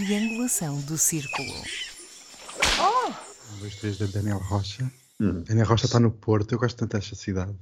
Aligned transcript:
Triangulação 0.00 0.80
do 0.80 0.96
círculo. 0.96 1.52
Um, 2.80 3.60
dois, 3.60 3.76
três 3.76 3.98
da 3.98 4.06
Daniel 4.06 4.38
Rocha. 4.38 4.90
Hum. 5.20 5.42
Daniel 5.46 5.66
Rocha 5.66 5.84
está 5.84 6.00
no 6.00 6.10
Porto, 6.10 6.52
eu 6.52 6.58
gosto 6.58 6.78
tanto 6.78 6.92
desta 6.96 7.14
cidade. 7.14 7.54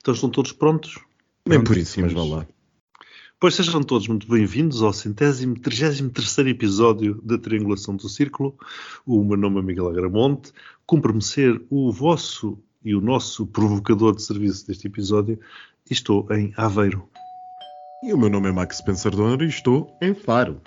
Então 0.00 0.12
estão 0.12 0.28
todos 0.28 0.50
prontos? 0.50 0.98
Nem 1.46 1.62
por 1.62 1.76
isso, 1.76 2.00
mas 2.00 2.12
vá 2.12 2.24
lá. 2.24 2.46
Pois 3.38 3.54
sejam 3.54 3.84
todos 3.84 4.08
muito 4.08 4.28
bem-vindos 4.28 4.82
ao 4.82 4.92
centésimo, 4.92 5.60
trigésimo 5.60 6.10
terceiro 6.10 6.50
episódio 6.50 7.22
da 7.22 7.38
Triangulação 7.38 7.94
do 7.94 8.08
Círculo. 8.08 8.58
O 9.06 9.22
meu 9.22 9.36
nome 9.36 9.60
é 9.60 9.62
Miguel 9.62 9.90
Agramonte. 9.90 10.52
Cumpre-me 10.84 11.22
ser 11.22 11.62
o 11.70 11.92
vosso 11.92 12.58
e 12.84 12.96
o 12.96 13.00
nosso 13.00 13.46
provocador 13.46 14.16
de 14.16 14.22
serviço 14.22 14.66
deste 14.66 14.88
episódio 14.88 15.38
e 15.88 15.92
estou 15.92 16.26
em 16.32 16.52
Aveiro. 16.56 17.08
E 18.02 18.12
o 18.12 18.18
meu 18.18 18.28
nome 18.28 18.48
é 18.48 18.52
Max 18.52 18.78
Spencer 18.78 19.14
Donner 19.14 19.42
e 19.42 19.48
estou 19.48 19.96
em 20.02 20.14
Faro. 20.14 20.60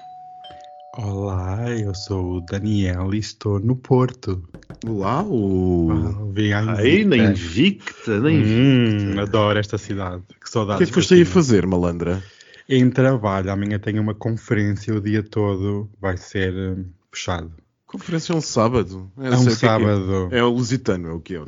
Olá, 0.95 1.71
eu 1.71 1.95
sou 1.95 2.35
o 2.35 2.41
Daniel 2.41 3.15
e 3.15 3.17
estou 3.17 3.59
no 3.59 3.75
Porto. 3.75 4.47
Uau! 4.85 5.89
Ah, 5.89 6.77
Aí, 6.77 7.03
na 7.03 7.17
Invicta. 7.17 8.19
Na 8.19 8.31
Invicta. 8.31 9.15
Hum, 9.15 9.19
adoro 9.19 9.57
esta 9.57 9.79
cidade. 9.79 10.21
Que 10.39 10.59
O 10.59 10.77
que 10.77 10.83
é 10.83 10.85
que 10.85 10.93
foste 10.93 11.15
aí 11.15 11.25
fazer, 11.25 11.65
malandra? 11.65 12.21
Em 12.69 12.91
trabalho, 12.91 13.51
amanhã 13.51 13.79
tenho 13.79 14.03
uma 14.03 14.13
conferência 14.13 14.93
o 14.93 15.01
dia 15.01 15.23
todo. 15.23 15.89
Vai 15.99 16.15
ser 16.15 16.53
hum, 16.53 16.85
fechado. 17.11 17.51
Conferência 17.87 18.33
é 18.33 18.35
um 18.35 18.41
sábado. 18.41 19.11
É 19.17 19.31
um 19.31 19.33
é 19.33 19.45
que 19.45 19.51
sábado. 19.55 20.29
É, 20.31 20.37
é 20.37 20.43
o 20.43 20.49
lusitano, 20.49 21.07
é 21.09 21.13
o 21.13 21.19
que 21.19 21.37
é. 21.37 21.39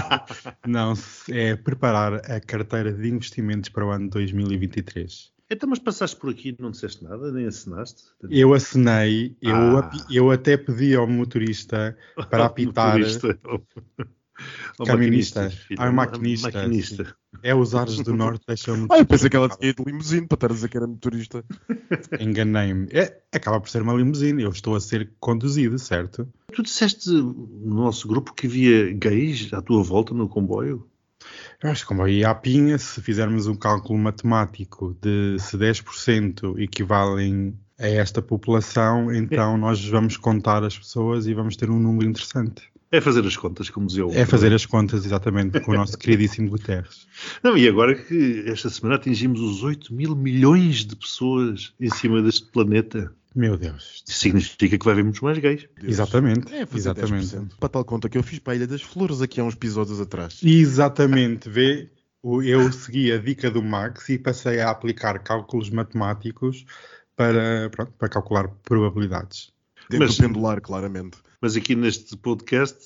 Não, 0.66 0.94
é 1.30 1.54
preparar 1.56 2.14
a 2.14 2.40
carteira 2.40 2.90
de 2.90 3.06
investimentos 3.06 3.68
para 3.68 3.84
o 3.84 3.90
ano 3.90 4.08
2023. 4.08 5.30
Então, 5.50 5.68
mas 5.68 5.78
passaste 5.78 6.16
por 6.16 6.30
aqui 6.30 6.50
e 6.50 6.62
não 6.62 6.70
disseste 6.70 7.02
nada, 7.02 7.32
nem 7.32 7.46
assinaste? 7.46 8.02
Eu 8.28 8.52
assinei, 8.52 9.34
eu, 9.40 9.78
Ah. 9.78 9.90
eu 10.10 10.30
até 10.30 10.56
pedi 10.58 10.94
ao 10.94 11.06
motorista 11.06 11.96
para 12.30 12.44
apitar. 12.46 12.98
Motorista. 12.98 13.38
Caminista. 14.86 15.52
Ah, 15.78 15.90
maquinista, 15.90 16.52
Maquinista. 16.52 17.16
É 17.42 17.52
os 17.54 17.74
ares 17.74 17.96
do 18.02 18.14
norte 18.14 18.44
deixam-me. 18.46 18.86
Ah, 18.90 18.98
eu 18.98 19.06
pensei 19.06 19.28
que 19.28 19.36
ela 19.36 19.48
tinha 19.48 19.70
ido 19.70 19.82
de 19.84 19.90
limusine 19.90 20.28
para 20.28 20.36
estar 20.36 20.46
a 20.50 20.54
dizer 20.54 20.68
que 20.68 20.76
era 20.76 20.86
motorista. 20.86 21.44
Enganei-me. 22.20 22.86
É, 22.92 23.20
acaba 23.32 23.60
por 23.60 23.68
ser 23.68 23.82
uma 23.82 23.94
limusine. 23.94 24.42
Eu 24.44 24.50
estou 24.50 24.76
a 24.76 24.80
ser 24.80 25.10
conduzido, 25.18 25.76
certo? 25.78 26.28
Tu 26.54 26.62
disseste 26.62 27.10
no 27.10 27.74
nosso 27.74 28.06
grupo 28.06 28.32
que 28.32 28.46
havia 28.46 28.92
gays 28.92 29.52
à 29.52 29.60
tua 29.60 29.82
volta 29.82 30.14
no 30.14 30.28
comboio? 30.28 30.88
Acho 31.62 31.82
que 31.82 31.88
como 31.88 32.02
aí 32.02 32.24
à 32.24 32.34
pinha, 32.34 32.78
se 32.78 33.02
fizermos 33.02 33.46
um 33.46 33.54
cálculo 33.54 33.98
matemático 33.98 34.96
de 35.02 35.36
se 35.38 35.56
10% 35.56 36.58
equivalem 36.58 37.58
a 37.78 37.86
esta 37.86 38.20
população, 38.20 39.12
então 39.12 39.56
nós 39.56 39.84
vamos 39.88 40.16
contar 40.16 40.64
as 40.64 40.76
pessoas 40.76 41.26
e 41.26 41.34
vamos 41.34 41.56
ter 41.56 41.70
um 41.70 41.78
número 41.78 42.08
interessante. 42.08 42.62
É 42.90 43.00
fazer 43.02 43.26
as 43.26 43.36
contas, 43.36 43.68
como 43.68 43.86
dizia 43.86 44.06
o 44.06 44.12
É 44.12 44.24
fazer 44.24 44.52
as 44.52 44.64
contas 44.64 45.04
exatamente 45.04 45.60
com 45.60 45.72
o 45.72 45.74
nosso 45.74 45.96
queridíssimo 45.98 46.48
Guterres. 46.48 47.06
Não, 47.42 47.56
e 47.56 47.68
agora 47.68 47.94
que 47.94 48.44
esta 48.46 48.70
semana 48.70 48.96
atingimos 48.96 49.40
os 49.40 49.62
8 49.62 49.92
mil 49.92 50.16
milhões 50.16 50.86
de 50.86 50.96
pessoas 50.96 51.74
em 51.78 51.90
cima 51.90 52.22
deste 52.22 52.46
planeta, 52.46 53.12
Meu 53.34 53.56
Deus. 53.56 54.02
significa 54.06 54.76
que 54.78 54.84
vai 54.84 54.92
haver 54.92 55.04
muitos 55.04 55.20
mais 55.20 55.38
gays. 55.38 55.68
Deus. 55.80 55.92
Exatamente. 55.92 56.52
É 56.52 56.66
fazer 56.66 56.90
exatamente. 56.90 57.26
10%. 57.36 57.50
Para 57.60 57.68
tal 57.68 57.84
conta 57.84 58.08
que 58.08 58.18
eu 58.18 58.22
fiz 58.22 58.38
para 58.38 58.54
a 58.54 58.56
Ilha 58.56 58.66
das 58.66 58.82
Flores 58.82 59.20
aqui 59.20 59.40
há 59.40 59.44
uns 59.44 59.54
episódios 59.54 60.00
atrás. 60.00 60.40
Exatamente, 60.42 61.48
vê? 61.48 61.90
Eu 62.24 62.72
segui 62.72 63.12
a 63.12 63.18
dica 63.18 63.50
do 63.50 63.62
Max 63.62 64.08
e 64.08 64.18
passei 64.18 64.60
a 64.60 64.70
aplicar 64.70 65.18
cálculos 65.20 65.70
matemáticos 65.70 66.64
para, 67.14 67.70
pronto, 67.70 67.92
para 67.92 68.08
calcular 68.08 68.48
probabilidades. 68.64 69.52
Dentro 69.88 70.06
Mas- 70.06 70.16
do 70.16 70.22
pendular, 70.22 70.60
claramente. 70.60 71.18
Mas 71.40 71.54
aqui 71.56 71.76
neste 71.76 72.16
podcast, 72.16 72.84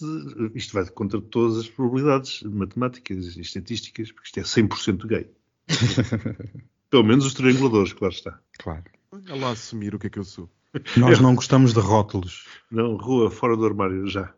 isto 0.54 0.74
vai 0.74 0.86
contra 0.90 1.18
todas 1.22 1.56
as 1.58 1.68
probabilidades 1.68 2.42
matemáticas 2.42 3.36
e 3.36 3.40
estatísticas, 3.40 4.12
porque 4.12 4.26
isto 4.28 4.40
é 4.40 4.42
100% 4.62 5.06
gay. 5.06 5.30
Pelo 6.90 7.02
menos 7.04 7.24
os 7.24 7.32
trianguladores, 7.32 7.94
claro 7.94 8.12
está. 8.14 8.38
Claro. 8.58 8.84
Olha 9.12 9.34
lá 9.34 9.50
assumir 9.50 9.94
o 9.94 9.98
que 9.98 10.06
é 10.06 10.10
que 10.10 10.18
eu 10.18 10.24
sou. 10.24 10.48
Nós 10.96 11.20
não 11.20 11.34
gostamos 11.34 11.74
de 11.74 11.80
rótulos. 11.80 12.46
Não, 12.70 12.96
rua 12.96 13.30
fora 13.30 13.54
do 13.54 13.66
armário, 13.66 14.06
já. 14.06 14.32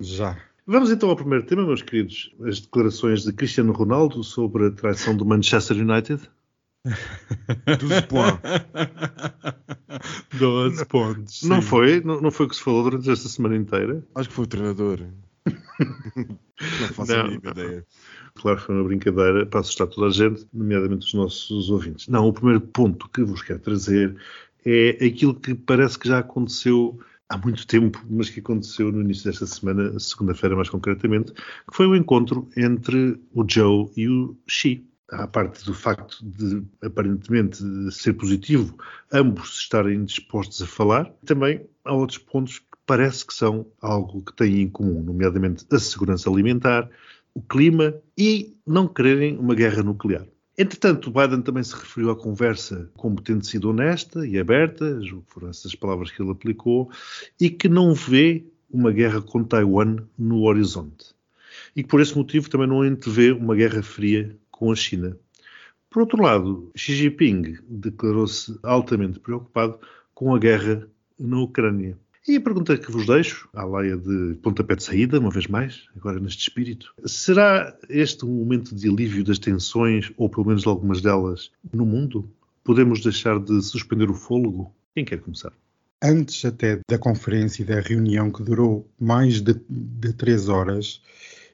Já. 0.00 0.36
Vamos 0.66 0.90
então 0.90 1.08
ao 1.08 1.14
primeiro 1.14 1.46
tema, 1.46 1.64
meus 1.64 1.82
queridos. 1.82 2.34
As 2.42 2.58
declarações 2.58 3.22
de 3.22 3.32
Cristiano 3.32 3.72
Ronaldo 3.72 4.24
sobre 4.24 4.66
a 4.66 4.70
traição 4.72 5.16
do 5.16 5.24
Manchester 5.24 5.76
United. 5.76 6.28
12 7.78 8.02
points. 8.08 8.40
12 10.36 10.84
pontos. 10.86 11.42
Não 11.44 11.62
foi, 11.62 12.00
não, 12.00 12.20
não 12.20 12.30
foi 12.32 12.46
o 12.46 12.48
que 12.48 12.56
se 12.56 12.62
falou 12.62 12.82
durante 12.82 13.08
esta 13.08 13.28
semana 13.28 13.56
inteira. 13.56 14.04
Acho 14.16 14.28
que 14.28 14.34
foi 14.34 14.44
o 14.44 14.48
treinador. 14.48 15.06
não 16.80 16.88
faço 16.88 17.12
Não. 17.12 17.20
a 17.20 17.24
mínima 17.24 17.50
ideia. 17.50 17.86
Claro 18.34 18.58
que 18.58 18.64
foi 18.64 18.74
uma 18.74 18.84
brincadeira 18.84 19.46
para 19.46 19.60
assustar 19.60 19.86
toda 19.88 20.06
a 20.06 20.10
gente, 20.10 20.46
nomeadamente 20.52 21.06
os 21.06 21.14
nossos 21.14 21.70
ouvintes. 21.70 22.08
Não, 22.08 22.26
o 22.28 22.32
primeiro 22.32 22.60
ponto 22.60 23.08
que 23.08 23.22
vos 23.22 23.42
quero 23.42 23.58
trazer 23.58 24.16
é 24.64 25.04
aquilo 25.04 25.34
que 25.34 25.54
parece 25.54 25.98
que 25.98 26.08
já 26.08 26.18
aconteceu 26.18 26.98
há 27.28 27.36
muito 27.36 27.66
tempo, 27.66 28.02
mas 28.08 28.30
que 28.30 28.40
aconteceu 28.40 28.90
no 28.90 29.00
início 29.02 29.24
desta 29.24 29.46
semana, 29.46 29.98
segunda-feira 29.98 30.56
mais 30.56 30.68
concretamente, 30.68 31.32
que 31.32 31.74
foi 31.74 31.86
o 31.86 31.94
encontro 31.94 32.48
entre 32.56 33.20
o 33.32 33.44
Joe 33.48 33.90
e 33.96 34.08
o 34.08 34.36
Xi. 34.46 34.84
À 35.10 35.26
parte 35.26 35.64
do 35.64 35.72
facto 35.72 36.18
de, 36.22 36.62
aparentemente, 36.82 37.62
ser 37.90 38.12
positivo, 38.12 38.76
ambos 39.10 39.58
estarem 39.60 40.04
dispostos 40.04 40.60
a 40.60 40.66
falar, 40.66 41.10
também 41.24 41.66
há 41.82 41.94
outros 41.94 42.18
pontos 42.18 42.58
que 42.58 42.77
parece 42.88 43.26
que 43.26 43.34
são 43.34 43.66
algo 43.82 44.22
que 44.22 44.34
têm 44.34 44.62
em 44.62 44.68
comum, 44.68 45.02
nomeadamente 45.02 45.66
a 45.70 45.78
segurança 45.78 46.30
alimentar, 46.30 46.88
o 47.34 47.42
clima 47.42 47.94
e 48.16 48.56
não 48.66 48.88
quererem 48.88 49.36
uma 49.36 49.54
guerra 49.54 49.82
nuclear. 49.82 50.26
Entretanto, 50.56 51.10
Biden 51.10 51.42
também 51.42 51.62
se 51.62 51.74
referiu 51.74 52.10
à 52.10 52.16
conversa 52.16 52.90
como 52.96 53.20
tendo 53.20 53.44
sido 53.44 53.68
honesta 53.68 54.26
e 54.26 54.38
aberta, 54.38 54.98
foram 55.26 55.50
essas 55.50 55.74
palavras 55.74 56.10
que 56.10 56.22
ele 56.22 56.30
aplicou, 56.30 56.90
e 57.38 57.50
que 57.50 57.68
não 57.68 57.94
vê 57.94 58.46
uma 58.70 58.90
guerra 58.90 59.20
com 59.20 59.44
Taiwan 59.44 59.98
no 60.18 60.44
horizonte. 60.44 61.14
E 61.76 61.82
que 61.82 61.88
por 61.90 62.00
esse 62.00 62.16
motivo 62.16 62.48
também 62.48 62.66
não 62.66 62.80
antevê 62.80 63.32
uma 63.32 63.54
guerra 63.54 63.82
fria 63.82 64.34
com 64.50 64.72
a 64.72 64.74
China. 64.74 65.14
Por 65.90 66.00
outro 66.00 66.22
lado, 66.22 66.70
Xi 66.74 66.94
Jinping 66.94 67.58
declarou-se 67.68 68.58
altamente 68.62 69.20
preocupado 69.20 69.78
com 70.14 70.34
a 70.34 70.38
guerra 70.38 70.88
na 71.18 71.38
Ucrânia. 71.38 71.98
E 72.28 72.36
a 72.36 72.40
pergunta 72.42 72.76
que 72.76 72.92
vos 72.92 73.06
deixo, 73.06 73.48
à 73.54 73.64
laia 73.64 73.96
de 73.96 74.34
pontapé 74.42 74.76
de 74.76 74.82
saída, 74.82 75.18
uma 75.18 75.30
vez 75.30 75.46
mais, 75.46 75.84
agora 75.96 76.20
neste 76.20 76.42
espírito, 76.42 76.92
será 77.06 77.74
este 77.88 78.26
um 78.26 78.28
momento 78.28 78.74
de 78.74 78.86
alívio 78.86 79.24
das 79.24 79.38
tensões, 79.38 80.12
ou 80.14 80.28
pelo 80.28 80.46
menos 80.46 80.60
de 80.60 80.68
algumas 80.68 81.00
delas, 81.00 81.50
no 81.72 81.86
mundo? 81.86 82.30
Podemos 82.62 83.00
deixar 83.00 83.40
de 83.40 83.62
suspender 83.62 84.10
o 84.10 84.14
fôlego? 84.14 84.70
Quem 84.94 85.06
quer 85.06 85.22
começar? 85.22 85.54
Antes 86.04 86.44
até 86.44 86.80
da 86.86 86.98
conferência 86.98 87.62
e 87.62 87.64
da 87.64 87.80
reunião 87.80 88.30
que 88.30 88.42
durou 88.42 88.86
mais 89.00 89.40
de, 89.40 89.58
de 89.66 90.12
três 90.12 90.50
horas, 90.50 91.00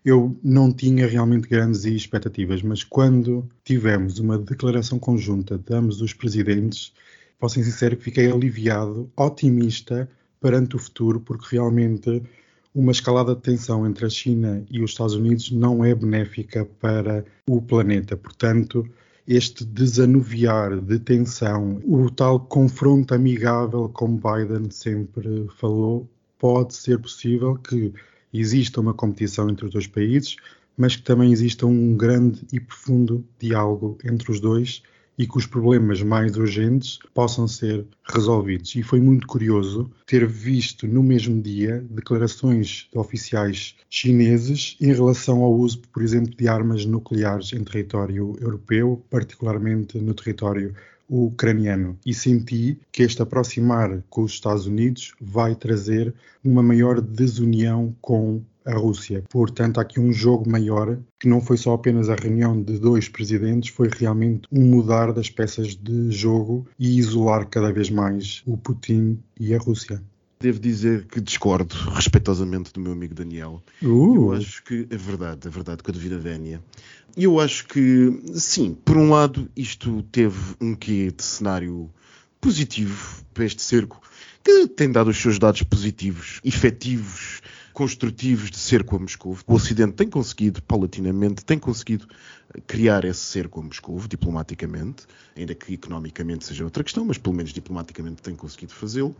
eu 0.04 0.36
não 0.42 0.72
tinha 0.72 1.06
realmente 1.06 1.48
grandes 1.48 1.84
expectativas, 1.84 2.62
mas 2.62 2.82
quando 2.82 3.48
tivemos 3.64 4.18
uma 4.18 4.36
declaração 4.36 4.98
conjunta 4.98 5.56
de 5.56 5.72
ambos 5.72 6.00
os 6.00 6.12
presidentes, 6.12 6.92
posso 7.38 7.54
ser 7.54 7.64
sincero 7.64 7.96
que 7.96 8.02
fiquei 8.02 8.28
aliviado, 8.28 9.08
otimista 9.16 10.10
perante 10.44 10.76
o 10.76 10.78
futuro, 10.78 11.20
porque 11.20 11.56
realmente 11.56 12.22
uma 12.74 12.92
escalada 12.92 13.34
de 13.34 13.40
tensão 13.40 13.86
entre 13.86 14.04
a 14.04 14.10
China 14.10 14.62
e 14.70 14.82
os 14.82 14.90
Estados 14.90 15.14
Unidos 15.14 15.50
não 15.50 15.82
é 15.82 15.94
benéfica 15.94 16.66
para 16.66 17.24
o 17.48 17.62
planeta. 17.62 18.14
Portanto, 18.14 18.86
este 19.26 19.64
desanuviar 19.64 20.78
de 20.82 20.98
tensão, 20.98 21.80
o 21.86 22.10
tal 22.10 22.38
confronto 22.38 23.14
amigável 23.14 23.88
como 23.88 24.20
Biden 24.20 24.70
sempre 24.70 25.48
falou, 25.56 26.06
pode 26.38 26.74
ser 26.74 26.98
possível 26.98 27.54
que 27.56 27.94
exista 28.30 28.82
uma 28.82 28.92
competição 28.92 29.48
entre 29.48 29.64
os 29.64 29.72
dois 29.72 29.86
países, 29.86 30.36
mas 30.76 30.94
que 30.94 31.04
também 31.04 31.32
exista 31.32 31.64
um 31.64 31.96
grande 31.96 32.42
e 32.52 32.60
profundo 32.60 33.24
diálogo 33.38 33.96
entre 34.04 34.30
os 34.30 34.40
dois 34.40 34.82
e 35.18 35.26
que 35.26 35.38
os 35.38 35.46
problemas 35.46 36.02
mais 36.02 36.36
urgentes 36.36 36.98
possam 37.12 37.46
ser 37.46 37.86
resolvidos. 38.04 38.74
E 38.74 38.82
foi 38.82 39.00
muito 39.00 39.26
curioso 39.26 39.90
ter 40.06 40.26
visto 40.26 40.86
no 40.86 41.02
mesmo 41.02 41.40
dia 41.40 41.84
declarações 41.90 42.88
de 42.92 42.98
oficiais 42.98 43.76
chineses 43.88 44.76
em 44.80 44.92
relação 44.92 45.42
ao 45.42 45.52
uso, 45.52 45.80
por 45.92 46.02
exemplo, 46.02 46.34
de 46.34 46.48
armas 46.48 46.84
nucleares 46.84 47.52
em 47.52 47.62
território 47.62 48.36
europeu, 48.40 49.02
particularmente 49.10 49.98
no 49.98 50.14
território 50.14 50.74
ucraniano. 51.08 51.98
E 52.04 52.14
senti 52.14 52.78
que 52.90 53.02
este 53.02 53.22
aproximar 53.22 54.02
com 54.08 54.22
os 54.22 54.32
Estados 54.32 54.66
Unidos 54.66 55.12
vai 55.20 55.54
trazer 55.54 56.14
uma 56.42 56.62
maior 56.62 57.00
desunião 57.00 57.94
com 58.00 58.42
a 58.64 58.74
Rússia. 58.74 59.22
Portanto, 59.28 59.78
há 59.78 59.82
aqui 59.82 60.00
um 60.00 60.12
jogo 60.12 60.48
maior 60.48 60.98
que 61.18 61.28
não 61.28 61.40
foi 61.40 61.56
só 61.56 61.74
apenas 61.74 62.08
a 62.08 62.14
reunião 62.14 62.60
de 62.60 62.78
dois 62.78 63.08
presidentes, 63.08 63.70
foi 63.70 63.88
realmente 63.88 64.48
um 64.50 64.64
mudar 64.64 65.12
das 65.12 65.28
peças 65.28 65.76
de 65.76 66.10
jogo 66.10 66.66
e 66.78 66.98
isolar 66.98 67.46
cada 67.46 67.72
vez 67.72 67.90
mais 67.90 68.42
o 68.46 68.56
Putin 68.56 69.18
e 69.38 69.54
a 69.54 69.58
Rússia. 69.58 70.02
Devo 70.40 70.58
dizer 70.58 71.06
que 71.06 71.20
discordo 71.20 71.74
respeitosamente 71.92 72.72
do 72.72 72.80
meu 72.80 72.92
amigo 72.92 73.14
Daniel. 73.14 73.62
Uh. 73.82 74.16
Eu 74.16 74.32
acho 74.32 74.62
que 74.62 74.86
é 74.90 74.96
verdade, 74.96 75.46
é 75.46 75.50
verdade, 75.50 75.82
com 75.82 75.90
a 75.90 75.94
devida 75.94 76.18
vénia. 76.18 76.60
E 77.16 77.24
eu 77.24 77.40
acho 77.40 77.66
que, 77.66 78.20
sim, 78.34 78.76
por 78.84 78.96
um 78.96 79.10
lado, 79.10 79.48
isto 79.56 80.02
teve 80.10 80.38
um 80.60 80.74
quê 80.74 81.10
de 81.16 81.22
cenário 81.22 81.88
positivo 82.40 83.24
para 83.32 83.46
este 83.46 83.62
cerco, 83.62 84.02
que 84.42 84.66
tem 84.66 84.92
dado 84.92 85.08
os 85.08 85.16
seus 85.16 85.38
dados 85.38 85.62
positivos, 85.62 86.40
efetivos, 86.44 87.40
construtivos 87.74 88.52
de 88.52 88.56
cerco 88.56 88.94
a 88.94 88.98
Moscou. 89.00 89.36
O 89.46 89.54
Ocidente 89.54 89.94
tem 89.94 90.08
conseguido, 90.08 90.62
paulatinamente, 90.62 91.44
tem 91.44 91.58
conseguido 91.58 92.06
criar 92.68 93.04
esse 93.04 93.20
cerco 93.20 93.60
a 93.60 93.62
Moscou, 93.64 94.00
diplomaticamente, 94.08 95.04
ainda 95.36 95.54
que 95.56 95.74
economicamente 95.74 96.44
seja 96.44 96.62
outra 96.62 96.84
questão, 96.84 97.04
mas 97.04 97.18
pelo 97.18 97.34
menos 97.34 97.52
diplomaticamente 97.52 98.22
tem 98.22 98.36
conseguido 98.36 98.72
fazê-lo. 98.72 99.14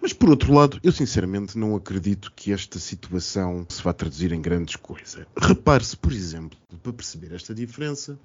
Mas, 0.00 0.12
por 0.12 0.30
outro 0.30 0.54
lado, 0.54 0.78
eu 0.84 0.92
sinceramente 0.92 1.58
não 1.58 1.74
acredito 1.74 2.32
que 2.34 2.52
esta 2.52 2.78
situação 2.78 3.66
se 3.68 3.82
vá 3.82 3.92
traduzir 3.92 4.32
em 4.32 4.40
grandes 4.40 4.76
coisas. 4.76 5.26
Repare-se, 5.36 5.96
por 5.96 6.12
exemplo, 6.12 6.56
para 6.82 6.92
perceber 6.92 7.34
esta 7.34 7.52
diferença, 7.52 8.16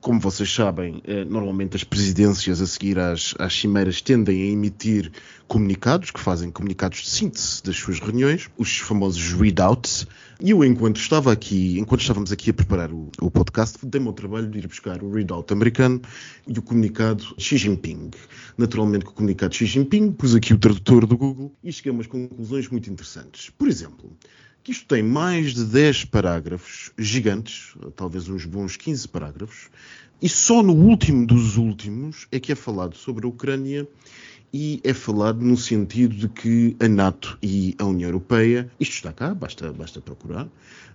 como 0.00 0.20
vocês 0.20 0.52
sabem, 0.52 1.02
eh, 1.04 1.24
normalmente 1.24 1.74
as 1.74 1.82
presidências 1.82 2.60
a 2.60 2.66
seguir 2.66 2.98
às, 2.98 3.34
às 3.38 3.52
cimeiras 3.52 4.00
tendem 4.00 4.42
a 4.42 4.52
emitir 4.52 5.10
comunicados, 5.48 6.10
que 6.10 6.20
fazem 6.20 6.50
comunicados 6.50 7.00
de 7.00 7.08
síntese 7.08 7.62
das 7.62 7.76
suas 7.76 7.98
reuniões, 7.98 8.48
os 8.56 8.78
famosos 8.78 9.05
readouts. 9.14 10.06
E 10.40 10.50
eu, 10.50 10.64
enquanto 10.64 11.00
estava 11.00 11.32
aqui, 11.32 11.78
enquanto 11.78 12.00
estávamos 12.00 12.32
aqui 12.32 12.50
a 12.50 12.54
preparar 12.54 12.92
o, 12.92 13.10
o 13.20 13.30
podcast, 13.30 13.78
dei-me 13.86 14.08
ao 14.08 14.12
trabalho 14.12 14.50
de 14.50 14.58
ir 14.58 14.66
buscar 14.66 15.02
o 15.02 15.10
readout 15.10 15.52
americano 15.52 16.00
e 16.46 16.58
o 16.58 16.62
comunicado 16.62 17.24
Xi 17.38 17.56
Jinping. 17.56 18.10
Naturalmente, 18.58 19.04
com 19.04 19.12
o 19.12 19.14
comunicado 19.14 19.54
Xi 19.54 19.64
Jinping, 19.64 20.12
pus 20.12 20.34
aqui 20.34 20.52
o 20.52 20.58
tradutor 20.58 21.06
do 21.06 21.16
Google 21.16 21.54
e 21.62 21.72
cheguei 21.72 21.90
a 21.90 21.94
umas 21.94 22.06
conclusões 22.06 22.68
muito 22.68 22.90
interessantes. 22.90 23.48
Por 23.50 23.68
exemplo, 23.68 24.10
que 24.62 24.72
isto 24.72 24.86
tem 24.86 25.02
mais 25.02 25.54
de 25.54 25.64
10 25.64 26.06
parágrafos 26.06 26.90
gigantes, 26.98 27.74
talvez 27.94 28.28
uns 28.28 28.44
bons 28.44 28.76
15 28.76 29.06
parágrafos, 29.06 29.70
e 30.20 30.28
só 30.28 30.62
no 30.62 30.72
último 30.72 31.26
dos 31.26 31.56
últimos 31.56 32.26
é 32.32 32.40
que 32.40 32.50
é 32.50 32.54
falado 32.54 32.96
sobre 32.96 33.26
a 33.26 33.28
Ucrânia 33.28 33.86
e 34.56 34.80
é 34.82 34.94
falado 34.94 35.44
no 35.44 35.54
sentido 35.54 36.16
de 36.16 36.30
que 36.30 36.74
a 36.80 36.88
NATO 36.88 37.36
e 37.42 37.76
a 37.78 37.84
União 37.84 38.08
Europeia, 38.08 38.70
isto 38.80 38.94
está 38.94 39.12
cá, 39.12 39.34
basta, 39.34 39.70
basta 39.70 40.00
procurar, 40.00 40.48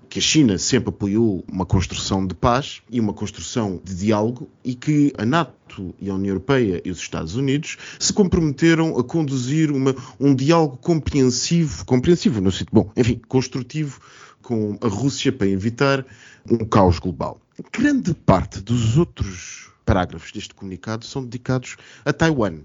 que 0.10 0.18
a 0.18 0.22
China 0.22 0.58
sempre 0.58 0.90
apoiou 0.90 1.46
uma 1.48 1.64
construção 1.64 2.26
de 2.26 2.34
paz 2.34 2.82
e 2.90 3.00
uma 3.00 3.14
construção 3.14 3.80
de 3.84 3.94
diálogo 3.94 4.50
e 4.66 4.74
que 4.74 5.14
a 5.16 5.28
NATO 5.28 5.94
e 6.02 6.10
a 6.10 6.16
União 6.16 6.32
Europeia 6.32 6.82
e 6.84 6.90
os 6.90 6.98
Estados 6.98 7.36
Unidos 7.36 7.78
se 8.00 8.12
comprometeram 8.12 8.98
a 8.98 9.04
conduzir 9.04 9.72
uma, 9.72 9.96
um 10.20 10.34
diálogo 10.34 10.78
compreensivo, 10.78 11.86
compreensivo 11.86 12.42
no 12.42 12.52
sentido, 12.52 12.74
bom, 12.74 12.92
enfim, 12.98 13.22
construtivo 13.28 14.02
com 14.42 14.76
a 14.82 14.88
Rússia 14.88 15.32
para 15.32 15.48
evitar 15.48 16.04
um 16.50 16.66
caos 16.66 16.98
global. 16.98 17.40
Grande 17.72 18.16
parte 18.16 18.60
dos 18.60 18.98
outros 18.98 19.70
parágrafos 19.86 20.32
deste 20.32 20.56
comunicado 20.56 21.06
são 21.06 21.24
dedicados 21.24 21.76
a 22.04 22.12
Taiwan. 22.12 22.62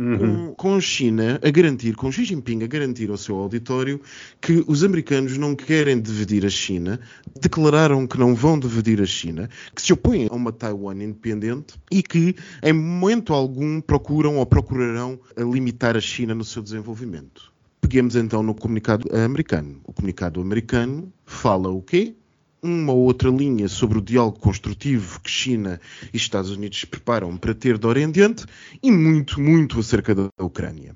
Com, 0.00 0.54
com 0.54 0.74
a 0.76 0.80
China 0.80 1.38
a 1.44 1.50
garantir, 1.50 1.94
com 1.94 2.10
Xi 2.10 2.24
Jinping 2.24 2.62
a 2.62 2.66
garantir 2.66 3.10
ao 3.10 3.18
seu 3.18 3.36
auditório 3.36 4.00
que 4.40 4.64
os 4.66 4.82
americanos 4.82 5.36
não 5.36 5.54
querem 5.54 6.00
dividir 6.00 6.46
a 6.46 6.48
China, 6.48 6.98
declararam 7.38 8.06
que 8.06 8.18
não 8.18 8.34
vão 8.34 8.58
dividir 8.58 9.02
a 9.02 9.04
China, 9.04 9.50
que 9.74 9.82
se 9.82 9.92
opõem 9.92 10.26
a 10.30 10.34
uma 10.34 10.52
Taiwan 10.52 10.94
independente 11.02 11.74
e 11.92 12.02
que 12.02 12.34
em 12.62 12.72
momento 12.72 13.34
algum 13.34 13.78
procuram 13.78 14.38
ou 14.38 14.46
procurarão 14.46 15.20
limitar 15.36 15.98
a 15.98 16.00
China 16.00 16.34
no 16.34 16.44
seu 16.44 16.62
desenvolvimento. 16.62 17.52
Peguemos 17.82 18.16
então 18.16 18.42
no 18.42 18.54
comunicado 18.54 19.06
americano. 19.14 19.80
O 19.84 19.92
comunicado 19.92 20.40
americano 20.40 21.12
fala 21.26 21.68
o 21.68 21.82
quê? 21.82 22.14
Uma 22.62 22.92
ou 22.92 23.00
outra 23.00 23.30
linha 23.30 23.68
sobre 23.68 23.98
o 23.98 24.02
diálogo 24.02 24.38
construtivo 24.38 25.20
que 25.20 25.30
China 25.30 25.80
e 26.12 26.16
Estados 26.16 26.50
Unidos 26.50 26.84
preparam 26.84 27.36
para 27.36 27.54
ter 27.54 27.78
de 27.78 27.86
diante 28.12 28.44
e 28.82 28.90
muito, 28.90 29.40
muito 29.40 29.78
acerca 29.78 30.14
da 30.14 30.28
Ucrânia. 30.38 30.94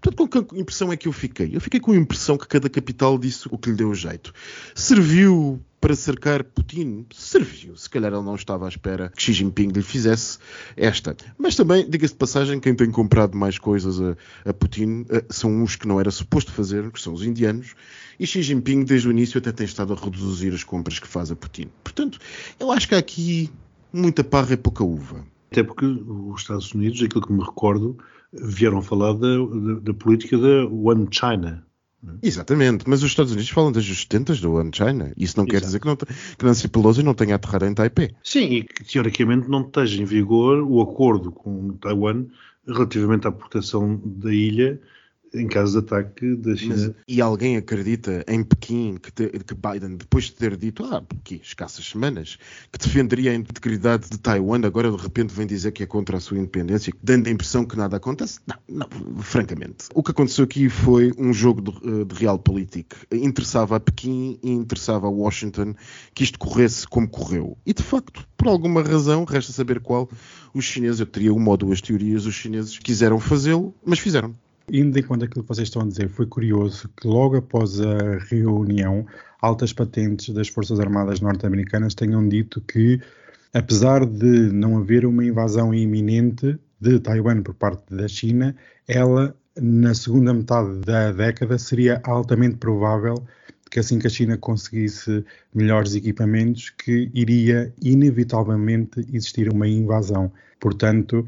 Portanto, 0.00 0.28
com 0.28 0.44
que 0.44 0.60
impressão 0.60 0.92
é 0.92 0.96
que 0.96 1.08
eu 1.08 1.12
fiquei? 1.12 1.50
Eu 1.54 1.60
fiquei 1.60 1.80
com 1.80 1.92
a 1.92 1.96
impressão 1.96 2.36
que 2.36 2.46
cada 2.46 2.68
capital 2.68 3.18
disse 3.18 3.48
o 3.50 3.58
que 3.58 3.70
lhe 3.70 3.76
deu 3.76 3.94
jeito. 3.94 4.32
Serviu 4.74 5.60
para 5.80 5.94
cercar 5.94 6.42
Putin? 6.42 7.06
Serviu. 7.14 7.76
Se 7.76 7.88
calhar 7.88 8.12
ele 8.12 8.22
não 8.22 8.34
estava 8.34 8.64
à 8.66 8.68
espera 8.68 9.12
que 9.14 9.22
Xi 9.22 9.32
Jinping 9.32 9.68
lhe 9.68 9.82
fizesse 9.82 10.38
esta. 10.76 11.16
Mas 11.38 11.54
também, 11.54 11.88
diga-se 11.88 12.14
de 12.14 12.18
passagem, 12.18 12.58
quem 12.58 12.74
tem 12.74 12.90
comprado 12.90 13.36
mais 13.36 13.58
coisas 13.58 14.00
a, 14.00 14.16
a 14.48 14.52
Putin 14.52 15.06
a, 15.10 15.32
são 15.32 15.62
os 15.62 15.76
que 15.76 15.86
não 15.86 16.00
era 16.00 16.10
suposto 16.10 16.50
fazer, 16.50 16.90
que 16.90 17.00
são 17.00 17.12
os 17.12 17.22
indianos. 17.22 17.74
E 18.18 18.26
Xi 18.26 18.42
Jinping, 18.42 18.84
desde 18.84 19.06
o 19.06 19.10
início, 19.10 19.38
até 19.38 19.52
tem 19.52 19.66
estado 19.66 19.92
a 19.92 19.96
reduzir 19.96 20.52
as 20.52 20.64
compras 20.64 20.98
que 20.98 21.06
faz 21.06 21.30
a 21.30 21.36
Putin. 21.36 21.68
Portanto, 21.84 22.18
eu 22.58 22.72
acho 22.72 22.88
que 22.88 22.94
há 22.94 22.98
aqui 22.98 23.50
muita 23.92 24.24
parra 24.24 24.54
e 24.54 24.56
pouca 24.56 24.82
uva. 24.82 25.24
Até 25.52 25.62
porque 25.62 25.86
os 25.86 26.40
Estados 26.40 26.72
Unidos, 26.74 27.00
aquilo 27.02 27.24
que 27.24 27.32
me 27.32 27.44
recordo, 27.44 27.96
vieram 28.40 28.82
falar 28.82 29.12
da, 29.14 29.36
da, 29.36 29.80
da 29.80 29.94
política 29.94 30.36
da 30.38 30.66
One 30.66 31.08
China. 31.10 31.64
Exatamente, 32.22 32.84
mas 32.86 33.02
os 33.02 33.10
Estados 33.10 33.32
Unidos 33.32 33.50
falam 33.50 33.72
desde 33.72 33.90
os 33.90 34.02
70 34.02 34.34
do 34.36 34.54
One 34.54 34.70
China. 34.72 35.12
Isso 35.16 35.36
não 35.36 35.44
Exato. 35.44 35.50
quer 35.50 35.60
dizer 35.60 35.80
que, 35.80 35.86
não, 35.86 35.96
que 35.96 36.44
Nancy 36.44 36.68
Pelosi 36.68 37.02
não 37.02 37.14
tenha 37.14 37.34
aterrado 37.34 37.66
em 37.66 37.74
Taipei. 37.74 38.14
Sim, 38.22 38.44
e 38.44 38.62
que 38.62 38.84
teoricamente 38.84 39.48
não 39.48 39.62
esteja 39.62 40.00
em 40.00 40.04
vigor 40.04 40.62
o 40.62 40.80
acordo 40.80 41.32
com 41.32 41.72
Taiwan 41.78 42.26
relativamente 42.66 43.26
à 43.26 43.32
proteção 43.32 44.00
da 44.04 44.32
ilha 44.32 44.80
em 45.36 45.46
caso 45.46 45.72
de 45.72 45.78
ataque 45.78 46.34
da 46.36 46.56
China. 46.56 46.74
Mas, 46.76 47.04
e 47.06 47.20
alguém 47.20 47.56
acredita 47.56 48.24
em 48.26 48.42
Pequim 48.42 48.96
que, 49.00 49.12
te, 49.12 49.28
que, 49.28 49.54
Biden, 49.54 49.96
depois 49.96 50.24
de 50.24 50.32
ter 50.32 50.56
dito, 50.56 50.84
há 50.84 50.98
ah, 50.98 51.04
escassas 51.42 51.84
semanas, 51.84 52.38
que 52.72 52.78
defenderia 52.78 53.30
a 53.30 53.34
integridade 53.34 54.08
de 54.10 54.18
Taiwan, 54.18 54.60
agora 54.64 54.90
de 54.90 54.96
repente 54.96 55.34
vem 55.34 55.46
dizer 55.46 55.72
que 55.72 55.82
é 55.82 55.86
contra 55.86 56.16
a 56.16 56.20
sua 56.20 56.38
independência, 56.38 56.92
dando 57.02 57.26
a 57.28 57.30
impressão 57.30 57.64
que 57.64 57.76
nada 57.76 57.96
acontece? 57.96 58.40
Não, 58.46 58.56
não 58.68 59.22
francamente. 59.22 59.86
O 59.94 60.02
que 60.02 60.10
aconteceu 60.10 60.44
aqui 60.44 60.68
foi 60.68 61.12
um 61.18 61.32
jogo 61.32 61.60
de, 61.60 61.70
eh, 61.70 62.04
de 62.04 62.14
realpolitik. 62.14 62.94
Interessava 63.12 63.76
a 63.76 63.80
Pequim 63.80 64.38
e 64.42 64.50
interessava 64.50 65.06
a 65.06 65.10
Washington 65.10 65.74
que 66.14 66.24
isto 66.24 66.38
corresse 66.38 66.86
como 66.86 67.08
correu. 67.08 67.56
E 67.66 67.72
de 67.72 67.82
facto, 67.82 68.26
por 68.36 68.48
alguma 68.48 68.82
razão, 68.82 69.24
resta 69.24 69.52
saber 69.52 69.80
qual, 69.80 70.08
os 70.54 70.64
chineses, 70.64 71.00
eu 71.00 71.06
teria 71.06 71.32
uma 71.32 71.50
ou 71.50 71.56
duas 71.56 71.80
teorias, 71.80 72.26
os 72.26 72.34
chineses 72.34 72.78
quiseram 72.78 73.18
fazê-lo, 73.20 73.74
mas 73.84 73.98
fizeram. 73.98 74.34
Indo 74.70 74.98
em 74.98 75.02
conta 75.02 75.26
aquilo 75.26 75.44
que 75.44 75.48
vocês 75.48 75.68
estão 75.68 75.82
a 75.82 75.86
dizer, 75.86 76.08
foi 76.08 76.26
curioso 76.26 76.90
que 76.96 77.06
logo 77.06 77.36
após 77.36 77.80
a 77.80 78.18
reunião, 78.28 79.06
altas 79.40 79.72
patentes 79.72 80.34
das 80.34 80.48
Forças 80.48 80.80
Armadas 80.80 81.20
norte-americanas 81.20 81.94
tenham 81.94 82.28
dito 82.28 82.60
que, 82.60 83.00
apesar 83.54 84.04
de 84.04 84.50
não 84.52 84.78
haver 84.78 85.06
uma 85.06 85.24
invasão 85.24 85.72
iminente 85.72 86.58
de 86.80 86.98
Taiwan 86.98 87.42
por 87.42 87.54
parte 87.54 87.94
da 87.94 88.08
China, 88.08 88.56
ela, 88.88 89.36
na 89.56 89.94
segunda 89.94 90.34
metade 90.34 90.80
da 90.80 91.12
década, 91.12 91.58
seria 91.58 92.00
altamente 92.04 92.56
provável 92.56 93.24
que 93.70 93.78
assim 93.78 94.00
que 94.00 94.06
a 94.08 94.10
China 94.10 94.36
conseguisse 94.36 95.24
melhores 95.54 95.94
equipamentos, 95.94 96.70
que 96.70 97.10
iria 97.14 97.72
inevitavelmente 97.80 99.00
existir 99.12 99.48
uma 99.52 99.68
invasão. 99.68 100.32
Portanto, 100.58 101.26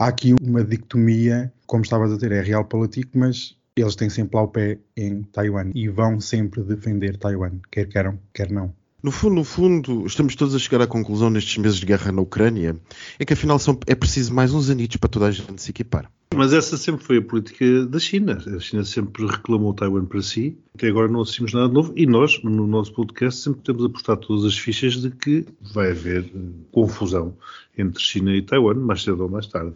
há 0.00 0.08
aqui 0.08 0.34
uma 0.40 0.64
dicotomia, 0.64 1.52
como 1.66 1.82
estavas 1.82 2.10
a 2.10 2.14
dizer, 2.14 2.32
é 2.32 2.40
real 2.40 2.64
político, 2.64 3.18
mas 3.18 3.54
eles 3.76 3.94
têm 3.94 4.08
sempre 4.08 4.36
lá 4.36 4.42
o 4.42 4.48
pé 4.48 4.78
em 4.96 5.22
Taiwan 5.24 5.70
e 5.74 5.88
vão 5.88 6.18
sempre 6.18 6.62
defender 6.62 7.18
Taiwan, 7.18 7.52
quer 7.70 7.86
queiram, 7.86 8.18
quer 8.32 8.50
não. 8.50 8.74
No 9.02 9.10
fundo, 9.10 9.34
no 9.36 9.44
fundo, 9.44 10.06
estamos 10.06 10.34
todos 10.34 10.54
a 10.54 10.58
chegar 10.58 10.82
à 10.82 10.86
conclusão 10.86 11.30
nestes 11.30 11.56
meses 11.58 11.78
de 11.78 11.86
guerra 11.86 12.12
na 12.12 12.20
Ucrânia, 12.20 12.76
é 13.18 13.24
que 13.24 13.32
afinal 13.32 13.58
são, 13.58 13.78
é 13.86 13.94
preciso 13.94 14.34
mais 14.34 14.52
uns 14.52 14.68
anitos 14.70 14.96
para 14.96 15.08
toda 15.08 15.26
a 15.26 15.30
gente 15.30 15.62
se 15.62 15.70
equipar. 15.70 16.10
Mas 16.34 16.52
essa 16.52 16.76
sempre 16.76 17.04
foi 17.04 17.18
a 17.18 17.22
política 17.22 17.86
da 17.86 17.98
China. 17.98 18.38
A 18.56 18.60
China 18.60 18.84
sempre 18.84 19.26
reclamou 19.26 19.74
Taiwan 19.74 20.04
para 20.04 20.22
si. 20.22 20.56
Até 20.74 20.86
agora 20.86 21.08
não 21.08 21.22
assistimos 21.22 21.52
nada 21.52 21.68
de 21.68 21.74
novo. 21.74 21.92
E 21.96 22.06
nós, 22.06 22.40
no 22.44 22.68
nosso 22.68 22.92
podcast, 22.92 23.40
sempre 23.40 23.62
temos 23.62 23.84
apostado 23.84 24.20
todas 24.20 24.44
as 24.44 24.56
fichas 24.56 24.94
de 25.02 25.10
que 25.10 25.44
vai 25.60 25.90
haver 25.90 26.30
eh, 26.32 26.38
confusão 26.70 27.36
entre 27.76 28.00
China 28.00 28.32
e 28.32 28.42
Taiwan, 28.42 28.74
mais 28.74 29.02
cedo 29.02 29.24
ou 29.24 29.28
mais 29.28 29.48
tarde. 29.48 29.74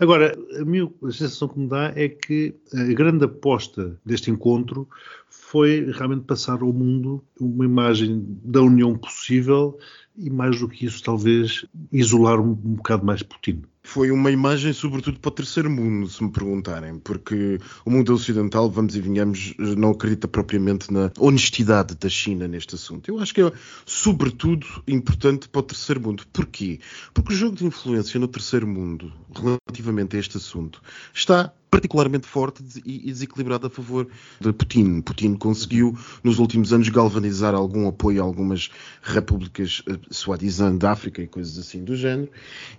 Agora, 0.00 0.34
a 0.58 0.64
minha 0.64 0.90
sensação 1.10 1.46
que 1.46 1.58
me 1.58 1.68
dá 1.68 1.92
é 1.94 2.08
que 2.08 2.54
a 2.72 2.84
grande 2.94 3.26
aposta 3.26 4.00
deste 4.02 4.30
encontro 4.30 4.88
foi 5.28 5.92
realmente 5.92 6.24
passar 6.24 6.62
ao 6.62 6.72
mundo 6.72 7.22
uma 7.38 7.66
imagem 7.66 8.24
da 8.42 8.62
união 8.62 8.96
possível 8.96 9.78
e 10.16 10.30
mais 10.30 10.58
do 10.58 10.70
que 10.70 10.86
isso, 10.86 11.02
talvez 11.02 11.66
isolar 11.92 12.40
um 12.40 12.54
bocado 12.54 13.04
mais 13.04 13.22
Putin. 13.22 13.62
Foi 13.90 14.12
uma 14.12 14.30
imagem, 14.30 14.72
sobretudo, 14.72 15.18
para 15.18 15.30
o 15.30 15.32
terceiro 15.32 15.68
mundo, 15.68 16.08
se 16.08 16.22
me 16.22 16.30
perguntarem, 16.30 17.00
porque 17.00 17.58
o 17.84 17.90
mundo 17.90 18.14
ocidental, 18.14 18.70
vamos 18.70 18.94
e 18.94 19.00
vinhamos, 19.00 19.52
não 19.58 19.90
acredita 19.90 20.28
propriamente 20.28 20.92
na 20.92 21.10
honestidade 21.18 21.96
da 21.96 22.08
China 22.08 22.46
neste 22.46 22.76
assunto. 22.76 23.10
Eu 23.10 23.18
acho 23.18 23.34
que 23.34 23.42
é, 23.42 23.52
sobretudo, 23.84 24.64
importante 24.86 25.48
para 25.48 25.58
o 25.58 25.62
terceiro 25.64 26.00
mundo. 26.00 26.22
Porquê? 26.32 26.78
Porque 27.12 27.32
o 27.32 27.36
jogo 27.36 27.56
de 27.56 27.66
influência 27.66 28.20
no 28.20 28.28
terceiro 28.28 28.64
mundo, 28.64 29.12
relativamente 29.34 30.16
a 30.16 30.20
este 30.20 30.36
assunto, 30.36 30.80
está 31.12 31.52
particularmente 31.70 32.26
forte 32.26 32.62
e 32.84 33.06
desequilibrado 33.06 33.68
a 33.68 33.70
favor 33.70 34.08
de 34.40 34.52
Putin. 34.52 35.00
Putin 35.00 35.34
conseguiu, 35.34 35.96
nos 36.22 36.38
últimos 36.38 36.72
anos, 36.72 36.88
galvanizar 36.88 37.54
algum 37.54 37.86
apoio 37.86 38.20
a 38.20 38.24
algumas 38.24 38.70
repúblicas 39.02 39.82
uh, 39.88 39.98
suadizando 40.10 40.78
da 40.78 40.90
África 40.90 41.22
e 41.22 41.28
coisas 41.28 41.56
assim 41.58 41.84
do 41.84 41.94
género. 41.94 42.28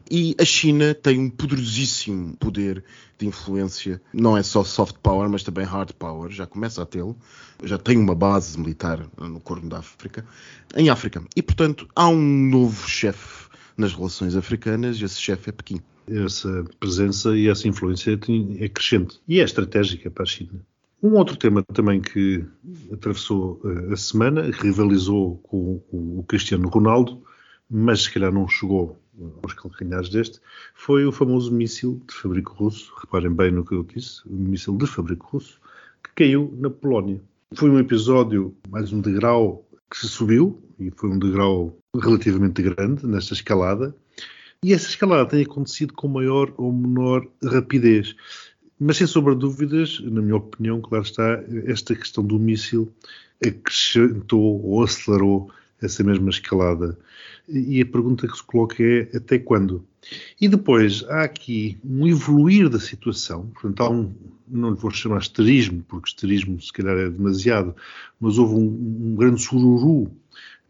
E 0.10 0.36
a 0.38 0.44
China 0.44 0.94
tem 1.02 1.20
um 1.20 1.30
poderosíssimo 1.30 2.36
poder 2.38 2.84
de 3.18 3.28
influência, 3.28 4.02
não 4.14 4.38
é 4.38 4.44
só 4.44 4.64
soft 4.64 4.98
power, 5.02 5.30
mas 5.30 5.44
também 5.44 5.66
hard 5.66 5.92
power, 5.94 6.32
já 6.32 6.46
começa 6.46 6.82
a 6.82 6.86
tê-lo, 6.86 7.16
já 7.64 7.78
tem 7.78 7.98
uma 7.98 8.16
base 8.16 8.60
militar 8.60 9.06
no 9.18 9.40
Corno 9.40 9.70
da 9.70 9.80
África, 9.80 10.26
em 10.76 10.90
África. 10.90 11.24
E, 11.36 11.42
portanto, 11.42 11.88
há 11.96 12.08
um 12.08 12.50
novo 12.50 12.88
chefe 12.90 13.50
nas 13.78 13.94
relações 13.94 14.36
africanas 14.36 15.00
e 15.00 15.06
esse 15.06 15.20
chefe 15.20 15.50
é 15.50 15.54
Pequim 15.54 15.82
essa 16.08 16.66
presença 16.80 17.38
e 17.38 17.48
essa 17.48 17.68
influência 17.68 18.20
é 18.60 18.68
crescente 18.68 19.20
e 19.28 19.40
é 19.40 19.44
estratégica 19.44 20.10
para 20.10 20.24
a 20.24 20.26
China. 20.26 20.66
Um 21.02 21.14
outro 21.14 21.36
tema 21.36 21.64
também 21.64 22.00
que 22.00 22.46
atravessou 22.92 23.60
eh, 23.66 23.94
a 23.94 23.98
semana, 23.98 24.52
rivalizou 24.52 25.38
com 25.38 25.82
o 25.92 26.24
Cristiano 26.28 26.70
Ronaldo, 26.70 27.24
mas 27.70 28.04
se 28.04 28.12
calhar 28.12 28.32
não 28.32 28.48
chegou 28.48 29.01
aos 29.44 29.54
calcanhares 29.54 30.10
deste, 30.10 30.40
foi 30.74 31.06
o 31.06 31.12
famoso 31.12 31.54
míssil 31.54 32.02
de 32.08 32.14
fabrico 32.14 32.54
russo. 32.54 32.94
Reparem 33.00 33.32
bem 33.32 33.52
no 33.52 33.66
que 33.66 33.74
eu 33.74 33.84
disse, 33.84 34.22
um 34.28 34.36
míssil 34.36 34.78
de 34.78 34.88
fabrico 34.88 35.28
russo 35.28 35.60
que 36.04 36.12
caiu 36.16 36.54
na 36.58 36.70
Polónia. 36.70 37.22
Foi 37.54 37.70
um 37.70 37.80
episódio, 37.80 38.56
mais 38.70 38.92
um 38.94 39.02
degrau 39.02 39.66
que 39.90 39.98
se 39.98 40.08
subiu, 40.08 40.62
e 40.80 40.90
foi 40.92 41.10
um 41.10 41.20
degrau 41.20 41.78
relativamente 41.96 42.62
grande 42.62 43.06
nesta 43.06 43.34
escalada, 43.34 43.94
e 44.64 44.74
essa 44.74 44.88
escalada 44.88 45.28
tem 45.28 45.44
acontecido 45.44 45.94
com 45.94 46.08
maior 46.08 46.54
ou 46.56 46.72
menor 46.72 47.28
rapidez. 47.44 48.16
Mas 48.80 48.98
sem 48.98 49.08
sombra 49.08 49.34
de 49.34 49.42
dúvidas, 49.42 50.00
na 50.00 50.22
minha 50.22 50.38
opinião, 50.38 50.80
claro 50.82 51.04
está, 51.04 51.44
esta 51.66 51.96
questão 51.96 52.24
do 52.24 52.40
míssil 52.40 52.92
acrescentou 53.46 54.64
ou 54.64 54.84
acelerou 54.84 55.52
essa 55.82 56.04
mesma 56.04 56.30
escalada. 56.30 56.98
E 57.54 57.82
a 57.82 57.86
pergunta 57.86 58.28
que 58.28 58.38
se 58.38 58.44
coloca 58.44 58.82
é 58.82 59.10
até 59.16 59.38
quando? 59.38 59.86
E 60.40 60.48
depois 60.48 61.04
há 61.10 61.24
aqui 61.24 61.78
um 61.84 62.08
evoluir 62.08 62.70
da 62.70 62.80
situação, 62.80 63.48
portanto 63.48 63.82
há 63.82 63.90
um, 63.90 64.14
não 64.48 64.72
lhe 64.72 64.78
vou 64.78 64.90
chamar 64.90 65.20
esterismo, 65.20 65.84
porque 65.88 66.10
esterismo 66.10 66.60
se 66.62 66.72
calhar 66.72 66.98
é 66.98 67.10
demasiado, 67.10 67.76
mas 68.20 68.38
houve 68.38 68.56
um, 68.56 69.12
um 69.12 69.16
grande 69.16 69.42
sururu 69.42 70.12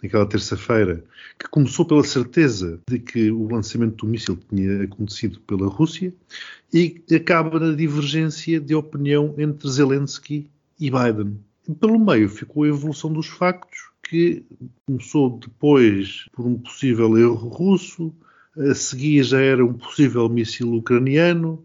naquela 0.02 0.26
terça-feira, 0.26 1.04
que 1.38 1.48
começou 1.50 1.86
pela 1.86 2.04
certeza 2.04 2.80
de 2.90 3.00
que 3.00 3.30
o 3.30 3.48
lançamento 3.48 4.06
do 4.06 4.12
míssil 4.12 4.38
tinha 4.50 4.84
acontecido 4.84 5.40
pela 5.42 5.68
Rússia 5.68 6.14
e 6.74 7.04
acaba 7.14 7.60
na 7.60 7.76
divergência 7.76 8.60
de 8.60 8.74
opinião 8.74 9.36
entre 9.38 9.70
Zelensky 9.70 10.50
e 10.80 10.90
Biden. 10.90 11.38
E 11.70 11.74
pelo 11.74 12.00
meio 12.00 12.28
ficou 12.28 12.64
a 12.64 12.68
evolução 12.68 13.14
dos 13.14 13.28
factos, 13.28 13.91
que 14.12 14.44
começou 14.86 15.40
depois 15.40 16.26
por 16.34 16.46
um 16.46 16.60
possível 16.60 17.18
erro 17.18 17.48
russo, 17.48 18.14
a 18.58 18.76
seguir 18.76 19.24
já 19.24 19.40
era 19.40 19.66
um 19.66 19.72
possível 19.72 20.28
míssil 20.28 20.74
ucraniano, 20.74 21.64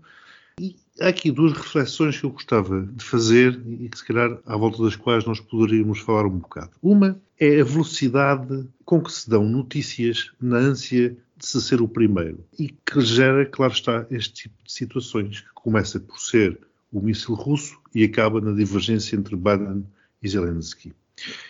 há 1.00 1.08
aqui 1.08 1.32
duas 1.32 1.54
reflexões 1.54 2.20
que 2.20 2.24
eu 2.24 2.30
gostava 2.30 2.86
de 2.86 3.04
fazer 3.04 3.60
e 3.66 3.88
que, 3.88 3.98
se 3.98 4.04
calhar, 4.04 4.38
à 4.46 4.56
volta 4.56 4.80
das 4.80 4.94
quais 4.94 5.24
nós 5.24 5.40
poderíamos 5.40 5.98
falar 5.98 6.24
um 6.24 6.38
bocado. 6.38 6.70
Uma 6.80 7.20
é 7.36 7.60
a 7.60 7.64
velocidade 7.64 8.68
com 8.84 9.02
que 9.02 9.12
se 9.12 9.28
dão 9.28 9.44
notícias 9.44 10.30
na 10.40 10.58
ânsia 10.58 11.16
de 11.36 11.44
se 11.44 11.60
ser 11.60 11.82
o 11.82 11.88
primeiro 11.88 12.44
e 12.56 12.68
que 12.68 13.00
gera, 13.00 13.44
claro 13.44 13.72
está, 13.72 14.06
este 14.08 14.44
tipo 14.44 14.54
de 14.62 14.72
situações, 14.72 15.40
que 15.40 15.52
começa 15.52 15.98
por 15.98 16.20
ser 16.20 16.60
o 16.92 17.00
míssil 17.00 17.34
russo 17.34 17.76
e 17.92 18.04
acaba 18.04 18.40
na 18.40 18.52
divergência 18.52 19.16
entre 19.16 19.34
Biden 19.34 19.84
e 20.22 20.28
Zelensky. 20.28 20.92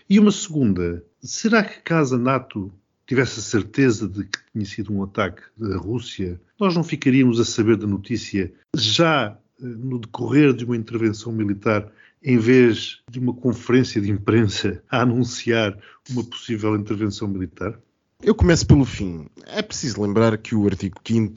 E 0.08 0.18
uma 0.18 0.30
segunda, 0.30 1.04
será 1.20 1.64
que 1.64 1.80
caso 1.80 2.14
a 2.14 2.18
NATO 2.18 2.72
tivesse 3.06 3.40
a 3.40 3.42
certeza 3.42 4.08
de 4.08 4.24
que 4.24 4.38
tinha 4.52 4.64
sido 4.64 4.92
um 4.92 5.02
ataque 5.02 5.42
da 5.56 5.76
Rússia, 5.76 6.40
nós 6.58 6.74
não 6.74 6.82
ficaríamos 6.82 7.38
a 7.38 7.44
saber 7.44 7.76
da 7.76 7.86
notícia 7.86 8.52
já 8.74 9.38
eh, 9.60 9.64
no 9.64 9.98
decorrer 9.98 10.52
de 10.52 10.64
uma 10.64 10.76
intervenção 10.76 11.32
militar, 11.32 11.90
em 12.22 12.38
vez 12.38 13.00
de 13.08 13.18
uma 13.18 13.32
conferência 13.32 14.00
de 14.00 14.10
imprensa 14.10 14.82
a 14.90 15.02
anunciar 15.02 15.78
uma 16.10 16.24
possível 16.24 16.74
intervenção 16.74 17.28
militar? 17.28 17.78
Eu 18.22 18.34
começo 18.34 18.66
pelo 18.66 18.84
fim. 18.86 19.26
É 19.46 19.60
preciso 19.60 20.00
lembrar 20.00 20.38
que 20.38 20.54
o 20.54 20.66
artigo 20.66 20.96
5 21.06 21.34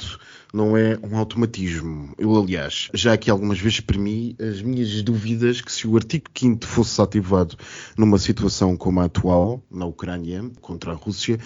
não 0.53 0.77
é 0.77 0.97
um 1.03 1.17
automatismo. 1.17 2.13
Eu, 2.17 2.33
aliás, 2.35 2.89
já 2.93 3.13
aqui 3.13 3.29
algumas 3.29 3.59
vezes 3.59 3.79
exprimi 3.79 4.33
as 4.39 4.61
minhas 4.61 5.01
dúvidas 5.03 5.59
que 5.59 5.71
se 5.71 5.85
o 5.85 5.97
artigo 5.97 6.25
5 6.33 6.65
fosse 6.65 7.01
ativado 7.01 7.57
numa 7.97 8.17
situação 8.17 8.77
como 8.77 9.01
a 9.01 9.05
atual, 9.05 9.61
na 9.69 9.85
Ucrânia, 9.85 10.49
contra 10.61 10.93
a 10.93 10.95
Rússia, 10.95 11.37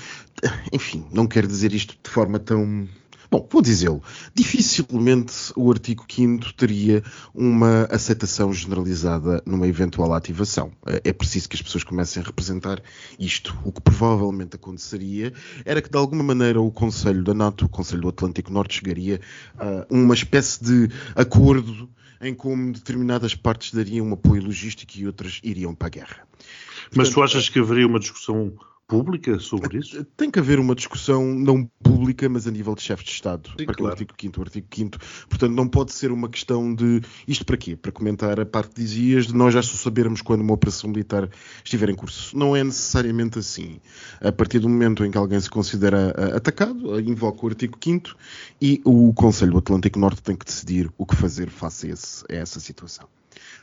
enfim, 0.71 1.03
não 1.11 1.25
quero 1.25 1.47
dizer 1.47 1.73
isto 1.73 1.97
de 2.01 2.09
forma 2.11 2.37
tão 2.37 2.87
Bom, 3.33 3.47
vou 3.49 3.63
dizê-lo. 3.63 3.99
Dificilmente 4.35 5.51
o 5.55 5.71
artigo 5.71 6.05
5 6.07 6.53
teria 6.53 7.01
uma 7.33 7.85
aceitação 7.85 8.53
generalizada 8.53 9.41
numa 9.43 9.67
eventual 9.67 10.13
ativação. 10.13 10.71
É 11.03 11.11
preciso 11.11 11.49
que 11.49 11.55
as 11.55 11.61
pessoas 11.63 11.83
comecem 11.83 12.21
a 12.21 12.25
representar 12.27 12.79
isto. 13.17 13.57
O 13.65 13.71
que 13.71 13.81
provavelmente 13.81 14.55
aconteceria 14.55 15.33
era 15.65 15.81
que, 15.81 15.89
de 15.89 15.97
alguma 15.97 16.21
maneira, 16.21 16.61
o 16.61 16.69
Conselho 16.69 17.23
da 17.23 17.33
NATO, 17.33 17.65
o 17.65 17.69
Conselho 17.69 18.03
do 18.03 18.09
Atlântico 18.09 18.53
Norte, 18.53 18.75
chegaria 18.75 19.19
a 19.57 19.87
uma 19.89 20.13
espécie 20.13 20.63
de 20.63 20.89
acordo 21.15 21.89
em 22.21 22.35
como 22.35 22.71
determinadas 22.71 23.33
partes 23.33 23.73
dariam 23.73 24.09
um 24.09 24.13
apoio 24.13 24.43
logístico 24.43 24.93
e 24.95 25.07
outras 25.07 25.39
iriam 25.43 25.73
para 25.73 25.87
a 25.87 25.89
guerra. 25.89 26.27
Portanto, 26.37 26.97
Mas 26.97 27.09
tu 27.09 27.23
achas 27.23 27.49
que 27.49 27.57
haveria 27.57 27.87
uma 27.87 27.99
discussão 27.99 28.53
pública 28.87 29.39
sobre 29.39 29.79
isso? 29.79 30.03
Tem 30.17 30.29
que 30.29 30.39
haver 30.39 30.59
uma 30.59 30.75
discussão 30.75 31.33
não 31.33 31.69
pública, 31.81 32.27
mas 32.27 32.47
a 32.47 32.51
nível 32.51 32.75
de 32.75 32.81
chefes 32.81 33.05
de 33.05 33.11
Estado, 33.11 33.49
Sim, 33.57 33.65
para 33.65 33.75
claro. 33.75 33.85
o 33.85 33.91
artigo 33.91 34.13
5 34.19 34.39
o 34.39 34.43
artigo 34.43 34.67
5 34.73 34.97
Portanto, 35.29 35.51
não 35.53 35.67
pode 35.67 35.93
ser 35.93 36.11
uma 36.11 36.29
questão 36.29 36.73
de 36.73 37.01
isto 37.27 37.45
para 37.45 37.57
quê? 37.57 37.75
Para 37.75 37.91
comentar 37.91 38.39
a 38.39 38.45
parte 38.45 38.73
que 38.73 38.81
dizias 38.81 39.27
de 39.27 39.35
nós 39.35 39.53
já 39.53 39.61
só 39.61 39.75
sabermos 39.75 40.21
quando 40.21 40.41
uma 40.41 40.53
operação 40.53 40.89
militar 40.89 41.29
estiver 41.63 41.89
em 41.89 41.95
curso. 41.95 42.37
Não 42.37 42.55
é 42.55 42.63
necessariamente 42.63 43.39
assim. 43.39 43.79
A 44.21 44.31
partir 44.31 44.59
do 44.59 44.67
momento 44.67 45.05
em 45.05 45.11
que 45.11 45.17
alguém 45.17 45.39
se 45.39 45.49
considera 45.49 46.13
eh, 46.17 46.37
atacado, 46.37 46.99
invoca 46.99 47.45
o 47.45 47.49
artigo 47.49 47.77
5 47.81 48.15
e 48.61 48.81
o 48.83 49.13
Conselho 49.13 49.53
do 49.53 49.57
Atlântico 49.59 49.99
Norte 49.99 50.21
tem 50.21 50.35
que 50.35 50.45
decidir 50.45 50.91
o 50.97 51.05
que 51.05 51.15
fazer 51.15 51.49
face 51.49 51.87
a, 51.87 51.93
esse, 51.93 52.25
a 52.29 52.35
essa 52.35 52.59
situação. 52.59 53.07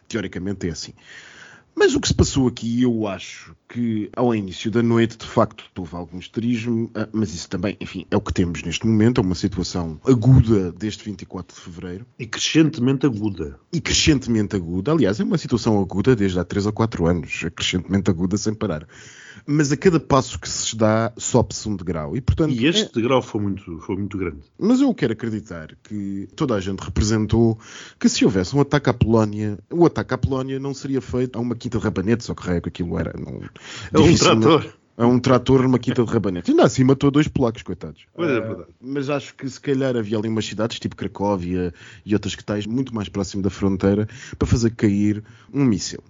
Teoricamente 0.09 0.69
é 0.69 0.71
assim. 0.71 0.93
Mas 1.75 1.95
o 1.95 2.01
que 2.01 2.09
se 2.09 2.15
passou 2.15 2.47
aqui, 2.47 2.83
eu 2.83 3.07
acho 3.07 3.55
que 3.69 4.11
ao 4.15 4.35
início 4.35 4.71
da 4.71 4.83
noite, 4.83 5.17
de 5.17 5.27
facto, 5.27 5.65
houve 5.79 5.95
algum 5.95 6.19
histerismo, 6.19 6.91
ah, 6.95 7.09
mas 7.13 7.33
isso 7.35 7.49
também, 7.49 7.77
enfim, 7.81 8.07
é 8.11 8.17
o 8.17 8.21
que 8.21 8.33
temos 8.33 8.63
neste 8.63 8.87
momento, 8.87 9.21
é 9.21 9.25
uma 9.25 9.35
situação 9.35 10.01
aguda 10.05 10.73
desde 10.73 11.05
24 11.05 11.57
de 11.57 11.63
fevereiro. 11.63 12.07
E 12.19 12.27
crescentemente 12.27 13.07
aguda. 13.07 13.59
E 13.73 13.81
crescentemente 13.81 14.57
aguda, 14.57 14.93
aliás, 14.93 15.21
é 15.21 15.25
uma 15.25 15.39
situação 15.39 15.81
aguda 15.81 16.15
desde 16.17 16.39
há 16.39 16.45
3 16.45 16.67
ou 16.67 16.73
4 16.73 17.07
anos, 17.07 17.43
é 17.45 17.51
crescentemente 17.51 18.11
aguda 18.11 18.37
sem 18.37 18.55
parar 18.55 18.87
mas 19.47 19.73
a 19.73 19.77
cada 19.77 19.99
passo 19.99 20.39
que 20.39 20.49
se 20.49 20.77
dá 20.77 21.13
sobe-se 21.17 21.69
um 21.69 21.77
degrau. 21.77 22.17
E, 22.17 22.21
portanto, 22.21 22.53
e 22.53 22.67
este 22.67 22.85
é... 22.85 22.91
degrau 22.95 23.23
foi 23.23 23.41
muito, 23.41 23.79
foi 23.81 23.97
muito 23.97 24.17
grande. 24.17 24.41
Mas 24.59 24.81
eu 24.81 24.95
quero 24.95 25.13
acreditar 25.13 25.77
que 25.83 26.29
toda 26.37 26.55
a 26.55 26.61
gente 26.61 26.81
representou 26.81 27.59
que 27.99 28.09
se 28.09 28.25
houvesse 28.25 28.55
um 28.55 28.61
ataque 28.61 28.91
à 28.91 28.95
Polónia, 28.95 29.59
o 29.71 29.87
ataque 29.87 30.15
à 30.15 30.19
Polónia 30.19 30.59
não 30.59 30.75
seria 30.75 31.01
feito 31.01 31.37
a 31.37 31.41
uma 31.41 31.55
quinta 31.61 31.79
de 31.79 31.85
rabanetes, 31.85 32.29
ou 32.29 32.35
que 32.35 32.47
raio 32.47 32.63
que 32.63 32.69
aquilo 32.69 32.99
era. 32.99 33.15
Não, 33.19 33.41
é 33.93 34.01
um 34.01 34.17
trator 34.17 34.81
a 35.01 35.07
um 35.07 35.19
trator 35.19 35.63
numa 35.63 35.79
quinta 35.79 36.05
de 36.05 36.13
rabanete. 36.13 36.51
Ainda 36.51 36.65
assim 36.65 36.85
matou 36.85 37.11
dois 37.11 37.27
polacos, 37.27 37.63
coitados. 37.63 38.05
Pois 38.13 38.29
é, 38.29 38.39
verdade. 38.39 38.69
Uh, 38.71 38.75
mas 38.83 39.09
acho 39.09 39.35
que 39.35 39.49
se 39.49 39.59
calhar 39.59 39.97
havia 39.97 40.19
ali 40.19 40.29
umas 40.29 40.45
cidades, 40.45 40.79
tipo 40.79 40.95
Cracóvia 40.95 41.73
e 42.05 42.13
outras 42.13 42.35
que 42.35 42.45
tais, 42.45 42.67
muito 42.67 42.95
mais 42.95 43.09
próximo 43.09 43.43
da 43.43 43.49
fronteira, 43.49 44.07
para 44.39 44.47
fazer 44.47 44.71
cair 44.73 45.25
um 45.55 45.65
míssil. 45.65 46.05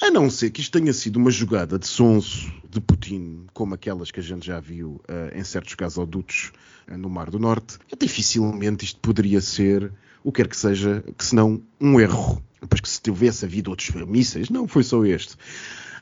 A 0.00 0.12
não 0.12 0.30
ser 0.30 0.50
que 0.50 0.60
isto 0.60 0.78
tenha 0.78 0.92
sido 0.92 1.16
uma 1.16 1.30
jogada 1.30 1.76
de 1.76 1.88
sonso 1.88 2.52
de 2.70 2.80
Putin, 2.80 3.46
como 3.52 3.74
aquelas 3.74 4.12
que 4.12 4.20
a 4.20 4.22
gente 4.22 4.46
já 4.46 4.60
viu 4.60 5.00
uh, 5.08 5.36
em 5.36 5.42
certos 5.42 5.74
gasodutos 5.74 6.52
uh, 6.88 6.96
no 6.96 7.10
Mar 7.10 7.30
do 7.30 7.40
Norte, 7.40 7.78
dificilmente 7.98 8.84
isto 8.84 9.00
poderia 9.00 9.40
ser 9.40 9.92
o 10.26 10.32
que 10.32 10.42
quer 10.42 10.48
que 10.48 10.56
seja, 10.56 11.04
que 11.16 11.24
senão 11.24 11.62
um 11.80 12.00
erro. 12.00 12.42
Depois 12.60 12.80
que 12.80 12.88
se 12.88 13.00
tivesse 13.00 13.44
havido 13.44 13.70
outros 13.70 13.90
mísseis, 14.08 14.50
não 14.50 14.66
foi 14.66 14.82
só 14.82 15.04
este. 15.04 15.36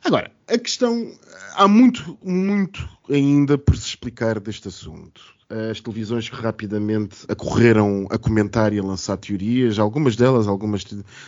Agora, 0.03 0.31
a 0.49 0.57
questão. 0.57 1.13
Há 1.55 1.69
muito, 1.69 2.19
muito 2.25 2.89
ainda 3.09 3.59
por 3.59 3.77
se 3.77 3.89
explicar 3.89 4.41
deste 4.41 4.69
assunto. 4.69 5.21
As 5.71 5.79
televisões 5.79 6.31
rapidamente 6.31 7.27
acorreram 7.29 8.07
a 8.11 8.17
comentar 8.17 8.73
e 8.73 8.79
a 8.79 8.83
lançar 8.83 9.19
teorias, 9.19 9.79
algumas 9.79 10.17
delas, 10.17 10.49
algumas, 10.49 10.85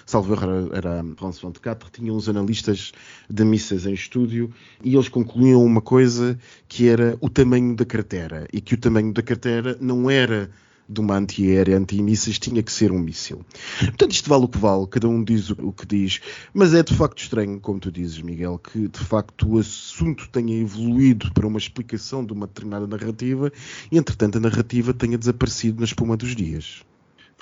salvo 0.06 0.32
erro, 0.32 0.74
era, 0.74 1.00
a 1.02 1.04
France 1.16 1.38
24, 1.44 1.90
tinham 1.90 2.16
os 2.16 2.30
analistas 2.30 2.92
de 3.28 3.44
missas 3.44 3.84
em 3.84 3.92
estúdio 3.92 4.50
e 4.82 4.94
eles 4.94 5.10
concluíam 5.10 5.62
uma 5.62 5.82
coisa 5.82 6.38
que 6.66 6.88
era 6.88 7.16
o 7.20 7.28
tamanho 7.28 7.76
da 7.76 7.84
carteira 7.84 8.48
e 8.50 8.60
que 8.60 8.72
o 8.72 8.78
tamanho 8.78 9.12
da 9.12 9.22
carteira 9.22 9.76
não 9.80 10.10
era 10.10 10.50
de 10.88 11.00
uma 11.00 11.16
antiaérea 11.16 11.76
anti-mísseis 11.76 12.38
tinha 12.38 12.62
que 12.62 12.72
ser 12.72 12.92
um 12.92 12.98
míssil. 12.98 13.44
Portanto, 13.78 14.12
isto 14.12 14.28
vale 14.28 14.44
o 14.44 14.48
que 14.48 14.58
vale, 14.58 14.86
cada 14.86 15.08
um 15.08 15.22
diz 15.22 15.50
o 15.50 15.72
que 15.72 15.86
diz, 15.86 16.20
mas 16.54 16.74
é 16.74 16.82
de 16.82 16.94
facto 16.94 17.18
estranho, 17.18 17.58
como 17.60 17.80
tu 17.80 17.90
dizes, 17.90 18.20
Miguel, 18.20 18.58
que 18.58 18.88
de 18.88 19.00
facto 19.00 19.48
o 19.48 19.58
assunto 19.58 20.28
tenha 20.28 20.60
evoluído 20.60 21.32
para 21.32 21.46
uma 21.46 21.58
explicação 21.58 22.24
de 22.24 22.32
uma 22.32 22.46
determinada 22.46 22.86
narrativa 22.86 23.52
e, 23.90 23.98
entretanto, 23.98 24.38
a 24.38 24.40
narrativa 24.40 24.94
tenha 24.94 25.18
desaparecido 25.18 25.80
na 25.80 25.84
espuma 25.84 26.16
dos 26.16 26.34
dias. 26.34 26.82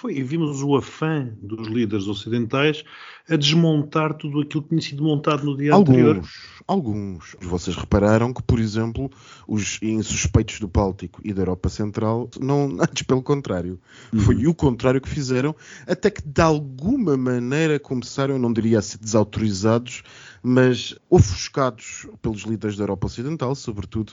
Foi, 0.05 0.19
e 0.19 0.23
vimos 0.23 0.63
o 0.63 0.77
afã 0.77 1.31
dos 1.41 1.67
líderes 1.67 2.07
ocidentais 2.07 2.85
a 3.27 3.37
desmontar 3.37 4.13
tudo 4.13 4.43
aquilo 4.43 4.63
que 4.63 4.69
tinha 4.69 4.81
sido 4.83 5.03
montado 5.03 5.47
no 5.47 5.57
dia 5.57 5.73
alguns, 5.73 5.89
anterior. 5.89 6.23
Alguns. 6.69 7.37
Vocês 7.41 7.75
repararam 7.75 8.31
que, 8.31 8.43
por 8.43 8.59
exemplo, 8.59 9.11
os 9.49 9.79
insuspeitos 9.81 10.61
do 10.61 10.69
Báltico 10.69 11.23
e 11.25 11.33
da 11.33 11.41
Europa 11.41 11.71
Central, 11.71 12.29
não, 12.39 12.77
antes 12.83 13.03
pelo 13.05 13.23
contrário. 13.23 13.81
Uhum. 14.13 14.21
Foi 14.21 14.47
o 14.47 14.53
contrário 14.53 15.01
que 15.01 15.09
fizeram, 15.09 15.57
até 15.87 16.11
que 16.11 16.21
de 16.21 16.43
alguma 16.43 17.17
maneira 17.17 17.81
começaram, 17.81 18.35
eu 18.35 18.39
não 18.39 18.53
diria 18.53 18.81
a 18.81 18.83
ser 18.83 18.99
desautorizados, 18.99 20.03
mas 20.43 20.95
ofuscados 21.09 22.07
pelos 22.21 22.43
líderes 22.43 22.77
da 22.77 22.83
Europa 22.83 23.07
Ocidental, 23.07 23.55
sobretudo 23.55 24.13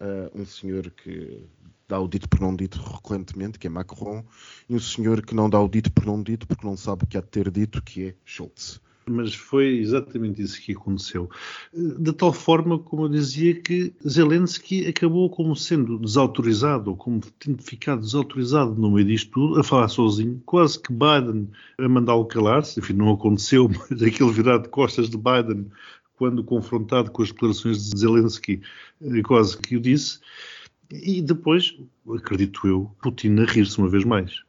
uh, 0.00 0.40
um 0.40 0.46
senhor 0.46 0.88
que 1.02 1.42
dá 1.88 1.98
o 2.00 2.08
dito 2.08 2.28
por 2.28 2.40
não 2.40 2.54
dito 2.54 2.80
recorrentemente, 2.80 3.58
que 3.58 3.66
é 3.66 3.70
Macron, 3.70 4.24
e 4.68 4.74
um 4.74 4.80
senhor 4.80 5.22
que 5.22 5.34
não 5.34 5.48
dá 5.48 5.60
o 5.60 5.68
dito 5.68 5.92
por 5.92 6.06
não 6.06 6.22
dito 6.22 6.46
porque 6.46 6.66
não 6.66 6.76
sabe 6.76 7.04
o 7.04 7.06
que 7.06 7.16
há 7.16 7.20
de 7.20 7.28
ter 7.28 7.50
dito, 7.50 7.82
que 7.82 8.08
é 8.08 8.14
Schultz. 8.24 8.80
Mas 9.06 9.34
foi 9.34 9.78
exatamente 9.78 10.40
isso 10.40 10.60
que 10.60 10.72
aconteceu. 10.72 11.28
De 11.74 12.12
tal 12.12 12.32
forma, 12.32 12.78
como 12.78 13.04
eu 13.04 13.08
dizia, 13.08 13.60
que 13.60 13.92
Zelensky 14.08 14.86
acabou 14.86 15.28
como 15.28 15.56
sendo 15.56 15.98
desautorizado, 15.98 16.90
ou 16.90 16.96
como 16.96 17.20
tendo 17.38 17.62
ficado 17.62 18.02
desautorizado 18.02 18.74
no 18.74 18.92
meio 18.92 19.06
disto 19.06 19.32
tudo, 19.32 19.60
a 19.60 19.64
falar 19.64 19.88
sozinho, 19.88 20.40
quase 20.46 20.80
que 20.80 20.92
Biden 20.92 21.48
a 21.78 21.88
mandá-lo 21.88 22.26
calar-se. 22.26 22.78
Enfim, 22.78 22.92
não 22.92 23.12
aconteceu, 23.12 23.68
mas 23.90 24.02
aquele 24.02 24.30
virado 24.30 24.64
de 24.64 24.68
costas 24.68 25.10
de 25.10 25.16
Biden, 25.16 25.66
quando 26.16 26.44
confrontado 26.44 27.10
com 27.10 27.22
as 27.22 27.32
declarações 27.32 27.90
de 27.90 27.98
Zelensky, 27.98 28.60
eh, 29.00 29.22
quase 29.22 29.58
que 29.58 29.76
o 29.76 29.80
disse. 29.80 30.20
E 30.92 31.22
depois, 31.22 31.74
acredito 32.14 32.68
eu, 32.68 32.90
Putin 33.02 33.38
a 33.38 33.44
rir-se 33.44 33.78
uma 33.78 33.88
vez 33.88 34.04
mais. 34.04 34.42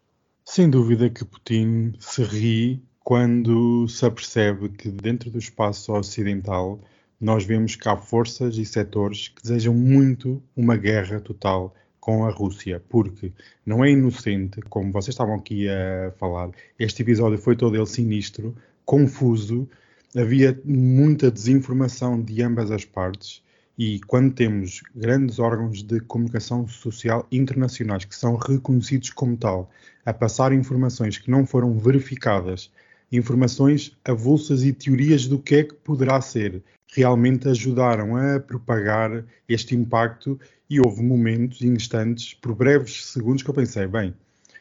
Sem 0.43 0.69
dúvida 0.69 1.09
que 1.09 1.23
Putin 1.23 1.93
se 2.00 2.21
ri 2.21 2.83
quando 3.01 3.88
se 3.88 4.05
apercebe 4.05 4.67
que 4.67 4.89
dentro 4.89 5.31
do 5.31 5.39
espaço 5.39 5.93
ocidental 5.93 6.81
nós 7.19 7.45
vemos 7.45 7.77
que 7.77 7.88
há 7.88 7.95
forças 7.95 8.57
e 8.57 8.65
setores 8.65 9.29
que 9.29 9.41
desejam 9.41 9.73
muito 9.73 10.43
uma 10.53 10.75
guerra 10.75 11.21
total 11.21 11.73
com 11.97 12.25
a 12.25 12.29
Rússia, 12.29 12.83
porque 12.89 13.31
não 13.65 13.81
é 13.81 13.91
inocente, 13.91 14.62
como 14.63 14.91
vocês 14.91 15.13
estavam 15.13 15.35
aqui 15.35 15.69
a 15.69 16.12
falar, 16.17 16.51
este 16.77 17.01
episódio 17.01 17.38
foi 17.38 17.55
todo 17.55 17.77
ele 17.77 17.85
sinistro, 17.85 18.53
confuso, 18.83 19.69
havia 20.13 20.59
muita 20.65 21.31
desinformação 21.31 22.21
de 22.21 22.41
ambas 22.43 22.69
as 22.69 22.83
partes 22.83 23.41
e 23.77 23.99
quando 24.01 24.33
temos 24.33 24.81
grandes 24.95 25.39
órgãos 25.39 25.81
de 25.81 25.99
comunicação 26.01 26.67
social 26.67 27.27
internacionais 27.31 28.05
que 28.05 28.15
são 28.15 28.35
reconhecidos 28.35 29.09
como 29.09 29.35
tal, 29.35 29.69
a 30.05 30.13
passar 30.13 30.53
informações 30.53 31.17
que 31.17 31.31
não 31.31 31.45
foram 31.45 31.77
verificadas, 31.77 32.71
informações 33.11 33.97
avulsas 34.05 34.63
e 34.63 34.73
teorias 34.73 35.27
do 35.27 35.39
que 35.39 35.55
é 35.55 35.63
que 35.63 35.73
poderá 35.73 36.19
ser, 36.21 36.61
realmente 36.87 37.47
ajudaram 37.47 38.15
a 38.15 38.39
propagar 38.39 39.23
este 39.49 39.75
impacto 39.75 40.39
e 40.69 40.79
houve 40.79 41.01
momentos 41.01 41.62
e 41.62 41.67
instantes, 41.67 42.33
por 42.33 42.55
breves 42.55 43.05
segundos, 43.05 43.43
que 43.43 43.49
eu 43.49 43.53
pensei, 43.53 43.88
bem, 43.88 44.13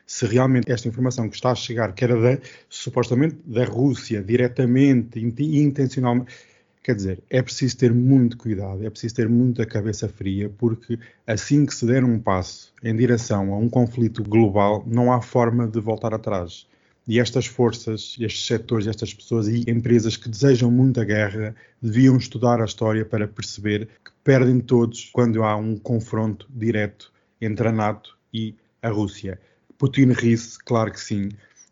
se 0.06 0.26
realmente 0.26 0.70
esta 0.70 0.88
informação 0.88 1.28
que 1.28 1.36
está 1.36 1.52
a 1.52 1.54
chegar, 1.54 1.94
que 1.94 2.04
era 2.04 2.20
da, 2.20 2.42
supostamente 2.68 3.36
da 3.46 3.64
Rússia, 3.64 4.22
diretamente, 4.22 5.20
intencionalmente, 5.20 6.32
Quer 6.82 6.96
dizer, 6.96 7.22
é 7.30 7.40
preciso 7.40 7.76
ter 7.76 7.94
muito 7.94 8.36
cuidado, 8.36 8.84
é 8.84 8.90
preciso 8.90 9.14
ter 9.14 9.28
muita 9.28 9.64
cabeça 9.64 10.08
fria, 10.08 10.50
porque 10.50 10.98
assim 11.24 11.64
que 11.64 11.72
se 11.72 11.86
der 11.86 12.02
um 12.02 12.18
passo 12.18 12.72
em 12.82 12.96
direção 12.96 13.54
a 13.54 13.56
um 13.56 13.68
conflito 13.68 14.24
global, 14.24 14.82
não 14.84 15.12
há 15.12 15.22
forma 15.22 15.68
de 15.68 15.78
voltar 15.78 16.12
atrás. 16.12 16.66
E 17.06 17.20
estas 17.20 17.46
forças, 17.46 18.16
estes 18.18 18.46
setores, 18.46 18.88
estas 18.88 19.14
pessoas 19.14 19.46
e 19.46 19.64
empresas 19.68 20.16
que 20.16 20.28
desejam 20.28 20.72
muita 20.72 21.04
guerra 21.04 21.54
deviam 21.80 22.16
estudar 22.16 22.60
a 22.60 22.64
história 22.64 23.04
para 23.04 23.28
perceber 23.28 23.88
que 24.04 24.10
perdem 24.24 24.58
todos 24.58 25.08
quando 25.12 25.44
há 25.44 25.56
um 25.56 25.76
confronto 25.76 26.48
direto 26.50 27.12
entre 27.40 27.68
a 27.68 27.72
NATO 27.72 28.16
e 28.34 28.56
a 28.80 28.88
Rússia. 28.88 29.40
Putin 29.78 30.12
ri-se, 30.12 30.58
claro 30.58 30.92
que 30.92 31.00
sim, 31.00 31.28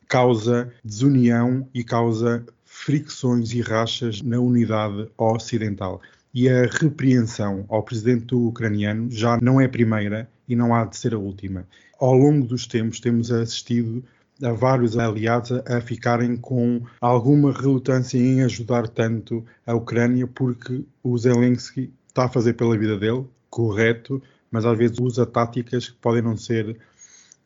causa 0.09 0.73
desunião 0.85 1.68
e 1.73 1.85
causa 1.85 2.44
fricções 2.90 3.53
e 3.53 3.61
rachas 3.61 4.20
na 4.20 4.40
unidade 4.40 5.09
ocidental. 5.16 6.00
E 6.35 6.48
a 6.48 6.66
repreensão 6.66 7.64
ao 7.68 7.85
presidente 7.85 8.35
ucraniano 8.35 9.09
já 9.09 9.38
não 9.40 9.61
é 9.61 9.66
a 9.66 9.68
primeira 9.68 10.29
e 10.48 10.57
não 10.57 10.74
há 10.74 10.85
de 10.85 10.96
ser 10.96 11.14
a 11.14 11.18
última. 11.18 11.64
Ao 12.00 12.12
longo 12.12 12.48
dos 12.48 12.66
tempos, 12.66 12.98
temos 12.98 13.31
assistido 13.31 14.03
a 14.42 14.50
vários 14.50 14.98
aliados 14.98 15.53
a 15.53 15.81
ficarem 15.81 16.37
com 16.37 16.83
alguma 17.00 17.53
relutância 17.53 18.18
em 18.18 18.42
ajudar 18.42 18.88
tanto 18.88 19.44
a 19.64 19.72
Ucrânia, 19.72 20.26
porque 20.26 20.85
o 21.00 21.16
Zelensky 21.16 21.92
está 22.09 22.24
a 22.24 22.29
fazer 22.29 22.55
pela 22.55 22.76
vida 22.76 22.98
dele, 22.98 23.24
correto, 23.48 24.20
mas 24.50 24.66
às 24.66 24.76
vezes 24.76 24.98
usa 24.98 25.24
táticas 25.24 25.90
que 25.90 25.96
podem 25.98 26.22
não 26.22 26.37
ser 26.37 26.76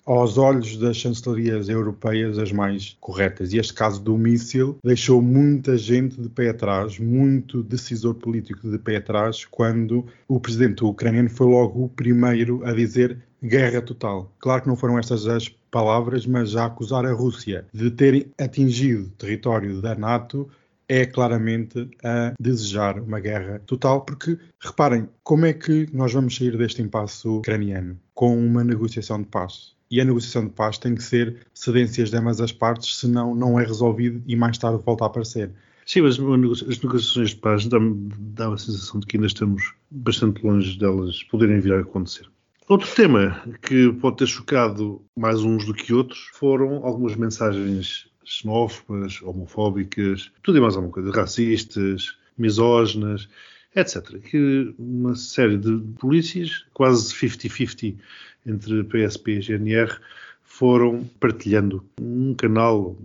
aos 0.04 0.36
olhos 0.36 0.76
das 0.76 0.96
chancelarias 0.96 1.68
europeias 1.68 2.38
as 2.38 2.52
mais 2.52 2.96
corretas. 3.00 3.52
E 3.52 3.58
este 3.58 3.72
caso 3.72 4.02
do 4.02 4.18
míssil 4.18 4.76
deixou 4.84 5.22
muita 5.22 5.78
gente 5.78 6.20
de 6.20 6.28
pé 6.28 6.50
atrás, 6.50 6.98
muito 6.98 7.62
decisor 7.62 8.14
político 8.14 8.70
de 8.70 8.78
pé 8.78 8.96
atrás, 8.96 9.44
quando 9.44 10.06
o 10.28 10.38
presidente 10.38 10.84
ucraniano 10.84 11.30
foi 11.30 11.46
logo 11.46 11.84
o 11.84 11.88
primeiro 11.88 12.64
a 12.64 12.72
dizer 12.72 13.18
guerra 13.42 13.80
total. 13.80 14.32
Claro 14.38 14.62
que 14.62 14.68
não 14.68 14.76
foram 14.76 14.98
estas 14.98 15.26
as 15.26 15.48
palavras, 15.70 16.26
mas 16.26 16.50
já 16.50 16.66
acusar 16.66 17.04
a 17.04 17.12
Rússia 17.12 17.66
de 17.72 17.90
ter 17.90 18.28
atingido 18.38 19.10
território 19.18 19.80
da 19.80 19.94
NATO 19.94 20.48
é 20.86 21.06
claramente 21.06 21.88
a 22.02 22.34
desejar 22.38 23.00
uma 23.00 23.18
guerra 23.18 23.60
total, 23.66 24.02
porque 24.02 24.38
reparem, 24.60 25.08
como 25.22 25.46
é 25.46 25.52
que 25.52 25.88
nós 25.92 26.12
vamos 26.12 26.36
sair 26.36 26.56
deste 26.58 26.82
impasse 26.82 27.26
ucraniano? 27.26 27.98
Com 28.14 28.36
uma 28.38 28.62
negociação 28.62 29.20
de 29.20 29.26
paz 29.28 29.74
e 29.90 30.00
a 30.00 30.04
negociação 30.04 30.46
de 30.46 30.52
paz 30.52 30.78
tem 30.78 30.94
que 30.94 31.02
ser 31.02 31.46
cedências 31.52 32.10
de 32.10 32.16
ambas 32.16 32.40
as 32.40 32.52
partes, 32.52 32.96
senão 32.96 33.34
não 33.34 33.58
é 33.58 33.64
resolvido 33.64 34.22
e 34.26 34.34
mais 34.34 34.58
tarde 34.58 34.82
volta 34.84 35.04
a 35.04 35.06
aparecer. 35.06 35.50
Sim, 35.86 36.00
mas 36.00 36.18
as 36.18 36.82
negociações 36.82 37.30
de 37.30 37.36
paz 37.36 37.66
dá-me 37.66 38.08
dá 38.18 38.52
a 38.52 38.56
sensação 38.56 39.00
de 39.00 39.06
que 39.06 39.16
ainda 39.16 39.26
estamos 39.26 39.74
bastante 39.90 40.44
longe 40.44 40.78
delas 40.78 41.22
poderem 41.24 41.60
vir 41.60 41.74
a 41.74 41.80
acontecer. 41.80 42.26
Outro 42.66 42.90
tema 42.94 43.42
que 43.60 43.92
pode 43.92 44.16
ter 44.16 44.26
chocado 44.26 45.02
mais 45.14 45.42
uns 45.42 45.66
do 45.66 45.74
que 45.74 45.92
outros 45.92 46.30
foram 46.32 46.76
algumas 46.84 47.14
mensagens 47.14 48.08
xenófobas, 48.24 49.20
homofóbicas, 49.20 50.32
tudo 50.42 50.56
e 50.56 50.60
mais 50.62 50.74
alguma 50.74 50.92
coisa, 50.92 51.10
racistas, 51.10 52.16
misóginas, 52.38 53.28
etc. 53.76 54.18
Que 54.18 54.74
uma 54.78 55.14
série 55.14 55.58
de 55.58 55.76
polícias, 55.98 56.64
quase 56.72 57.12
50-50 57.12 57.96
entre 58.46 58.84
PSP 58.84 59.32
e 59.32 59.40
GNR, 59.40 59.98
foram 60.42 61.04
partilhando 61.18 61.84
um 62.00 62.34
canal, 62.34 62.96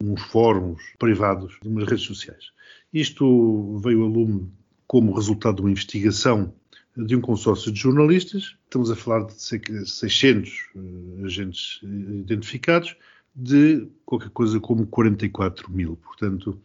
uns 0.00 0.22
fóruns 0.22 0.82
privados, 0.98 1.56
umas 1.64 1.88
redes 1.88 2.04
sociais. 2.04 2.50
Isto 2.92 3.78
veio 3.78 4.04
a 4.04 4.08
lume 4.08 4.50
como 4.86 5.14
resultado 5.14 5.56
de 5.56 5.62
uma 5.62 5.70
investigação 5.70 6.52
de 6.96 7.14
um 7.14 7.20
consórcio 7.20 7.70
de 7.70 7.80
jornalistas. 7.80 8.56
Estamos 8.64 8.90
a 8.90 8.96
falar 8.96 9.26
de 9.26 9.34
600 9.40 10.50
eh, 10.50 11.24
agentes 11.24 11.80
identificados, 11.82 12.96
de 13.34 13.86
qualquer 14.04 14.30
coisa 14.30 14.58
como 14.58 14.86
44 14.86 15.70
mil. 15.70 15.96
Portanto, 15.96 16.60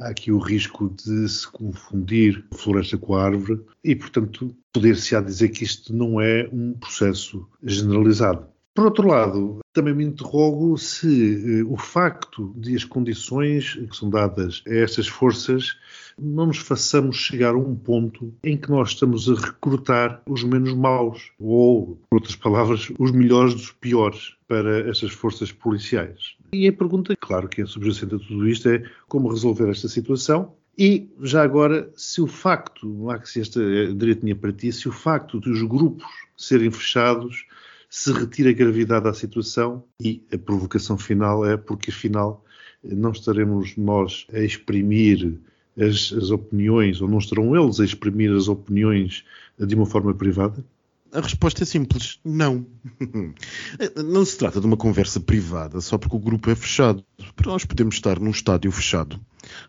há 0.00 0.08
aqui 0.08 0.32
o 0.32 0.38
risco 0.38 0.88
de 0.88 1.28
se 1.28 1.46
confundir 1.46 2.44
floresta 2.54 2.98
com 2.98 3.14
a 3.14 3.24
árvore 3.24 3.60
e, 3.84 3.94
portanto, 3.94 4.56
poder-se-á 4.72 5.20
dizer 5.20 5.50
que 5.50 5.64
isto 5.64 5.94
não 5.94 6.20
é 6.20 6.48
um 6.52 6.74
processo 6.74 7.46
generalizado. 7.62 8.48
Por 8.74 8.84
outro 8.84 9.08
lado, 9.08 9.58
também 9.72 9.94
me 9.94 10.04
interrogo 10.04 10.78
se 10.78 11.62
uh, 11.62 11.72
o 11.72 11.76
facto 11.76 12.52
de 12.56 12.76
as 12.76 12.84
condições 12.84 13.74
que 13.74 13.96
são 13.96 14.08
dadas 14.08 14.62
a 14.66 14.74
estas 14.74 15.08
forças 15.08 15.76
não 16.18 16.46
nos 16.46 16.58
façamos 16.58 17.16
chegar 17.16 17.54
a 17.54 17.58
um 17.58 17.74
ponto 17.74 18.32
em 18.44 18.56
que 18.56 18.70
nós 18.70 18.90
estamos 18.90 19.28
a 19.28 19.34
recrutar 19.34 20.22
os 20.28 20.44
menos 20.44 20.74
maus, 20.74 21.32
ou, 21.38 21.98
por 22.08 22.16
outras 22.16 22.36
palavras, 22.36 22.92
os 22.98 23.10
melhores 23.10 23.54
dos 23.54 23.72
piores 23.72 24.36
para 24.46 24.88
estas 24.88 25.12
forças 25.12 25.50
policiais. 25.50 26.36
E 26.52 26.68
a 26.68 26.72
pergunta, 26.72 27.16
claro 27.16 27.48
que 27.48 27.62
é 27.62 27.66
subjacente 27.66 28.14
a 28.14 28.18
tudo 28.18 28.48
isto, 28.48 28.68
é 28.68 28.82
como 29.08 29.30
resolver 29.30 29.68
esta 29.68 29.88
situação 29.88 30.52
e, 30.78 31.10
já 31.20 31.42
agora, 31.42 31.90
se 31.94 32.22
o 32.22 32.26
facto, 32.26 32.88
Max, 32.88 33.36
esta 33.36 33.60
direito 33.92 34.20
tinha 34.20 34.34
para 34.34 34.50
ti, 34.50 34.72
se 34.72 34.88
o 34.88 34.92
facto 34.92 35.38
dos 35.38 35.62
grupos 35.62 36.06
serem 36.36 36.70
fechados 36.70 37.44
se 37.90 38.12
retira 38.12 38.50
a 38.50 38.52
gravidade 38.52 39.08
à 39.08 39.12
situação 39.12 39.82
e 40.00 40.24
a 40.32 40.38
provocação 40.38 40.96
final 40.96 41.44
é 41.44 41.56
porque, 41.56 41.90
afinal, 41.90 42.44
não 42.84 43.10
estaremos 43.10 43.76
nós 43.76 44.28
a 44.32 44.38
exprimir 44.38 45.36
as, 45.76 46.12
as 46.12 46.30
opiniões, 46.30 47.00
ou 47.00 47.08
não 47.08 47.18
estarão 47.18 47.54
eles 47.56 47.80
a 47.80 47.84
exprimir 47.84 48.32
as 48.32 48.46
opiniões 48.46 49.24
de 49.58 49.74
uma 49.74 49.86
forma 49.86 50.14
privada? 50.14 50.64
A 51.12 51.20
resposta 51.20 51.64
é 51.64 51.66
simples, 51.66 52.20
não. 52.24 52.64
Não 54.06 54.24
se 54.24 54.38
trata 54.38 54.60
de 54.60 54.66
uma 54.66 54.76
conversa 54.76 55.18
privada 55.18 55.80
só 55.80 55.98
porque 55.98 56.14
o 56.14 56.20
grupo 56.20 56.48
é 56.50 56.54
fechado. 56.54 57.04
Nós 57.44 57.64
podemos 57.64 57.96
estar 57.96 58.20
num 58.20 58.30
estádio 58.30 58.70
fechado, 58.70 59.14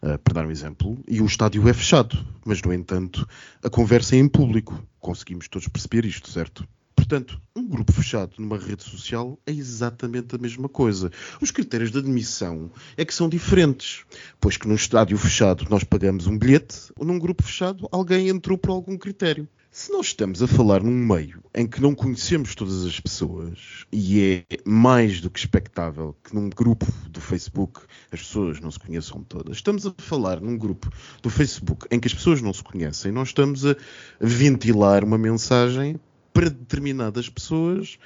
uh, 0.04 0.20
para 0.24 0.36
dar 0.36 0.46
um 0.46 0.52
exemplo, 0.52 1.00
e 1.08 1.20
o 1.20 1.26
estádio 1.26 1.68
é 1.68 1.74
fechado, 1.74 2.16
mas 2.46 2.62
no 2.62 2.72
entanto 2.72 3.28
a 3.64 3.72
conversa 3.72 4.16
é 4.16 4.20
em 4.20 4.28
público. 4.28 4.80
Conseguimos 5.00 5.48
todos 5.48 5.68
perceber 5.68 6.06
isto, 6.06 6.30
certo? 6.30 6.64
Portanto, 6.96 7.42
um 7.56 7.68
grupo 7.68 7.92
fechado 7.92 8.34
numa 8.40 8.58
rede 8.58 8.84
social 8.84 9.38
é 9.46 9.52
exatamente 9.52 10.36
a 10.36 10.38
mesma 10.38 10.70
coisa. 10.70 11.12
Os 11.42 11.52
critérios 11.52 11.92
de 11.92 11.98
admissão 11.98 12.72
é 12.96 13.04
que 13.04 13.14
são 13.14 13.28
diferentes, 13.28 14.04
pois 14.40 14.58
que 14.58 14.68
num 14.68 14.76
estádio 14.76 15.18
fechado 15.18 15.66
nós 15.70 15.84
pagamos 15.84 16.28
um 16.28 16.38
bilhete, 16.38 16.92
ou 16.96 17.06
num 17.06 17.20
grupo 17.20 17.44
fechado 17.44 17.88
alguém 17.92 18.30
entrou 18.30 18.58
por 18.58 18.72
algum 18.72 18.98
critério. 18.98 19.48
Se 19.74 19.90
nós 19.90 20.08
estamos 20.08 20.44
a 20.44 20.48
falar 20.48 20.84
num 20.84 20.92
meio 20.92 21.42
em 21.56 21.66
que 21.66 21.82
não 21.82 21.96
conhecemos 21.96 22.54
todas 22.56 22.84
as 22.84 23.00
pessoas 23.00 23.86
e 23.90 24.46
é 24.52 24.58
mais 24.66 25.22
do 25.22 25.30
que 25.30 25.40
expectável 25.40 26.14
que 26.22 26.36
num 26.36 26.50
grupo 26.50 26.86
do 27.10 27.22
Facebook 27.22 27.80
as 28.12 28.20
pessoas 28.20 28.60
não 28.60 28.70
se 28.70 28.78
conheçam 28.78 29.24
todas, 29.24 29.56
estamos 29.56 29.88
a 29.88 29.94
falar 29.98 30.42
num 30.42 30.58
grupo 30.58 30.92
do 31.22 31.30
Facebook 31.30 31.88
em 31.90 32.02
que 32.02 32.08
as 32.10 32.14
pessoas 32.14 32.42
não 32.42 32.52
se 32.52 32.62
conhecem, 32.62 33.14
nós 33.14 33.30
estamos 33.30 33.66
a 33.66 33.74
ventilar 34.20 35.06
uma 35.06 35.18
mensagem 35.18 35.98
para 36.34 36.50
determinadas 36.50 37.30
pessoas 37.30 37.98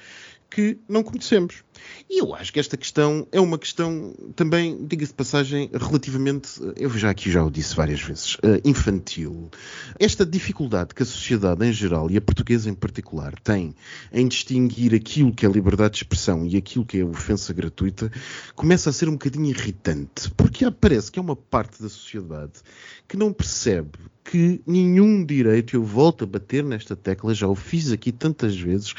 que 0.50 0.78
não 0.88 1.02
conhecemos. 1.02 1.64
E 2.08 2.20
eu 2.20 2.34
acho 2.34 2.52
que 2.52 2.60
esta 2.60 2.76
questão 2.76 3.26
é 3.32 3.40
uma 3.40 3.58
questão 3.58 4.14
também, 4.34 4.86
diga-se 4.86 5.12
de 5.12 5.16
passagem, 5.16 5.70
relativamente, 5.72 6.60
eu 6.76 6.90
já 6.90 7.10
aqui 7.10 7.30
já 7.30 7.44
o 7.44 7.50
disse 7.50 7.74
várias 7.74 8.00
vezes, 8.00 8.36
eh, 8.42 8.60
infantil. 8.64 9.50
Esta 9.98 10.24
dificuldade 10.24 10.94
que 10.94 11.02
a 11.02 11.06
sociedade 11.06 11.64
em 11.66 11.72
geral 11.72 12.10
e 12.10 12.16
a 12.16 12.20
portuguesa 12.20 12.70
em 12.70 12.74
particular 12.74 13.34
tem 13.40 13.74
em 14.12 14.28
distinguir 14.28 14.94
aquilo 14.94 15.32
que 15.32 15.44
é 15.44 15.48
liberdade 15.48 15.92
de 15.92 15.98
expressão 15.98 16.46
e 16.46 16.56
aquilo 16.56 16.84
que 16.84 16.98
é 16.98 17.04
ofensa 17.04 17.52
gratuita 17.52 18.10
começa 18.54 18.90
a 18.90 18.92
ser 18.92 19.08
um 19.08 19.12
bocadinho 19.12 19.46
irritante, 19.46 20.30
porque 20.36 20.70
parece 20.70 21.10
que 21.10 21.18
é 21.18 21.22
uma 21.22 21.36
parte 21.36 21.82
da 21.82 21.88
sociedade 21.88 22.52
que 23.08 23.16
não 23.16 23.32
percebe 23.32 23.98
que 24.30 24.60
nenhum 24.66 25.24
direito, 25.24 25.76
eu 25.76 25.84
volto 25.84 26.24
a 26.24 26.26
bater 26.26 26.64
nesta 26.64 26.96
tecla, 26.96 27.32
já 27.32 27.46
o 27.46 27.54
fiz 27.54 27.92
aqui 27.92 28.10
tantas 28.10 28.56
vezes, 28.56 28.92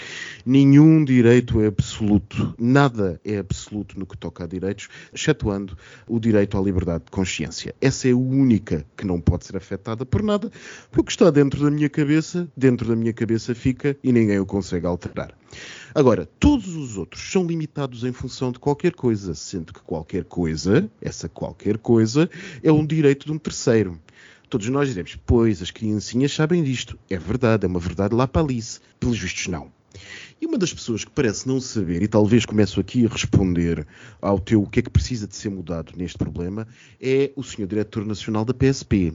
nenhum 0.46 1.04
direito 1.04 1.62
é 1.62 1.68
absoluto. 1.68 2.56
Nada 2.68 3.18
é 3.24 3.38
absoluto 3.38 3.98
no 3.98 4.06
que 4.06 4.18
toca 4.18 4.44
a 4.44 4.48
direitos, 4.48 4.90
excetuando 5.14 5.78
o 6.06 6.20
direito 6.20 6.58
à 6.58 6.62
liberdade 6.62 7.06
de 7.06 7.12
consciência. 7.12 7.74
Essa 7.80 8.10
é 8.10 8.12
a 8.12 8.18
única 8.18 8.86
que 8.98 9.06
não 9.06 9.22
pode 9.22 9.46
ser 9.46 9.56
afetada 9.56 10.06
por 10.06 10.22
nada, 10.22 10.52
porque 10.92 11.10
está 11.10 11.32
dentro 11.32 11.64
da 11.64 11.72
minha 11.72 11.88
cabeça, 11.88 12.46
dentro 12.58 12.90
da 12.90 12.94
minha 12.94 13.14
cabeça 13.14 13.56
fica 13.56 13.96
e 14.04 14.12
ninguém 14.12 14.38
o 14.38 14.46
consegue 14.46 14.86
alterar. 14.86 15.34
Agora, 15.96 16.28
todos 16.38 16.76
os 16.76 16.98
outros 16.98 17.32
são 17.32 17.48
limitados 17.48 18.04
em 18.04 18.12
função 18.12 18.52
de 18.52 18.60
qualquer 18.60 18.94
coisa, 18.94 19.34
sendo 19.34 19.72
que 19.72 19.80
qualquer 19.80 20.26
coisa, 20.26 20.92
essa 21.02 21.30
qualquer 21.30 21.78
coisa, 21.78 22.30
é 22.62 22.70
um 22.70 22.86
direito 22.86 23.28
de 23.28 23.32
um 23.32 23.38
terceiro. 23.38 23.98
Todos 24.50 24.68
nós 24.68 24.90
diremos, 24.90 25.18
pois, 25.26 25.62
as 25.62 25.72
criancinhas 25.72 26.34
sabem 26.34 26.62
disto. 26.62 27.00
É 27.10 27.18
verdade, 27.18 27.66
é 27.66 27.70
uma 27.70 27.80
verdade 27.80 28.14
lá 28.14 28.28
para 28.28 28.42
Alice. 28.42 28.82
Pelos 29.00 29.18
vistos, 29.18 29.48
não. 29.48 29.72
E 30.40 30.46
uma 30.46 30.58
das 30.58 30.72
pessoas 30.72 31.04
que 31.04 31.10
parece 31.10 31.48
não 31.48 31.60
saber, 31.60 32.02
e 32.04 32.08
talvez 32.08 32.46
começo 32.46 32.80
aqui 32.80 33.06
a 33.06 33.10
responder 33.10 33.88
ao 34.22 34.40
teu 34.40 34.62
o 34.62 34.70
que 34.70 34.80
é 34.80 34.82
que 34.84 34.90
precisa 34.90 35.28
de 35.28 35.36
ser 35.36 35.50
mudado 35.50 35.94
neste 35.98 36.18
problema, 36.18 36.68
é 37.02 37.32
o 37.36 37.42
Sr. 37.42 37.66
Diretor 37.66 38.06
Nacional 38.06 38.46
da 38.46 38.54
PSP, 38.54 39.14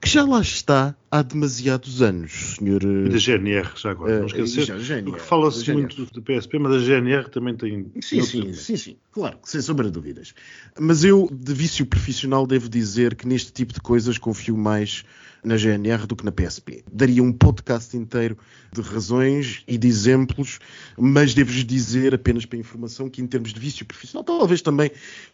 que 0.00 0.08
já 0.08 0.24
lá 0.24 0.40
está 0.40 0.96
há 1.08 1.22
demasiados 1.22 2.02
anos. 2.02 2.56
Senhor, 2.58 2.80
da 2.80 3.18
GNR, 3.18 3.70
já 3.76 3.92
agora, 3.92 4.16
uh, 4.16 4.18
não 4.20 4.26
esquecer. 4.26 5.04
porque 5.04 5.20
fala-se 5.20 5.72
muito 5.72 6.06
do 6.06 6.20
PSP, 6.20 6.58
mas 6.58 6.72
a 6.72 6.78
GNR 6.78 7.30
também 7.30 7.54
tem... 7.54 7.86
Sim, 8.00 8.22
sim, 8.22 8.52
sim, 8.52 8.76
sim, 8.76 8.96
claro, 9.12 9.38
sem 9.44 9.60
sombra 9.60 9.86
de 9.86 9.92
dúvidas. 9.92 10.34
Mas 10.78 11.04
eu, 11.04 11.28
de 11.32 11.54
vício 11.54 11.86
profissional, 11.86 12.48
devo 12.48 12.68
dizer 12.68 13.14
que 13.14 13.28
neste 13.28 13.52
tipo 13.52 13.72
de 13.72 13.80
coisas 13.80 14.18
confio 14.18 14.56
mais 14.56 15.04
na 15.44 15.56
GNR 15.56 16.06
do 16.06 16.16
que 16.16 16.24
na 16.24 16.32
PSP. 16.32 16.82
Daria 16.90 17.22
um 17.22 17.32
podcast 17.32 17.96
inteiro 17.96 18.36
de 18.72 18.80
razões 18.80 19.62
e 19.68 19.76
de 19.76 19.86
exemplos, 19.86 20.58
mas 20.96 21.34
devo-vos 21.34 21.64
dizer, 21.64 22.14
apenas 22.14 22.44
para 22.46 22.58
informação, 22.58 23.08
que 23.08 23.20
em 23.20 23.26
termos 23.26 23.52
de 23.52 23.60
vício 23.60 23.84
profissional, 23.84 24.24
talvez 24.24 24.62
também 24.62 24.90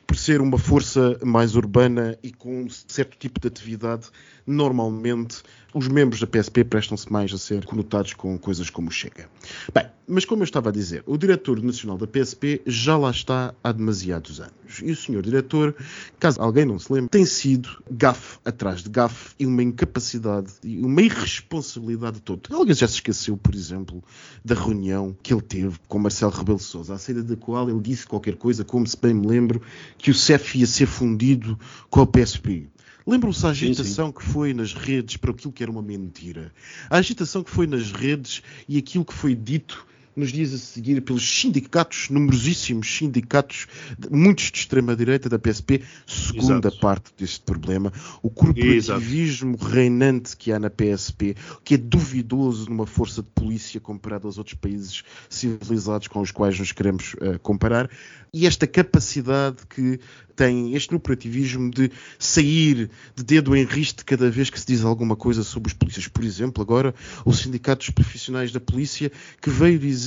por 0.06 0.16
ser 0.16 0.40
uma 0.40 0.58
força 0.58 1.18
mais 1.24 1.54
urbana 1.54 2.18
e 2.22 2.32
com 2.32 2.62
um 2.64 2.70
certo 2.70 3.16
tipo 3.18 3.40
de 3.40 3.48
atividade, 3.48 4.08
normalmente 4.46 5.42
os 5.74 5.88
membros 5.88 6.20
da 6.20 6.26
PSP 6.26 6.64
prestam-se 6.64 7.10
mais 7.12 7.32
a 7.32 7.38
ser 7.38 7.64
conotados 7.64 8.12
com 8.14 8.36
coisas 8.38 8.70
como 8.70 8.90
Chega. 8.90 9.28
Bem, 9.72 9.86
mas 10.06 10.24
como 10.24 10.42
eu 10.42 10.44
estava 10.44 10.70
a 10.70 10.72
dizer, 10.72 11.04
o 11.06 11.16
diretor 11.16 11.62
nacional 11.62 11.96
da 11.96 12.06
PSP 12.06 12.60
já 12.66 12.96
lá 12.96 13.10
está 13.10 13.54
há 13.62 13.70
demasiados 13.70 14.40
anos. 14.40 14.80
E 14.82 14.90
o 14.90 14.96
senhor 14.96 15.22
diretor, 15.22 15.74
caso 16.18 16.40
alguém 16.40 16.64
não 16.64 16.78
se 16.78 16.92
lembre, 16.92 17.10
tem 17.10 17.24
sido 17.24 17.68
gafe 17.88 18.38
atrás 18.44 18.82
de 18.82 18.90
gafe 18.90 19.34
e 19.38 19.46
uma 19.46 19.62
incapacidade 19.62 20.52
e 20.64 20.80
uma 20.80 21.02
irresponsabilidade 21.02 22.20
toda. 22.20 22.42
Alguém 22.50 22.74
já 22.74 22.88
se 22.88 22.94
esqueceu, 22.94 23.36
por 23.36 23.54
exemplo, 23.54 24.02
da 24.44 24.54
reunião 24.54 25.16
que 25.22 25.32
ele 25.32 25.42
teve 25.42 25.78
com 25.86 25.98
Marcelo 25.98 26.32
Rebelo 26.32 26.58
Sousa, 26.58 26.94
à 26.94 26.98
saída 26.98 27.22
da 27.22 27.36
qual 27.36 27.70
ele 27.70 27.80
disse 27.80 28.06
qualquer 28.06 28.34
coisa, 28.34 28.64
como 28.64 28.86
se 28.86 28.96
bem 29.00 29.14
me 29.14 29.26
lembro, 29.26 29.62
que 29.96 30.10
o 30.10 30.14
CEF 30.14 30.58
ia 30.58 30.66
ser 30.66 30.86
fundido 30.86 31.58
com 31.88 32.00
a 32.00 32.06
PSP. 32.06 32.68
Lembram-se 33.06 33.46
a 33.46 33.50
agitação 33.50 34.06
sim, 34.06 34.12
sim. 34.12 34.18
que 34.18 34.22
foi 34.22 34.54
nas 34.54 34.74
redes 34.74 35.16
para 35.16 35.30
aquilo 35.30 35.52
que 35.52 35.62
era 35.62 35.72
uma 35.72 35.82
mentira? 35.82 36.52
A 36.88 36.98
agitação 36.98 37.42
que 37.42 37.50
foi 37.50 37.66
nas 37.66 37.92
redes 37.92 38.42
e 38.68 38.76
aquilo 38.78 39.04
que 39.04 39.14
foi 39.14 39.34
dito 39.34 39.86
nos 40.14 40.32
dias 40.32 40.52
a 40.52 40.58
seguir 40.58 41.00
pelos 41.02 41.40
sindicatos, 41.40 42.10
numerosíssimos 42.10 42.96
sindicatos, 42.96 43.66
muitos 44.10 44.50
de 44.50 44.58
extrema-direita 44.58 45.28
da 45.28 45.38
PSP, 45.38 45.82
segunda 46.06 46.68
Exato. 46.68 46.80
parte 46.80 47.12
deste 47.18 47.40
problema, 47.40 47.92
o 48.22 48.28
corporativismo 48.30 49.54
Exato. 49.54 49.72
reinante 49.72 50.36
que 50.36 50.52
há 50.52 50.58
na 50.58 50.70
PSP, 50.70 51.36
que 51.64 51.74
é 51.74 51.78
duvidoso 51.78 52.68
numa 52.68 52.86
força 52.86 53.22
de 53.22 53.28
polícia 53.28 53.80
comparado 53.80 54.26
aos 54.26 54.38
outros 54.38 54.54
países 54.54 55.02
civilizados 55.28 56.08
com 56.08 56.20
os 56.20 56.30
quais 56.30 56.58
nos 56.58 56.72
queremos 56.72 57.14
uh, 57.14 57.38
comparar, 57.40 57.88
e 58.32 58.46
esta 58.46 58.66
capacidade 58.66 59.58
que 59.68 59.98
tem 60.36 60.74
este 60.74 60.94
operativismo 60.94 61.70
de 61.70 61.90
sair 62.18 62.88
de 63.14 63.22
dedo 63.24 63.54
em 63.54 63.64
riste 63.64 64.04
cada 64.04 64.30
vez 64.30 64.48
que 64.48 64.58
se 64.58 64.66
diz 64.66 64.84
alguma 64.84 65.14
coisa 65.14 65.42
sobre 65.42 65.68
os 65.68 65.74
polícias. 65.74 66.08
Por 66.08 66.24
exemplo, 66.24 66.62
agora 66.62 66.94
o 67.26 67.32
Sindicato 67.32 67.80
dos 67.80 67.90
Profissionais 67.90 68.50
da 68.52 68.60
Polícia 68.60 69.12
que 69.40 69.50
veio 69.50 69.78
dizer 69.78 69.99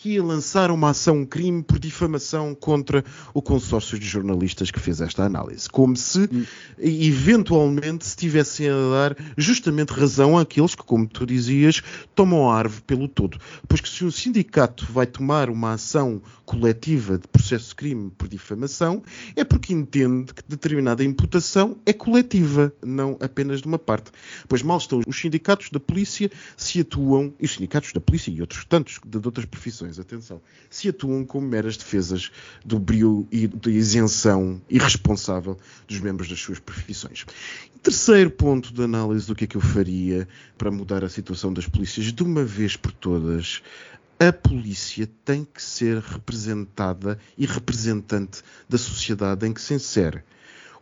que 0.00 0.14
ia 0.14 0.24
lançar 0.24 0.70
uma 0.70 0.90
ação 0.90 1.26
crime 1.26 1.62
por 1.62 1.78
difamação 1.78 2.54
contra 2.54 3.04
o 3.34 3.42
consórcio 3.42 3.98
de 3.98 4.06
jornalistas 4.06 4.70
que 4.70 4.80
fez 4.80 4.98
esta 4.98 5.24
análise. 5.24 5.68
Como 5.68 5.94
se, 5.94 6.26
eventualmente, 6.78 8.06
se 8.06 8.16
tivessem 8.16 8.70
a 8.70 8.72
dar 8.72 9.16
justamente 9.36 9.92
razão 9.92 10.38
àqueles 10.38 10.74
que, 10.74 10.82
como 10.82 11.06
tu 11.06 11.26
dizias, 11.26 11.82
tomam 12.14 12.48
a 12.48 12.56
árvore 12.56 12.82
pelo 12.86 13.08
todo. 13.08 13.36
Pois 13.68 13.82
que 13.82 13.88
se 13.90 14.02
um 14.02 14.10
sindicato 14.10 14.90
vai 14.90 15.06
tomar 15.06 15.50
uma 15.50 15.74
ação 15.74 16.22
coletiva 16.46 17.18
de 17.18 17.28
processo 17.28 17.68
de 17.68 17.74
crime 17.74 18.10
por 18.16 18.26
difamação, 18.26 19.02
é 19.36 19.44
porque 19.44 19.74
entende 19.74 20.32
que 20.32 20.42
determinada 20.48 21.04
imputação 21.04 21.76
é 21.84 21.92
coletiva, 21.92 22.72
não 22.82 23.18
apenas 23.20 23.60
de 23.60 23.68
uma 23.68 23.78
parte. 23.78 24.10
Pois 24.48 24.62
mal 24.62 24.78
estão 24.78 25.02
os 25.06 25.20
sindicatos 25.20 25.68
da 25.68 25.78
polícia 25.78 26.30
se 26.56 26.80
atuam, 26.80 27.34
e 27.38 27.44
os 27.44 27.52
sindicatos 27.52 27.92
da 27.92 28.00
polícia 28.00 28.30
e 28.30 28.40
outros 28.40 28.64
tantos 28.64 28.98
de 29.04 29.19
outras 29.26 29.46
profissões 29.46 29.98
atenção, 29.98 30.40
se 30.68 30.88
atuam 30.88 31.24
como 31.24 31.46
meras 31.46 31.76
defesas 31.76 32.30
do 32.64 32.78
brio 32.78 33.26
e 33.30 33.46
da 33.46 33.70
isenção 33.70 34.60
irresponsável 34.68 35.56
dos 35.86 36.00
membros 36.00 36.28
das 36.28 36.40
suas 36.40 36.58
profissões. 36.58 37.24
Terceiro 37.82 38.30
ponto 38.30 38.72
de 38.72 38.82
análise 38.82 39.26
do 39.26 39.34
que 39.34 39.44
é 39.44 39.46
que 39.46 39.56
eu 39.56 39.60
faria 39.60 40.28
para 40.58 40.70
mudar 40.70 41.04
a 41.04 41.08
situação 41.08 41.52
das 41.52 41.66
polícias 41.66 42.12
de 42.12 42.22
uma 42.22 42.44
vez 42.44 42.76
por 42.76 42.92
todas 42.92 43.62
a 44.22 44.30
polícia 44.34 45.08
tem 45.24 45.46
que 45.46 45.62
ser 45.62 45.96
representada 45.96 47.18
e 47.38 47.46
representante 47.46 48.42
da 48.68 48.76
sociedade 48.76 49.46
em 49.46 49.52
que 49.54 49.62
se 49.62 49.72
insere. 49.72 50.22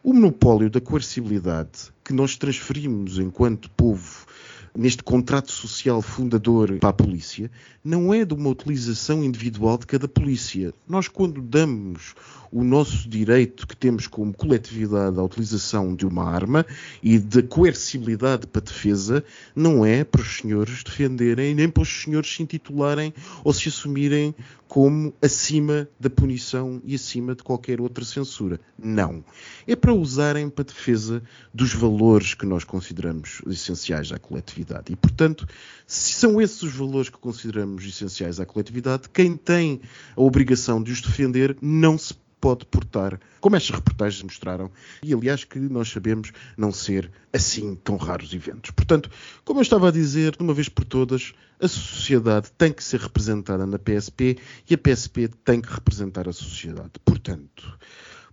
O 0.02 0.12
monopólio 0.12 0.68
da 0.68 0.80
coercibilidade 0.80 1.92
que 2.04 2.12
nós 2.12 2.36
transferimos 2.36 3.16
enquanto 3.16 3.70
povo 3.70 4.26
neste 4.76 5.02
contrato 5.02 5.52
social 5.52 6.00
fundador 6.02 6.78
para 6.78 6.90
a 6.90 6.92
polícia, 6.92 7.50
não 7.84 8.12
é 8.12 8.24
de 8.24 8.34
uma 8.34 8.50
utilização 8.50 9.24
individual 9.24 9.78
de 9.78 9.86
cada 9.86 10.08
polícia. 10.08 10.74
Nós, 10.86 11.08
quando 11.08 11.40
damos 11.40 12.14
o 12.50 12.64
nosso 12.64 13.08
direito 13.08 13.66
que 13.66 13.76
temos 13.76 14.06
como 14.06 14.32
coletividade 14.32 15.18
à 15.18 15.22
utilização 15.22 15.94
de 15.94 16.06
uma 16.06 16.24
arma 16.24 16.64
e 17.02 17.18
de 17.18 17.42
coercibilidade 17.42 18.46
para 18.46 18.62
defesa, 18.62 19.24
não 19.54 19.84
é 19.84 20.04
para 20.04 20.20
os 20.20 20.38
senhores 20.38 20.82
defenderem, 20.82 21.54
nem 21.54 21.68
para 21.68 21.82
os 21.82 22.02
senhores 22.02 22.34
se 22.34 22.42
intitularem 22.42 23.12
ou 23.44 23.52
se 23.52 23.68
assumirem 23.68 24.34
como 24.66 25.14
acima 25.22 25.88
da 25.98 26.10
punição 26.10 26.80
e 26.84 26.94
acima 26.94 27.34
de 27.34 27.42
qualquer 27.42 27.80
outra 27.80 28.04
censura. 28.04 28.60
Não. 28.78 29.24
É 29.66 29.74
para 29.74 29.94
usarem 29.94 30.50
para 30.50 30.64
defesa 30.64 31.22
dos 31.54 31.72
valores 31.72 32.34
que 32.34 32.44
nós 32.44 32.64
consideramos 32.64 33.40
essenciais 33.46 34.12
à 34.12 34.18
coletividade. 34.18 34.57
E, 34.90 34.96
portanto, 34.96 35.46
se 35.86 36.12
são 36.12 36.40
esses 36.40 36.62
os 36.62 36.72
valores 36.72 37.08
que 37.08 37.18
consideramos 37.18 37.84
essenciais 37.84 38.40
à 38.40 38.46
coletividade, 38.46 39.08
quem 39.08 39.36
tem 39.36 39.80
a 40.16 40.20
obrigação 40.20 40.82
de 40.82 40.92
os 40.92 41.00
defender 41.00 41.56
não 41.60 41.96
se 41.98 42.14
pode 42.40 42.64
portar, 42.66 43.20
como 43.40 43.56
estas 43.56 43.76
reportagens 43.76 44.22
mostraram, 44.22 44.70
e 45.02 45.12
aliás 45.12 45.44
que 45.44 45.58
nós 45.58 45.88
sabemos 45.88 46.32
não 46.56 46.72
ser 46.72 47.10
assim 47.32 47.74
tão 47.76 47.96
raros 47.96 48.32
eventos. 48.32 48.70
Portanto, 48.70 49.10
como 49.44 49.58
eu 49.58 49.62
estava 49.62 49.88
a 49.88 49.92
dizer, 49.92 50.36
de 50.36 50.42
uma 50.42 50.54
vez 50.54 50.68
por 50.68 50.84
todas, 50.84 51.34
a 51.60 51.66
sociedade 51.66 52.50
tem 52.56 52.72
que 52.72 52.82
ser 52.82 53.00
representada 53.00 53.66
na 53.66 53.78
PSP 53.78 54.38
e 54.68 54.74
a 54.74 54.78
PSP 54.78 55.28
tem 55.44 55.60
que 55.60 55.72
representar 55.72 56.28
a 56.28 56.32
sociedade. 56.32 56.92
Portanto, 57.04 57.78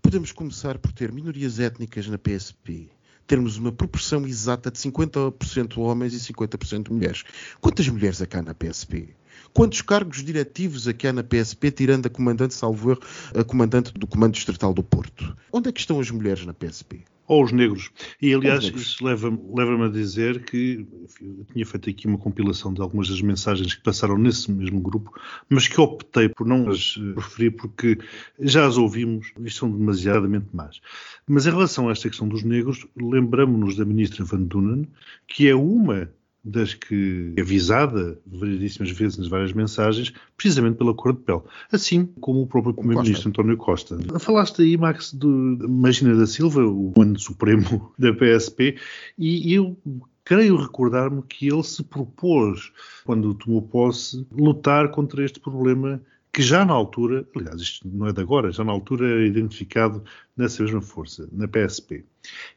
podemos 0.02 0.32
começar 0.32 0.78
por 0.78 0.92
ter 0.92 1.12
minorias 1.12 1.60
étnicas 1.60 2.08
na 2.08 2.18
PSP, 2.18 2.92
termos 3.28 3.58
uma 3.58 3.72
proporção 3.72 4.26
exata 4.26 4.70
de 4.70 4.78
50% 4.78 5.78
homens 5.78 6.14
e 6.14 6.34
50% 6.34 6.92
mulheres. 6.92 7.24
Quantas 7.60 7.88
mulheres 7.88 8.22
há 8.22 8.26
cá 8.26 8.42
na 8.42 8.54
PSP? 8.54 9.16
Quantos 9.54 9.82
cargos 9.82 10.24
diretivos 10.24 10.88
aqui 10.88 11.08
há 11.08 11.14
na 11.14 11.24
PSP, 11.24 11.72
tirando 11.72 12.06
a 12.06 12.10
comandante, 12.10 12.54
salvo 12.54 13.00
a 13.34 13.44
comandante 13.44 13.94
do 13.94 14.08
Comando 14.08 14.34
Distrital 14.34 14.74
do 14.74 14.84
Porto? 14.84 15.36
Onde 15.52 15.70
é 15.70 15.72
que 15.72 15.80
estão 15.80 16.00
as 16.00 16.12
mulheres 16.12 16.46
na 16.46 16.54
PSP? 16.54 17.04
Ou 17.28 17.44
os 17.44 17.52
negros. 17.52 17.92
E, 18.22 18.34
aliás, 18.34 18.66
isso 18.66 19.04
leva-me 19.04 19.40
leva 19.54 19.86
a 19.86 19.90
dizer 19.90 20.44
que 20.44 20.86
eu 21.22 21.46
tinha 21.52 21.66
feito 21.66 21.90
aqui 21.90 22.08
uma 22.08 22.18
compilação 22.18 22.74
de 22.74 22.82
algumas 22.82 23.10
das 23.10 23.22
mensagens 23.22 23.74
que 23.74 23.82
passaram 23.82 24.18
nesse 24.18 24.52
mesmo 24.52 24.80
grupo, 24.80 25.12
mas 25.50 25.68
que 25.68 25.82
optei 25.82 26.30
por 26.30 26.46
não 26.46 26.70
as 26.70 26.98
uh, 26.98 27.16
referir 27.16 27.52
porque 27.52 27.98
já 28.40 28.68
as 28.68 28.78
ouvimos 28.78 29.32
e 29.40 29.50
são 29.50 29.72
demasiadamente 29.72 30.48
más. 30.54 30.80
Mas 31.28 31.48
em 31.48 31.52
relação 31.52 31.90
a 31.90 31.92
esta 31.92 32.10
questão 32.10 32.28
dos 32.28 32.44
negros, 32.44 32.86
lembramos-nos 32.96 33.76
da 33.76 33.86
ministra 33.86 34.24
Van 34.24 34.44
Dunen, 34.44 34.88
que 35.28 35.48
é 35.48 35.56
uma 35.56 36.10
das 36.46 36.76
que 36.76 37.34
é 37.36 37.42
avisada 37.42 38.20
variedíssimas 38.26 38.92
vezes 38.92 39.18
nas 39.18 39.28
várias 39.28 39.52
mensagens, 39.52 40.14
precisamente 40.38 40.78
pela 40.78 40.94
cor 40.94 41.14
de 41.14 41.20
pele. 41.20 41.42
Assim 41.72 42.06
como 42.22 42.44
o 42.44 42.48
próprio 42.48 42.76
Primeiro-Ministro 42.76 43.30
António 43.30 43.58
Costa. 43.58 43.98
Falaste 44.20 44.62
aí, 44.62 44.78
Max, 44.78 45.12
do 45.12 45.28
Magina 45.68 46.16
da 46.16 46.28
Silva, 46.28 46.64
o 46.64 46.92
comando 46.92 47.20
supremo 47.20 47.92
da 47.98 48.14
PSP, 48.14 48.78
e 49.18 49.52
eu 49.54 49.76
creio 50.24 50.56
recordar-me 50.56 51.24
que 51.24 51.48
ele 51.48 51.64
se 51.64 51.84
propôs, 51.84 52.72
quando 53.04 53.34
tomou 53.34 53.64
posse, 53.64 54.26
lutar 54.32 54.92
contra 54.92 55.26
este 55.26 55.40
problema 55.40 56.00
que 56.32 56.42
já 56.42 56.66
na 56.66 56.74
altura, 56.74 57.26
aliás, 57.34 57.62
isto 57.62 57.88
não 57.88 58.08
é 58.08 58.12
de 58.12 58.20
agora, 58.20 58.52
já 58.52 58.62
na 58.62 58.72
altura 58.72 59.08
era 59.08 59.26
identificado 59.26 60.04
nessa 60.36 60.62
mesma 60.62 60.82
força, 60.82 61.30
na 61.32 61.48
PSP. 61.48 62.04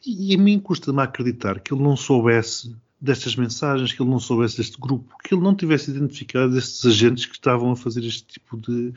E, 0.04 0.32
e 0.32 0.34
a 0.34 0.38
mim 0.38 0.58
custa-me 0.58 1.00
acreditar 1.00 1.60
que 1.60 1.72
ele 1.72 1.82
não 1.82 1.96
soubesse 1.96 2.74
destas 3.00 3.36
mensagens, 3.36 3.92
que 3.92 4.02
ele 4.02 4.10
não 4.10 4.18
soubesse 4.18 4.56
deste 4.56 4.78
grupo, 4.78 5.16
que 5.22 5.34
ele 5.34 5.42
não 5.42 5.54
tivesse 5.54 5.90
identificado 5.90 6.56
estes 6.58 6.84
agentes 6.84 7.26
que 7.26 7.34
estavam 7.34 7.70
a 7.70 7.76
fazer 7.76 8.04
este 8.04 8.24
tipo 8.24 8.56
de, 8.56 8.92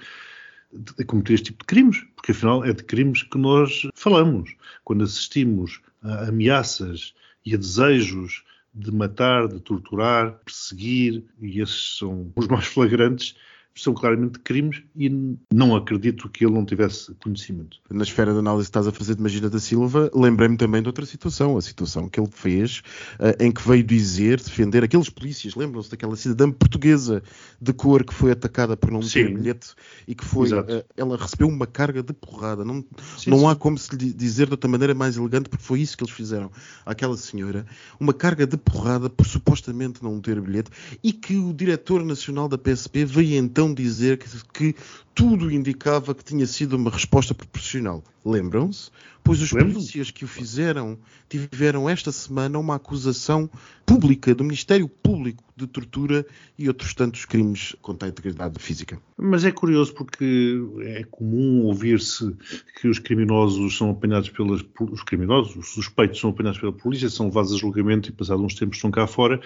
de, 0.73 1.05
cometer 1.05 1.33
este 1.33 1.45
tipo 1.45 1.59
de 1.59 1.67
crimes, 1.67 2.03
porque 2.15 2.31
afinal 2.31 2.65
é 2.65 2.73
de 2.73 2.83
crimes 2.83 3.23
que 3.23 3.37
nós 3.37 3.87
falamos. 3.93 4.55
Quando 4.83 5.03
assistimos 5.03 5.81
a 6.01 6.29
ameaças 6.29 7.13
e 7.45 7.53
a 7.53 7.57
desejos 7.57 8.43
de 8.73 8.91
matar, 8.91 9.47
de 9.47 9.59
torturar, 9.59 10.39
perseguir, 10.45 11.23
e 11.39 11.59
esses 11.61 11.97
são 11.97 12.31
os 12.35 12.47
mais 12.49 12.65
flagrantes, 12.65 13.35
são 13.75 13.93
claramente 13.93 14.39
crimes 14.39 14.83
e 14.95 15.09
não 15.51 15.75
acredito 15.75 16.27
que 16.29 16.45
ele 16.45 16.53
não 16.53 16.65
tivesse 16.65 17.13
conhecimento. 17.15 17.77
Na 17.89 18.03
esfera 18.03 18.33
de 18.33 18.39
análise 18.39 18.65
que 18.65 18.69
estás 18.69 18.87
a 18.87 18.91
fazer 18.91 19.15
de 19.15 19.21
Magina 19.21 19.49
da 19.49 19.59
Silva, 19.59 20.11
lembrei-me 20.13 20.57
também 20.57 20.81
de 20.81 20.89
outra 20.89 21.05
situação, 21.05 21.57
a 21.57 21.61
situação 21.61 22.09
que 22.09 22.19
ele 22.19 22.29
fez, 22.31 22.81
uh, 23.19 23.43
em 23.43 23.51
que 23.51 23.65
veio 23.65 23.83
dizer, 23.83 24.41
defender 24.41 24.83
aqueles 24.83 25.09
polícias, 25.09 25.55
lembram-se 25.55 25.89
daquela 25.89 26.15
cidadã 26.15 26.51
portuguesa 26.51 27.23
de 27.61 27.71
cor 27.71 28.03
que 28.03 28.13
foi 28.13 28.31
atacada 28.31 28.75
por 28.75 28.91
não 28.91 28.99
ter 28.99 29.33
bilhete 29.33 29.73
e 30.05 30.13
que 30.13 30.25
foi, 30.25 30.51
uh, 30.51 30.83
ela 30.97 31.15
recebeu 31.15 31.47
uma 31.47 31.65
carga 31.65 32.03
de 32.03 32.13
porrada. 32.13 32.65
Não, 32.65 32.83
sim, 33.17 33.29
não 33.29 33.39
sim. 33.39 33.47
há 33.47 33.55
como 33.55 33.77
se 33.77 33.95
lhe 33.95 34.13
dizer 34.13 34.47
de 34.47 34.53
outra 34.53 34.69
maneira 34.69 34.93
mais 34.93 35.15
elegante, 35.15 35.49
porque 35.49 35.63
foi 35.63 35.79
isso 35.79 35.97
que 35.97 36.03
eles 36.03 36.13
fizeram 36.13 36.51
àquela 36.85 37.15
senhora, 37.15 37.65
uma 37.99 38.13
carga 38.13 38.45
de 38.45 38.57
porrada 38.57 39.09
por 39.09 39.25
supostamente 39.25 40.03
não 40.03 40.19
ter 40.19 40.41
bilhete 40.41 40.69
e 41.01 41.13
que 41.13 41.37
o 41.37 41.53
diretor 41.53 42.03
nacional 42.03 42.49
da 42.49 42.57
PSP 42.57 43.05
veio 43.05 43.37
então 43.37 43.60
então 43.61 43.73
dizer 43.75 44.17
que, 44.17 44.27
que 44.51 44.75
tudo 45.13 45.51
indicava 45.51 46.15
que 46.15 46.23
tinha 46.23 46.47
sido 46.47 46.73
uma 46.73 46.89
resposta 46.89 47.31
proporcional. 47.35 48.03
Lembram-se? 48.25 48.89
Pois 49.23 49.39
os 49.39 49.51
polícias 49.51 50.09
que 50.09 50.25
o 50.25 50.27
fizeram 50.27 50.97
tiveram 51.29 51.87
esta 51.87 52.11
semana 52.11 52.57
uma 52.57 52.75
acusação 52.75 53.47
pública 53.85 54.33
do 54.33 54.43
Ministério 54.43 54.89
Público 54.89 55.43
de 55.55 55.67
tortura 55.67 56.25
e 56.57 56.67
outros 56.67 56.95
tantos 56.95 57.23
crimes 57.25 57.75
contra 57.83 58.07
a 58.07 58.09
integridade 58.09 58.57
física. 58.57 58.99
Mas 59.15 59.45
é 59.45 59.51
curioso 59.51 59.93
porque 59.93 60.59
é 60.79 61.03
comum 61.03 61.65
ouvir-se 61.65 62.35
que 62.79 62.87
os 62.87 62.97
criminosos 62.97 63.77
são 63.77 63.91
apanhados 63.91 64.29
pelas 64.29 64.65
os 64.79 65.03
criminosos, 65.03 65.55
os 65.55 65.69
suspeitos 65.69 66.19
são 66.19 66.31
apanhados 66.31 66.59
pela 66.59 66.73
polícia, 66.73 67.11
são 67.11 67.27
levados 67.27 67.53
a 67.53 67.57
julgamento 67.57 68.09
e 68.09 68.11
passados 68.11 68.43
uns 68.43 68.55
tempos 68.55 68.77
estão 68.77 68.89
cá 68.89 69.05
fora 69.05 69.39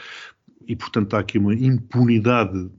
e 0.66 0.74
portanto 0.74 1.16
há 1.16 1.20
aqui 1.20 1.38
uma 1.38 1.54
impunidade 1.54 2.70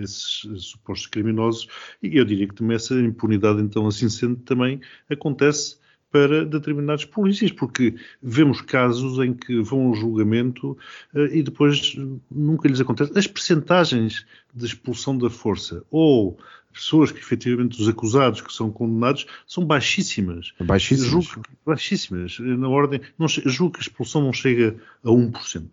esses 0.00 0.46
supostos 0.58 1.06
criminosos, 1.06 1.68
e 2.02 2.16
eu 2.16 2.24
diria 2.24 2.48
que 2.48 2.54
também 2.54 2.76
essa 2.76 2.94
impunidade, 2.94 3.60
então, 3.60 3.86
assim 3.86 4.08
sendo, 4.08 4.36
também 4.36 4.80
acontece 5.10 5.76
para 6.10 6.44
determinados 6.44 7.04
polícias, 7.04 7.52
porque 7.52 7.94
vemos 8.22 8.60
casos 8.60 9.18
em 9.18 9.34
que 9.34 9.60
vão 9.60 9.88
ao 9.88 9.94
julgamento 9.94 10.72
uh, 11.14 11.26
e 11.32 11.42
depois 11.42 11.96
nunca 12.30 12.68
lhes 12.68 12.80
acontece. 12.80 13.18
As 13.18 13.26
percentagens 13.26 14.24
de 14.54 14.64
expulsão 14.64 15.18
da 15.18 15.28
força 15.28 15.84
ou 15.90 16.38
pessoas 16.72 17.10
que 17.10 17.18
efetivamente 17.18 17.80
os 17.80 17.88
acusados 17.88 18.40
que 18.40 18.52
são 18.52 18.70
condenados 18.70 19.26
são 19.46 19.64
baixíssimas. 19.64 20.52
Baixíssimas. 20.60 21.10
Julgo, 21.10 21.42
baixíssimas. 21.64 22.38
Na 22.38 22.68
ordem, 22.68 23.00
não, 23.18 23.26
julgo 23.28 23.74
que 23.74 23.80
a 23.80 23.82
expulsão 23.82 24.22
não 24.22 24.32
chega 24.32 24.76
a 25.02 25.08
1%. 25.08 25.70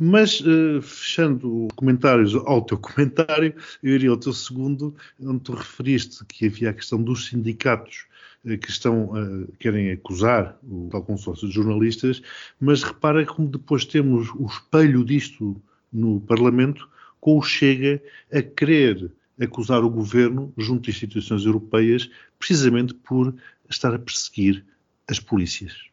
Mas, 0.00 0.40
uh, 0.40 0.80
fechando 0.80 1.66
os 1.66 1.72
comentários 1.74 2.32
ao 2.32 2.62
teu 2.62 2.78
comentário, 2.78 3.52
eu 3.82 3.94
iria 3.94 4.10
ao 4.10 4.16
teu 4.16 4.32
segundo, 4.32 4.94
onde 5.20 5.40
tu 5.40 5.52
referiste 5.52 6.24
que 6.24 6.46
havia 6.46 6.70
a 6.70 6.74
questão 6.74 7.02
dos 7.02 7.26
sindicatos 7.26 8.06
uh, 8.44 8.56
que 8.56 8.70
estão, 8.70 9.06
uh, 9.06 9.52
querem 9.58 9.90
acusar 9.90 10.56
o 10.62 10.88
tal 10.88 11.02
consórcio 11.02 11.48
de 11.48 11.54
jornalistas, 11.54 12.22
mas 12.60 12.84
repara 12.84 13.26
como 13.26 13.48
depois 13.48 13.84
temos 13.84 14.30
o 14.36 14.46
espelho 14.46 15.04
disto 15.04 15.60
no 15.92 16.20
Parlamento, 16.20 16.88
com 17.20 17.36
o 17.36 17.42
Chega 17.42 18.00
a 18.32 18.40
querer 18.40 19.10
acusar 19.40 19.82
o 19.82 19.90
governo 19.90 20.52
junto 20.56 20.88
a 20.88 20.92
instituições 20.92 21.44
europeias, 21.44 22.08
precisamente 22.38 22.94
por 22.94 23.34
estar 23.68 23.92
a 23.92 23.98
perseguir 23.98 24.64
as 25.08 25.18
polícias. 25.18 25.87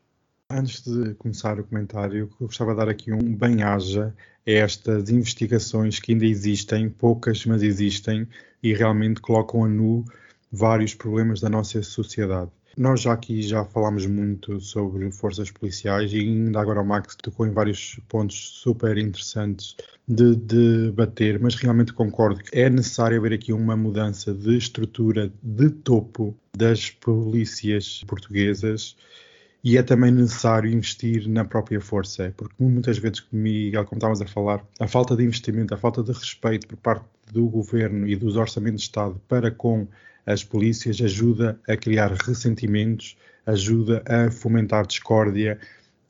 Antes 0.49 0.83
de 0.83 1.15
começar 1.15 1.59
o 1.59 1.63
comentário, 1.63 2.29
eu 2.39 2.45
gostava 2.47 2.71
de 2.71 2.77
dar 2.77 2.87
aqui 2.87 3.11
um 3.11 3.35
bem-aja 3.35 4.15
a 4.45 4.51
estas 4.51 5.09
investigações 5.09 5.99
que 5.99 6.11
ainda 6.11 6.23
existem, 6.23 6.87
poucas, 6.87 7.43
mas 7.47 7.63
existem, 7.63 8.27
e 8.61 8.71
realmente 8.71 9.19
colocam 9.21 9.63
a 9.63 9.67
nu 9.67 10.05
vários 10.51 10.93
problemas 10.93 11.41
da 11.41 11.49
nossa 11.49 11.81
sociedade. 11.81 12.51
Nós 12.77 13.01
já 13.01 13.13
aqui 13.13 13.41
já 13.41 13.65
falámos 13.65 14.05
muito 14.05 14.61
sobre 14.61 15.11
forças 15.11 15.49
policiais 15.49 16.13
e 16.13 16.19
ainda 16.19 16.59
agora 16.59 16.81
o 16.81 16.85
Max 16.85 17.15
tocou 17.15 17.47
em 17.47 17.51
vários 17.51 17.99
pontos 18.07 18.59
super 18.61 18.99
interessantes 18.99 19.75
de 20.07 20.35
debater, 20.35 21.39
mas 21.39 21.55
realmente 21.55 21.91
concordo 21.91 22.43
que 22.43 22.55
é 22.55 22.69
necessário 22.69 23.17
haver 23.17 23.33
aqui 23.33 23.51
uma 23.51 23.75
mudança 23.75 24.31
de 24.31 24.55
estrutura 24.57 25.33
de 25.41 25.71
topo 25.71 26.37
das 26.55 26.91
polícias 26.91 28.03
portuguesas 28.05 28.95
e 29.65 29.79
é 29.79 29.81
também 29.81 30.11
necessário 30.11 30.71
investir 30.71 31.27
na 31.27 31.43
própria 31.43 31.81
força, 31.81 32.31
porque 32.37 32.53
muitas 32.59 32.99
vezes, 32.99 33.21
como 33.21 33.41
Miguel, 33.41 33.83
como 33.85 33.97
estávamos 33.97 34.21
a 34.21 34.27
falar, 34.27 34.63
a 34.79 34.87
falta 34.87 35.15
de 35.15 35.23
investimento, 35.23 35.73
a 35.73 35.77
falta 35.77 36.03
de 36.03 36.11
respeito 36.11 36.67
por 36.67 36.77
parte 36.77 37.05
do 37.33 37.47
governo 37.47 38.07
e 38.07 38.15
dos 38.15 38.35
orçamentos 38.35 38.81
de 38.81 38.87
Estado 38.89 39.19
para 39.27 39.49
com 39.49 39.87
as 40.23 40.43
polícias 40.43 41.01
ajuda 41.01 41.59
a 41.67 41.75
criar 41.75 42.11
ressentimentos, 42.11 43.17
ajuda 43.43 44.03
a 44.07 44.29
fomentar 44.29 44.85
discórdia 44.85 45.59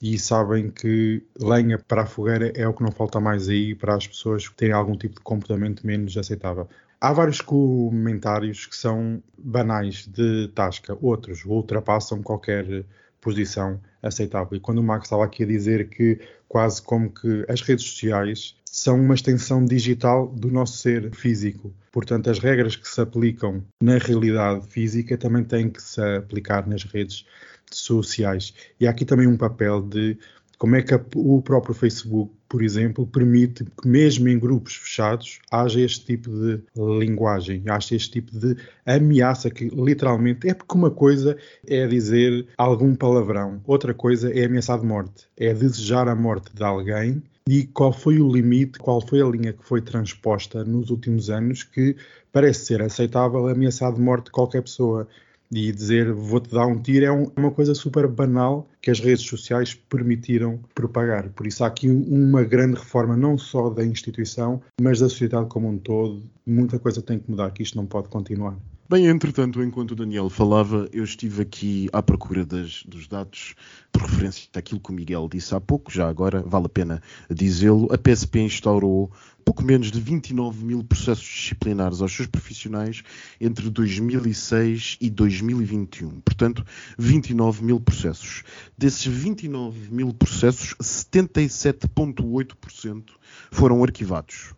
e 0.01 0.19
sabem 0.19 0.69
que 0.69 1.23
lenha 1.39 1.79
para 1.79 2.01
a 2.01 2.05
fogueira 2.05 2.51
é 2.55 2.67
o 2.67 2.73
que 2.73 2.83
não 2.83 2.91
falta 2.91 3.21
mais 3.21 3.47
aí 3.47 3.73
para 3.73 3.95
as 3.95 4.05
pessoas 4.05 4.49
terem 4.57 4.73
algum 4.73 4.97
tipo 4.97 5.15
de 5.15 5.21
comportamento 5.21 5.87
menos 5.87 6.17
aceitável. 6.17 6.67
Há 6.99 7.13
vários 7.13 7.39
comentários 7.39 8.65
que 8.65 8.75
são 8.75 9.23
banais 9.37 10.05
de 10.07 10.49
tasca, 10.49 10.97
outros 11.01 11.45
ultrapassam 11.45 12.21
qualquer 12.21 12.85
posição 13.25 13.81
aceitável. 14.03 14.55
E 14.55 14.59
quando 14.59 14.77
o 14.77 14.83
Max 14.83 15.07
estava 15.07 15.25
aqui 15.25 15.41
a 15.41 15.47
dizer 15.47 15.89
que 15.89 16.19
quase 16.47 16.79
como 16.79 17.09
que 17.09 17.43
as 17.49 17.59
redes 17.61 17.83
sociais 17.83 18.55
são 18.63 19.01
uma 19.01 19.15
extensão 19.15 19.65
digital 19.65 20.27
do 20.27 20.51
nosso 20.51 20.77
ser 20.77 21.09
físico. 21.15 21.73
Portanto, 21.91 22.29
as 22.29 22.37
regras 22.37 22.75
que 22.75 22.87
se 22.87 23.01
aplicam 23.01 23.63
na 23.81 23.97
realidade 23.97 24.67
física 24.67 25.17
também 25.17 25.43
têm 25.43 25.71
que 25.71 25.81
se 25.81 25.99
aplicar 25.99 26.67
nas 26.67 26.83
redes 26.83 27.25
sociais. 27.71 28.53
E 28.79 28.85
há 28.85 28.91
aqui 28.91 29.05
também 29.05 29.25
um 29.25 29.37
papel 29.37 29.81
de 29.81 30.19
como 30.57 30.75
é 30.75 30.81
que 30.81 30.93
o 31.15 31.41
próprio 31.41 31.73
Facebook, 31.73 32.31
por 32.47 32.63
exemplo, 32.63 33.05
permite 33.05 33.65
que 33.65 33.87
mesmo 33.87 34.29
em 34.29 34.39
grupos 34.39 34.75
fechados 34.75 35.39
haja 35.51 35.81
este 35.81 36.05
tipo 36.05 36.29
de 36.29 36.61
linguagem, 36.75 37.63
haja 37.67 37.95
este 37.95 38.11
tipo 38.11 38.37
de 38.37 38.55
ameaça 38.85 39.49
que 39.49 39.67
literalmente 39.69 40.47
é 40.47 40.53
porque 40.53 40.75
uma 40.75 40.91
coisa 40.91 41.37
é 41.67 41.85
dizer 41.87 42.47
algum 42.57 42.95
palavrão, 42.95 43.61
outra 43.65 43.93
coisa 43.93 44.31
é 44.31 44.45
ameaçar 44.45 44.79
de 44.79 44.85
morte, 44.85 45.27
é 45.37 45.53
desejar 45.53 46.07
a 46.07 46.15
morte 46.15 46.55
de 46.55 46.63
alguém. 46.63 47.21
E 47.47 47.63
qual 47.67 47.93
foi 47.93 48.19
o 48.19 48.27
limite, 48.27 48.79
qual 48.79 48.99
foi 48.99 49.21
a 49.21 49.25
linha 49.25 49.53
que 49.53 49.63
foi 49.63 49.79
transposta 49.79 50.63
nos 50.63 50.89
últimos 50.89 51.29
anos 51.29 51.61
que 51.61 51.95
parece 52.31 52.65
ser 52.65 52.81
aceitável 52.81 53.47
ameaçar 53.47 53.93
de 53.93 54.01
morte 54.01 54.31
qualquer 54.31 54.63
pessoa 54.63 55.07
e 55.51 55.71
dizer 55.71 56.11
vou-te 56.11 56.51
dar 56.51 56.65
um 56.65 56.81
tiro 56.81 57.05
é 57.05 57.11
um, 57.11 57.31
uma 57.35 57.51
coisa 57.51 57.73
super 57.73 58.07
banal 58.07 58.67
que 58.81 58.91
as 58.91 58.99
redes 58.99 59.25
sociais 59.25 59.73
permitiram 59.73 60.59
propagar. 60.73 61.29
Por 61.29 61.47
isso 61.47 61.63
há 61.63 61.67
aqui 61.67 61.89
uma 61.89 62.43
grande 62.43 62.77
reforma, 62.77 63.15
não 63.15 63.37
só 63.37 63.69
da 63.69 63.85
instituição, 63.85 64.61
mas 64.79 64.99
da 64.99 65.09
sociedade 65.09 65.47
como 65.47 65.67
um 65.67 65.77
todo. 65.77 66.23
Muita 66.45 66.79
coisa 66.79 67.01
tem 67.01 67.19
que 67.19 67.29
mudar, 67.29 67.51
que 67.51 67.63
isto 67.63 67.75
não 67.77 67.85
pode 67.85 68.09
continuar. 68.09 68.57
Bem, 68.87 69.07
entretanto, 69.07 69.63
enquanto 69.63 69.93
o 69.93 69.95
Daniel 69.95 70.29
falava, 70.29 70.87
eu 70.93 71.03
estive 71.03 71.41
aqui 71.41 71.89
à 71.91 72.03
procura 72.03 72.45
das, 72.45 72.83
dos 72.83 73.07
dados 73.07 73.55
por 73.91 74.03
referência 74.03 74.47
àquilo 74.53 74.79
que 74.79 74.91
o 74.91 74.93
Miguel 74.93 75.27
disse 75.27 75.55
há 75.55 75.59
pouco, 75.59 75.91
já 75.91 76.07
agora 76.07 76.43
vale 76.45 76.67
a 76.67 76.69
pena 76.69 77.01
dizê-lo. 77.27 77.91
A 77.91 77.97
PSP 77.97 78.41
instaurou 78.41 79.11
pouco 79.43 79.63
menos 79.63 79.89
de 79.89 79.99
29 79.99 80.63
mil 80.63 80.83
processos 80.83 81.25
disciplinares 81.25 81.99
aos 81.99 82.15
seus 82.15 82.27
profissionais 82.27 83.01
entre 83.41 83.71
2006 83.71 84.97
e 85.01 85.09
2021. 85.09 86.21
Portanto, 86.21 86.63
29 86.95 87.65
mil 87.65 87.79
processos. 87.79 88.43
Desses 88.77 89.07
29 89.07 89.91
mil 89.91 90.13
processos, 90.13 90.75
77,8% 90.79 93.03
foram 93.49 93.83
arquivados. 93.83 94.53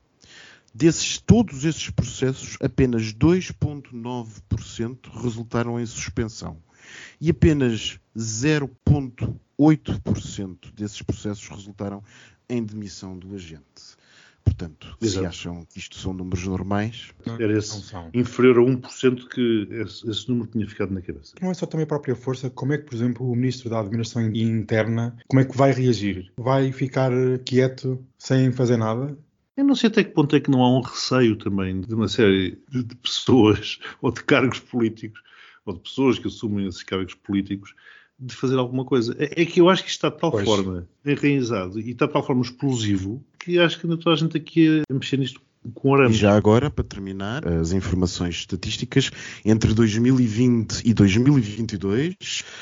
Desses 0.78 1.18
todos 1.18 1.66
esses 1.66 1.90
processos, 1.90 2.56
apenas 2.62 3.12
2,9% 3.12 5.10
resultaram 5.24 5.80
em 5.80 5.86
suspensão 5.88 6.62
e 7.20 7.32
apenas 7.32 8.00
0,8% 8.16 10.72
desses 10.76 11.02
processos 11.02 11.50
resultaram 11.50 12.04
em 12.48 12.64
demissão 12.64 13.18
do 13.18 13.34
agente. 13.34 13.98
Portanto, 14.44 14.96
Exato. 15.02 15.20
se 15.20 15.26
acham 15.26 15.66
que 15.66 15.80
isto 15.80 15.98
são 15.98 16.14
números 16.14 16.46
normais. 16.46 17.10
Era 17.40 17.58
esse 17.58 17.82
inferior 18.14 18.60
a 18.60 18.62
1% 18.62 19.30
que 19.30 19.68
esse, 19.72 20.08
esse, 20.08 20.30
número 20.30 20.48
tinha 20.48 20.68
ficado 20.68 20.94
na 20.94 21.02
cabeça. 21.02 21.34
Não 21.42 21.50
é 21.50 21.56
só 21.56 21.66
também 21.66 21.86
a 21.86 21.88
própria 21.88 22.16
força, 22.16 22.52
como 22.52 22.74
é 22.74 22.78
que, 22.78 22.84
por 22.84 22.94
exemplo, 22.94 23.28
o 23.28 23.36
Ministro 23.36 23.68
da 23.68 23.80
Administração 23.80 24.32
Interna, 24.32 25.18
como 25.28 25.42
é 25.42 25.46
que 25.46 25.58
vai 25.58 25.72
reagir? 25.72 26.32
Vai 26.38 26.72
ficar 26.72 27.12
quieto 27.44 28.00
sem 28.16 28.52
fazer 28.52 28.78
nada? 28.78 29.18
Eu 29.58 29.66
não 29.66 29.74
sei 29.74 29.90
até 29.90 30.04
que 30.04 30.12
ponto 30.12 30.36
é 30.36 30.40
que 30.40 30.52
não 30.52 30.62
há 30.62 30.78
um 30.78 30.82
receio 30.82 31.36
também 31.36 31.82
de 31.82 31.94
uma 31.94 32.08
série 32.08 32.60
de 32.70 32.96
pessoas 32.98 33.80
ou 34.00 34.12
de 34.12 34.24
cargos 34.24 34.60
políticos 34.60 35.20
ou 35.66 35.74
de 35.74 35.80
pessoas 35.82 36.20
que 36.20 36.28
assumem 36.28 36.68
esses 36.68 36.84
cargos 36.84 37.16
políticos 37.16 37.74
de 38.20 38.36
fazer 38.36 38.58
alguma 38.58 38.86
coisa. 38.86 39.16
É, 39.20 39.42
é 39.42 39.46
que 39.46 39.60
eu 39.60 39.68
acho 39.68 39.84
que 39.84 39.90
isto 39.90 39.98
está 39.98 40.10
de 40.10 40.22
tal 40.22 40.32
pois. 40.32 40.46
forma 40.46 40.88
enraizado 41.04 41.80
e 41.80 41.92
está 41.92 42.06
de 42.06 42.14
tal 42.14 42.24
forma 42.24 42.44
explosivo 42.44 43.24
que 43.40 43.58
acho 43.60 43.80
que 43.80 43.88
ainda 43.88 43.98
toda 43.98 44.16
a 44.16 44.18
gente 44.18 44.38
aqui 44.38 44.84
a 44.90 44.94
mexer 44.94 45.18
nisto 45.18 45.42
com 45.74 45.96
arame. 45.96 46.14
E 46.14 46.18
já 46.18 46.36
agora, 46.36 46.70
para 46.70 46.84
terminar, 46.84 47.48
as 47.48 47.72
informações 47.72 48.36
estatísticas, 48.36 49.12
entre 49.44 49.74
2020 49.74 50.82
e 50.86 50.94
2022, 50.94 52.16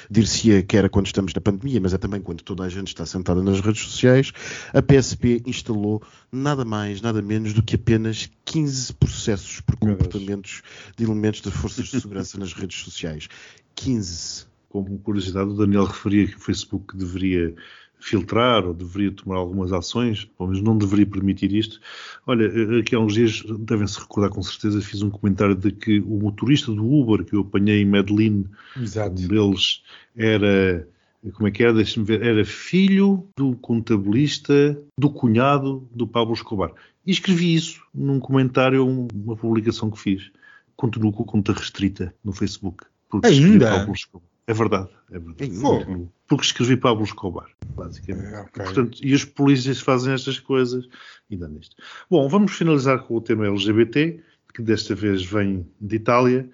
dir-se-ia 0.09 0.63
que 0.63 0.77
era 0.77 0.89
quando 0.89 1.07
estamos 1.07 1.33
na 1.33 1.41
pandemia, 1.41 1.79
mas 1.81 1.93
é 1.93 1.97
também 1.97 2.21
quando 2.21 2.41
toda 2.41 2.63
a 2.63 2.69
gente 2.69 2.87
está 2.87 3.05
sentada 3.05 3.41
nas 3.41 3.59
redes 3.59 3.83
sociais, 3.83 4.31
a 4.73 4.81
PSP 4.81 5.41
instalou 5.45 6.01
nada 6.31 6.65
mais, 6.65 7.01
nada 7.01 7.21
menos 7.21 7.53
do 7.53 7.63
que 7.63 7.75
apenas 7.75 8.29
15 8.45 8.93
processos 8.93 9.61
por 9.61 9.75
comportamentos 9.77 10.61
de 10.97 11.03
elementos 11.03 11.41
das 11.41 11.53
forças 11.53 11.87
de 11.87 11.99
segurança 11.99 12.37
nas 12.37 12.53
redes 12.53 12.79
sociais. 12.79 13.27
15. 13.75 14.45
Como 14.69 14.97
curiosidade, 14.99 15.49
o 15.49 15.53
Daniel 15.53 15.85
referia 15.85 16.27
que 16.27 16.35
o 16.35 16.39
Facebook 16.39 16.97
deveria 16.97 17.55
filtrar 17.99 18.65
ou 18.65 18.73
deveria 18.73 19.12
tomar 19.12 19.38
algumas 19.38 19.73
ações, 19.73 20.25
pelo 20.25 20.49
menos 20.49 20.63
não 20.63 20.77
deveria 20.77 21.05
permitir 21.05 21.53
isto. 21.53 21.79
Olha, 22.25 22.79
aqui 22.79 22.95
há 22.95 22.99
uns 22.99 23.13
dias, 23.13 23.43
devem-se 23.60 23.99
recordar 23.99 24.29
com 24.29 24.41
certeza, 24.43 24.81
fiz 24.81 25.01
um 25.01 25.10
comentário 25.10 25.55
de 25.55 25.71
que 25.71 25.99
o 25.99 26.19
motorista 26.19 26.71
do 26.71 26.86
Uber 26.86 27.25
que 27.25 27.36
eu 27.36 27.41
apanhei 27.41 27.81
em 27.81 27.86
Medellín, 27.86 28.45
Exato. 28.79 29.21
um 29.21 29.27
deles 29.27 29.84
era, 30.15 30.88
como 31.34 31.47
é 31.47 31.51
que 31.51 31.63
era, 31.63 31.73
deixa-me 31.73 32.05
ver, 32.05 32.21
era 32.21 32.45
filho 32.45 33.27
do 33.36 33.55
contabilista 33.55 34.79
do 34.97 35.10
cunhado 35.10 35.88
do 35.93 36.08
Pablo 36.08 36.34
Escobar. 36.34 36.71
E 37.05 37.12
escrevi 37.12 37.53
isso 37.53 37.81
num 37.93 38.19
comentário, 38.19 38.86
uma 38.88 39.36
publicação 39.36 39.89
que 39.89 39.99
fiz. 39.99 40.31
Continuo 40.75 41.12
com 41.12 41.23
a 41.23 41.25
conta 41.25 41.53
restrita 41.53 42.13
no 42.23 42.34
Facebook. 42.34 42.84
Ainda? 43.23 43.71
Pablo 43.71 43.93
Escobar. 43.93 44.34
É 44.47 44.53
verdade, 44.53 44.89
é 45.12 45.19
verdade. 45.19 45.55
Fogo. 45.55 46.12
Porque 46.27 46.45
escrevi 46.45 46.77
Pablo 46.77 47.03
Escobar, 47.03 47.49
basicamente. 47.75 48.34
É, 48.34 48.41
okay. 48.41 48.63
Portanto, 48.63 48.99
e 49.01 49.13
os 49.13 49.25
polícias 49.25 49.79
fazem 49.79 50.13
estas 50.13 50.39
coisas 50.39 50.88
e 51.29 51.36
dá 51.36 51.47
nisto. 51.47 51.75
Bom, 52.10 52.27
vamos 52.29 52.51
finalizar 52.51 52.99
com 53.03 53.15
o 53.15 53.21
tema 53.21 53.47
LGBT, 53.47 54.21
que 54.53 54.62
desta 54.62 54.93
vez 54.93 55.23
vem 55.23 55.67
de 55.81 55.95
Itália. 55.95 56.49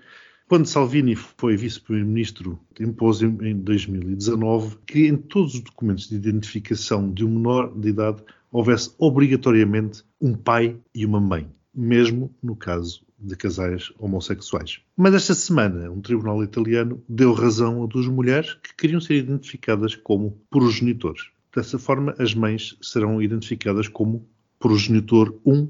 Quando 0.47 0.65
Salvini 0.65 1.15
foi 1.15 1.55
vice-primeiro-ministro, 1.55 2.59
impôs 2.79 3.21
em 3.21 3.55
2019 3.55 4.77
que 4.85 5.07
em 5.07 5.15
todos 5.15 5.53
os 5.53 5.61
documentos 5.61 6.09
de 6.09 6.15
identificação 6.15 7.11
de 7.11 7.25
um 7.25 7.29
menor 7.29 7.73
de 7.77 7.89
idade 7.89 8.21
houvesse 8.51 8.93
obrigatoriamente 8.97 10.03
um 10.19 10.33
pai 10.33 10.77
e 10.93 11.05
uma 11.05 11.21
mãe, 11.21 11.49
mesmo 11.73 12.33
no 12.43 12.55
caso 12.55 13.01
de 13.21 13.35
casais 13.35 13.91
homossexuais. 13.99 14.81
Mas 14.97 15.13
esta 15.13 15.33
semana, 15.33 15.89
um 15.91 16.01
tribunal 16.01 16.43
italiano 16.43 17.03
deu 17.07 17.33
razão 17.33 17.83
a 17.83 17.87
duas 17.87 18.07
mulheres 18.07 18.55
que 18.55 18.75
queriam 18.75 18.99
ser 18.99 19.15
identificadas 19.15 19.95
como 19.95 20.41
progenitores. 20.49 21.29
Dessa 21.55 21.77
forma, 21.77 22.15
as 22.17 22.33
mães 22.33 22.77
serão 22.81 23.21
identificadas 23.21 23.87
como 23.87 24.27
progenitor 24.57 25.39
1 25.45 25.69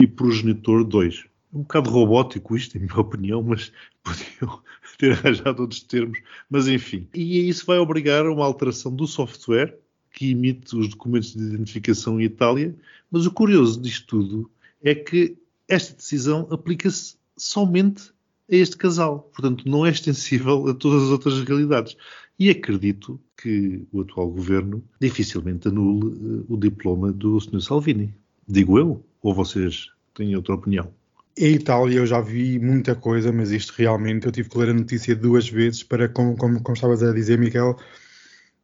e 0.00 0.06
progenitor 0.06 0.84
2. 0.84 1.24
É 1.52 1.56
um 1.56 1.62
bocado 1.62 1.90
robótico 1.90 2.56
isto, 2.56 2.76
em 2.76 2.80
minha 2.80 2.98
opinião, 2.98 3.42
mas 3.42 3.72
podiam 4.02 4.62
ter 4.98 5.12
arranjado 5.12 5.62
outros 5.62 5.82
termos. 5.82 6.18
Mas 6.50 6.68
enfim. 6.68 7.06
E 7.14 7.48
isso 7.48 7.64
vai 7.66 7.78
obrigar 7.78 8.26
a 8.26 8.32
uma 8.32 8.44
alteração 8.44 8.94
do 8.94 9.06
software 9.06 9.78
que 10.12 10.30
emite 10.30 10.76
os 10.76 10.88
documentos 10.88 11.34
de 11.34 11.42
identificação 11.42 12.20
em 12.20 12.24
Itália. 12.24 12.74
Mas 13.10 13.26
o 13.26 13.30
curioso 13.30 13.80
disto 13.80 14.06
tudo 14.06 14.50
é 14.82 14.94
que 14.94 15.36
esta 15.68 15.94
decisão 15.94 16.48
aplica-se 16.50 17.16
somente 17.36 18.10
a 18.50 18.56
este 18.56 18.76
casal. 18.76 19.30
Portanto, 19.34 19.68
não 19.68 19.84
é 19.84 19.90
extensível 19.90 20.68
a 20.68 20.74
todas 20.74 21.04
as 21.04 21.08
outras 21.10 21.40
realidades. 21.42 21.96
E 22.38 22.50
acredito 22.50 23.20
que 23.36 23.86
o 23.92 24.00
atual 24.00 24.28
governo 24.30 24.82
dificilmente 25.00 25.68
anule 25.68 26.06
uh, 26.06 26.46
o 26.48 26.56
diploma 26.56 27.12
do 27.12 27.38
Sr. 27.40 27.60
Salvini. 27.60 28.14
Digo 28.46 28.78
eu? 28.78 29.04
Ou 29.20 29.34
vocês 29.34 29.90
têm 30.14 30.34
outra 30.36 30.54
opinião? 30.54 30.92
Em 31.36 31.54
Itália 31.54 31.98
eu 31.98 32.06
já 32.06 32.20
vi 32.20 32.58
muita 32.58 32.94
coisa, 32.94 33.32
mas 33.32 33.50
isto 33.50 33.72
realmente 33.76 34.26
eu 34.26 34.32
tive 34.32 34.48
que 34.48 34.58
ler 34.58 34.70
a 34.70 34.74
notícia 34.74 35.14
duas 35.14 35.48
vezes 35.48 35.82
para, 35.82 36.08
como, 36.08 36.36
como, 36.36 36.60
como 36.62 36.74
estavas 36.74 37.02
a 37.02 37.12
dizer, 37.12 37.38
Miguel, 37.38 37.76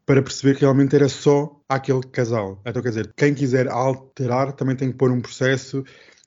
para 0.06 0.22
perceber 0.22 0.54
que 0.54 0.62
realmente 0.62 0.94
era 0.94 1.08
só 1.08 1.60
aquele 1.68 2.02
casal. 2.02 2.60
Então, 2.64 2.82
quer 2.82 2.88
dizer, 2.88 3.12
quem 3.16 3.34
quiser 3.34 3.68
alterar 3.68 4.52
também 4.52 4.76
tem 4.76 4.90
que 4.90 4.98
pôr 4.98 5.10
um 5.10 5.20
processo 5.20 5.84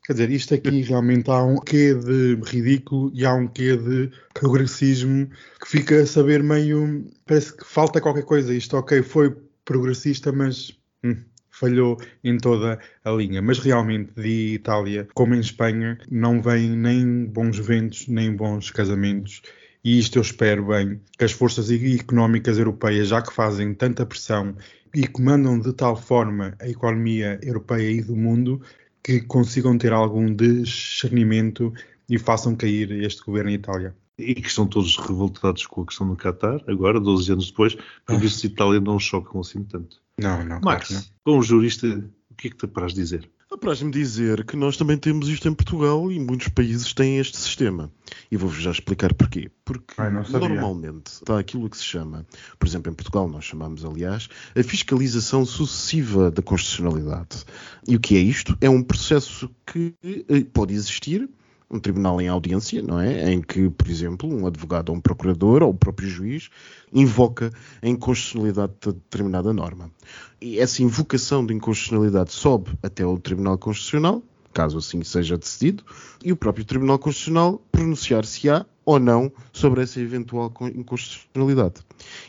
Quer 0.07 0.13
dizer, 0.13 0.31
isto 0.31 0.53
aqui 0.53 0.81
realmente 0.83 1.29
há 1.29 1.43
um 1.43 1.57
quê 1.57 1.93
de 1.93 2.39
ridículo 2.45 3.11
e 3.13 3.25
há 3.25 3.33
um 3.33 3.45
quê 3.45 3.75
de 3.75 4.09
progressismo 4.33 5.29
que 5.59 5.67
fica 5.69 6.01
a 6.01 6.05
saber 6.05 6.41
meio. 6.41 7.05
Parece 7.25 7.57
que 7.57 7.65
falta 7.65 7.99
qualquer 7.99 8.23
coisa. 8.23 8.53
Isto, 8.53 8.77
ok, 8.77 9.03
foi 9.03 9.35
progressista, 9.65 10.31
mas 10.31 10.71
hum, 11.03 11.17
falhou 11.51 11.97
em 12.23 12.37
toda 12.37 12.79
a 13.03 13.11
linha. 13.11 13.41
Mas 13.41 13.59
realmente, 13.59 14.13
de 14.15 14.53
Itália, 14.53 15.05
como 15.13 15.35
em 15.35 15.41
Espanha, 15.41 15.97
não 16.09 16.41
vem 16.41 16.69
nem 16.69 17.25
bons 17.25 17.59
ventos, 17.59 18.07
nem 18.07 18.33
bons 18.33 18.71
casamentos. 18.71 19.41
E 19.83 19.99
isto 19.99 20.19
eu 20.19 20.21
espero 20.21 20.67
bem 20.67 21.01
que 21.17 21.25
as 21.25 21.33
forças 21.33 21.69
económicas 21.69 22.57
europeias, 22.57 23.09
já 23.09 23.21
que 23.21 23.33
fazem 23.33 23.73
tanta 23.73 24.05
pressão 24.05 24.55
e 24.95 25.05
comandam 25.05 25.59
de 25.59 25.73
tal 25.73 25.97
forma 25.97 26.55
a 26.61 26.69
economia 26.69 27.37
europeia 27.43 27.91
e 27.91 28.01
do 28.01 28.15
mundo, 28.15 28.61
que 29.07 29.21
consigam 29.21 29.77
ter 29.77 29.93
algum 29.93 30.35
discernimento 30.35 31.73
e 32.09 32.19
façam 32.19 32.53
cair 32.53 32.91
este 32.91 33.23
governo 33.23 33.49
em 33.49 33.53
Itália. 33.53 33.95
E 34.17 34.35
que 34.35 34.49
estão 34.49 34.67
todos 34.67 34.97
revoltados 34.97 35.65
com 35.65 35.83
a 35.83 35.85
questão 35.85 36.09
do 36.09 36.17
Qatar, 36.17 36.61
agora, 36.67 36.99
12 36.99 37.31
anos 37.31 37.49
depois, 37.49 37.77
por 38.05 38.21
isso 38.21 38.45
ah. 38.45 38.49
Itália 38.49 38.81
não 38.81 38.99
chocam 38.99 39.39
assim 39.39 39.63
tanto. 39.63 40.01
Não, 40.19 40.43
não. 40.43 40.59
Max, 40.59 40.89
claro 40.89 41.03
não. 41.05 41.11
como 41.23 41.41
jurista, 41.41 41.87
o 41.87 42.35
que 42.35 42.47
é 42.47 42.51
que 42.51 42.57
te 42.57 42.65
apraz 42.65 42.93
dizer? 42.93 43.29
Apraz-me 43.57 43.89
dizer 43.89 44.45
que 44.45 44.55
nós 44.55 44.77
também 44.77 44.99
temos 44.99 45.27
isto 45.29 45.49
em 45.49 45.53
Portugal 45.53 46.11
e 46.11 46.19
muitos 46.19 46.47
países 46.47 46.93
têm 46.93 47.17
este 47.17 47.37
sistema. 47.37 47.91
E 48.29 48.37
vou-vos 48.37 48.61
já 48.61 48.69
explicar 48.69 49.15
porquê. 49.15 49.49
Porque 49.65 49.95
Ai, 49.97 50.11
normalmente 50.11 51.07
está 51.07 51.39
aquilo 51.39 51.67
que 51.67 51.75
se 51.75 51.83
chama, 51.83 52.23
por 52.59 52.67
exemplo, 52.67 52.91
em 52.91 52.95
Portugal 52.95 53.27
nós 53.27 53.45
chamamos, 53.45 53.83
aliás, 53.83 54.29
a 54.55 54.61
fiscalização 54.61 55.43
sucessiva 55.43 56.29
da 56.29 56.43
constitucionalidade. 56.43 57.43
E 57.87 57.95
o 57.95 57.99
que 57.99 58.15
é 58.15 58.19
isto? 58.19 58.55
É 58.61 58.69
um 58.69 58.83
processo 58.83 59.49
que 59.65 59.95
eh, 60.03 60.45
pode 60.53 60.75
existir 60.75 61.27
um 61.69 61.79
tribunal 61.79 62.21
em 62.21 62.27
audiência, 62.27 62.81
não 62.81 62.99
é? 62.99 63.31
Em 63.31 63.41
que, 63.41 63.69
por 63.69 63.89
exemplo, 63.89 64.33
um 64.33 64.47
advogado 64.47 64.89
ou 64.89 64.95
um 64.95 65.01
procurador 65.01 65.61
ou 65.63 65.71
o 65.71 65.73
próprio 65.73 66.07
juiz 66.07 66.49
invoca 66.93 67.51
a 67.81 67.87
inconstitucionalidade 67.87 68.73
de 68.81 68.93
determinada 68.93 69.51
norma. 69.51 69.91
E 70.39 70.59
essa 70.59 70.81
invocação 70.81 71.45
de 71.45 71.53
inconstitucionalidade 71.53 72.31
sobe 72.31 72.71
até 72.81 73.05
o 73.05 73.19
Tribunal 73.19 73.57
Constitucional, 73.57 74.23
caso 74.53 74.77
assim 74.77 75.03
seja 75.03 75.37
decidido, 75.37 75.83
e 76.23 76.31
o 76.31 76.37
próprio 76.37 76.63
Tribunal 76.63 76.97
Constitucional 76.97 77.61
pronunciar-se-á 77.71 78.65
ou 78.85 78.99
não 78.99 79.29
sobre 79.51 79.83
essa 79.83 79.99
eventual 79.99 80.53
inconstitucionalidade. 80.73 81.81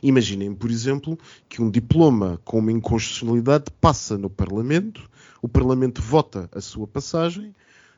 Imaginem, 0.02 0.52
por 0.52 0.70
exemplo, 0.70 1.16
que 1.48 1.62
um 1.62 1.70
diploma 1.70 2.40
com 2.44 2.58
uma 2.58 2.72
inconstitucionalidade 2.72 3.66
passa 3.80 4.18
no 4.18 4.28
Parlamento, 4.28 5.08
o 5.40 5.48
Parlamento 5.48 6.02
vota 6.02 6.50
a 6.52 6.60
sua 6.60 6.88
passagem, 6.88 7.54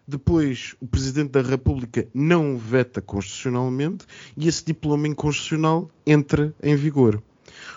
depois, 0.06 0.74
o 0.80 0.86
Presidente 0.86 1.30
da 1.30 1.42
República 1.42 2.06
não 2.12 2.56
veta 2.56 3.00
constitucionalmente 3.00 4.06
e 4.36 4.48
esse 4.48 4.64
diploma 4.64 5.06
inconstitucional 5.06 5.90
entra 6.06 6.54
em 6.62 6.74
vigor. 6.76 7.22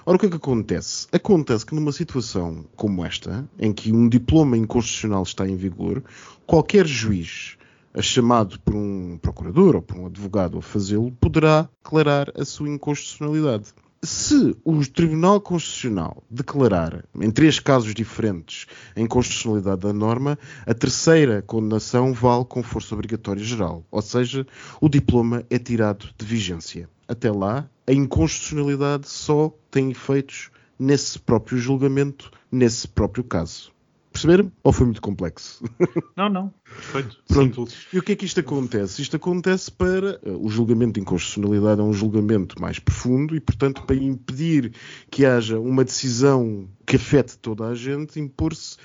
Ora, 0.06 0.18
o 0.18 0.20
que 0.20 0.26
é 0.26 0.30
que 0.30 0.36
acontece? 0.36 1.08
Acontece 1.12 1.66
que 1.66 1.76
numa 1.76 1.92
situação 1.92 2.66
como 2.76 3.06
esta, 3.06 3.48
em 3.60 3.72
que 3.72 3.92
um 3.92 4.08
diploma 4.08 4.58
inconstitucional 4.58 5.24
está 5.24 5.48
em 5.48 5.56
vigor, 5.56 6.04
qualquer 6.46 6.86
juiz 6.86 7.58
chamado 8.02 8.60
por 8.62 8.74
um 8.74 9.18
procurador 9.22 9.76
ou 9.76 9.82
por 9.82 9.98
um 9.98 10.08
advogado 10.08 10.58
a 10.58 10.62
fazê-lo 10.62 11.12
poderá 11.12 11.70
declarar 11.84 12.32
a 12.36 12.44
sua 12.44 12.68
inconstitucionalidade 12.68 13.74
se 14.04 14.56
o 14.66 14.86
Tribunal 14.86 15.40
Constitucional 15.40 16.24
declarar, 16.30 17.06
em 17.20 17.32
três 17.32 17.60
casos 17.60 17.94
diferentes, 17.94 18.68
a 18.96 19.00
inconstitucionalidade 19.00 19.82
da 19.82 19.94
norma, 19.94 20.38
a 20.66 20.74
terceira 20.74 21.42
condenação 21.42 22.14
vale 22.14 22.44
com 22.44 22.62
força 22.62 22.94
obrigatória 22.94 23.44
geral, 23.44 23.86
ou 23.90 24.02
seja, 24.02 24.46
o 24.82 24.90
diploma 24.90 25.46
é 25.50 25.58
tirado 25.58 26.10
de 26.18 26.26
vigência. 26.26 26.90
Até 27.08 27.32
lá, 27.32 27.70
a 27.88 27.94
inconstitucionalidade 27.94 29.08
só 29.10 29.54
tem 29.72 29.92
efeitos 29.92 30.52
nesse 30.78 31.18
próprio 31.18 31.58
julgamento, 31.58 32.30
nesse 32.52 32.88
próprio 32.88 33.24
caso. 33.24 33.73
Perceberam? 34.14 34.52
Ou 34.64 34.72
foi 34.72 34.86
muito 34.86 35.02
complexo? 35.02 35.64
Não, 36.16 36.30
não. 36.30 36.54
Perfeito. 36.64 37.18
Pronto. 37.28 37.68
E 37.92 37.98
o 37.98 38.04
que 38.04 38.12
é 38.12 38.16
que 38.16 38.26
isto 38.26 38.40
acontece? 38.40 39.02
Isto 39.02 39.16
acontece 39.16 39.72
para. 39.72 40.20
Uh, 40.24 40.46
o 40.46 40.50
julgamento 40.50 40.94
de 40.94 41.00
inconstitucionalidade 41.02 41.82
é 41.82 41.84
um 41.84 41.92
julgamento 41.92 42.62
mais 42.62 42.78
profundo 42.78 43.36
e, 43.36 43.40
portanto, 43.40 43.82
para 43.82 43.96
impedir 43.96 44.72
que 45.10 45.26
haja 45.26 45.60
uma 45.60 45.84
decisão 45.84 46.70
que 46.86 46.96
afete 46.96 47.38
toda 47.40 47.66
a 47.66 47.74
gente, 47.74 48.20
impor-se 48.20 48.78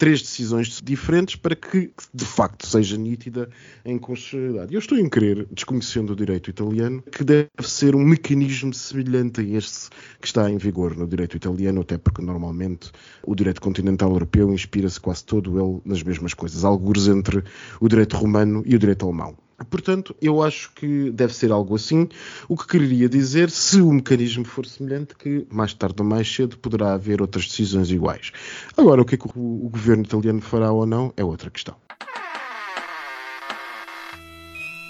três 0.00 0.22
decisões 0.22 0.80
diferentes 0.82 1.36
para 1.36 1.54
que, 1.54 1.92
de 2.12 2.24
facto, 2.24 2.66
seja 2.66 2.96
nítida 2.96 3.50
a 3.84 3.90
inconstitucionalidade. 3.90 4.72
Eu 4.72 4.78
estou 4.78 4.96
em 4.96 5.06
crer, 5.06 5.46
desconhecendo 5.52 6.14
o 6.14 6.16
direito 6.16 6.48
italiano, 6.48 7.02
que 7.02 7.22
deve 7.22 7.50
ser 7.62 7.94
um 7.94 8.02
mecanismo 8.02 8.72
semelhante 8.72 9.42
a 9.42 9.44
este 9.44 9.90
que 10.18 10.26
está 10.26 10.50
em 10.50 10.56
vigor 10.56 10.96
no 10.96 11.06
direito 11.06 11.36
italiano, 11.36 11.82
até 11.82 11.98
porque 11.98 12.22
normalmente 12.22 12.90
o 13.22 13.34
direito 13.34 13.60
continental 13.60 14.10
europeu 14.10 14.50
inspira-se 14.50 14.98
quase 14.98 15.22
todo 15.22 15.60
ele 15.60 15.82
nas 15.84 16.02
mesmas 16.02 16.32
coisas, 16.32 16.64
alguns 16.64 17.06
entre 17.06 17.44
o 17.78 17.86
direito 17.86 18.16
romano 18.16 18.62
e 18.64 18.74
o 18.74 18.78
direito 18.78 19.04
alemão. 19.04 19.36
Portanto, 19.68 20.16
eu 20.22 20.42
acho 20.42 20.72
que 20.72 21.10
deve 21.10 21.34
ser 21.34 21.52
algo 21.52 21.76
assim, 21.76 22.08
o 22.48 22.56
que 22.56 22.66
quereria 22.66 23.08
dizer, 23.08 23.50
se 23.50 23.80
o 23.80 23.92
mecanismo 23.92 24.44
for 24.44 24.64
semelhante, 24.64 25.14
que 25.14 25.46
mais 25.50 25.74
tarde 25.74 25.96
ou 25.98 26.06
mais 26.06 26.32
cedo 26.32 26.56
poderá 26.56 26.94
haver 26.94 27.20
outras 27.20 27.46
decisões 27.46 27.90
iguais. 27.90 28.32
Agora, 28.76 29.02
o 29.02 29.04
que 29.04 29.16
é 29.16 29.18
que 29.18 29.26
o, 29.26 29.66
o 29.66 29.68
governo 29.68 30.04
italiano 30.04 30.40
fará 30.40 30.72
ou 30.72 30.86
não 30.86 31.12
é 31.16 31.24
outra 31.24 31.50
questão. 31.50 31.76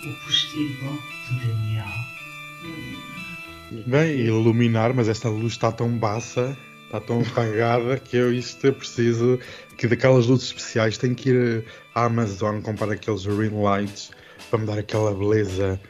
O 0.03 0.25
postigo 0.25 0.99
de 1.29 1.47
Daniel. 1.47 2.11
Bem, 3.87 4.21
iluminar, 4.21 4.95
mas 4.95 5.09
esta 5.09 5.29
luz 5.29 5.53
está 5.53 5.71
tão 5.71 5.91
baça, 5.91 6.57
está 6.87 7.01
tão 7.01 7.21
apagada, 7.21 7.99
que 7.99 8.17
eu 8.17 8.33
isto 8.33 8.73
preciso 8.73 9.39
que 9.77 9.87
daquelas 9.87 10.27
luzes 10.27 10.47
especiais 10.47 10.97
tenho 10.97 11.15
que 11.15 11.31
ir 11.31 11.65
à 11.95 12.05
Amazon 12.05 12.61
comprar 12.61 12.91
aqueles 12.91 13.27
ring 13.27 13.63
lights 13.63 14.11
para 14.51 14.59
me 14.59 14.67
dar 14.67 14.79
aquela 14.79 15.15
beleza 15.15 15.81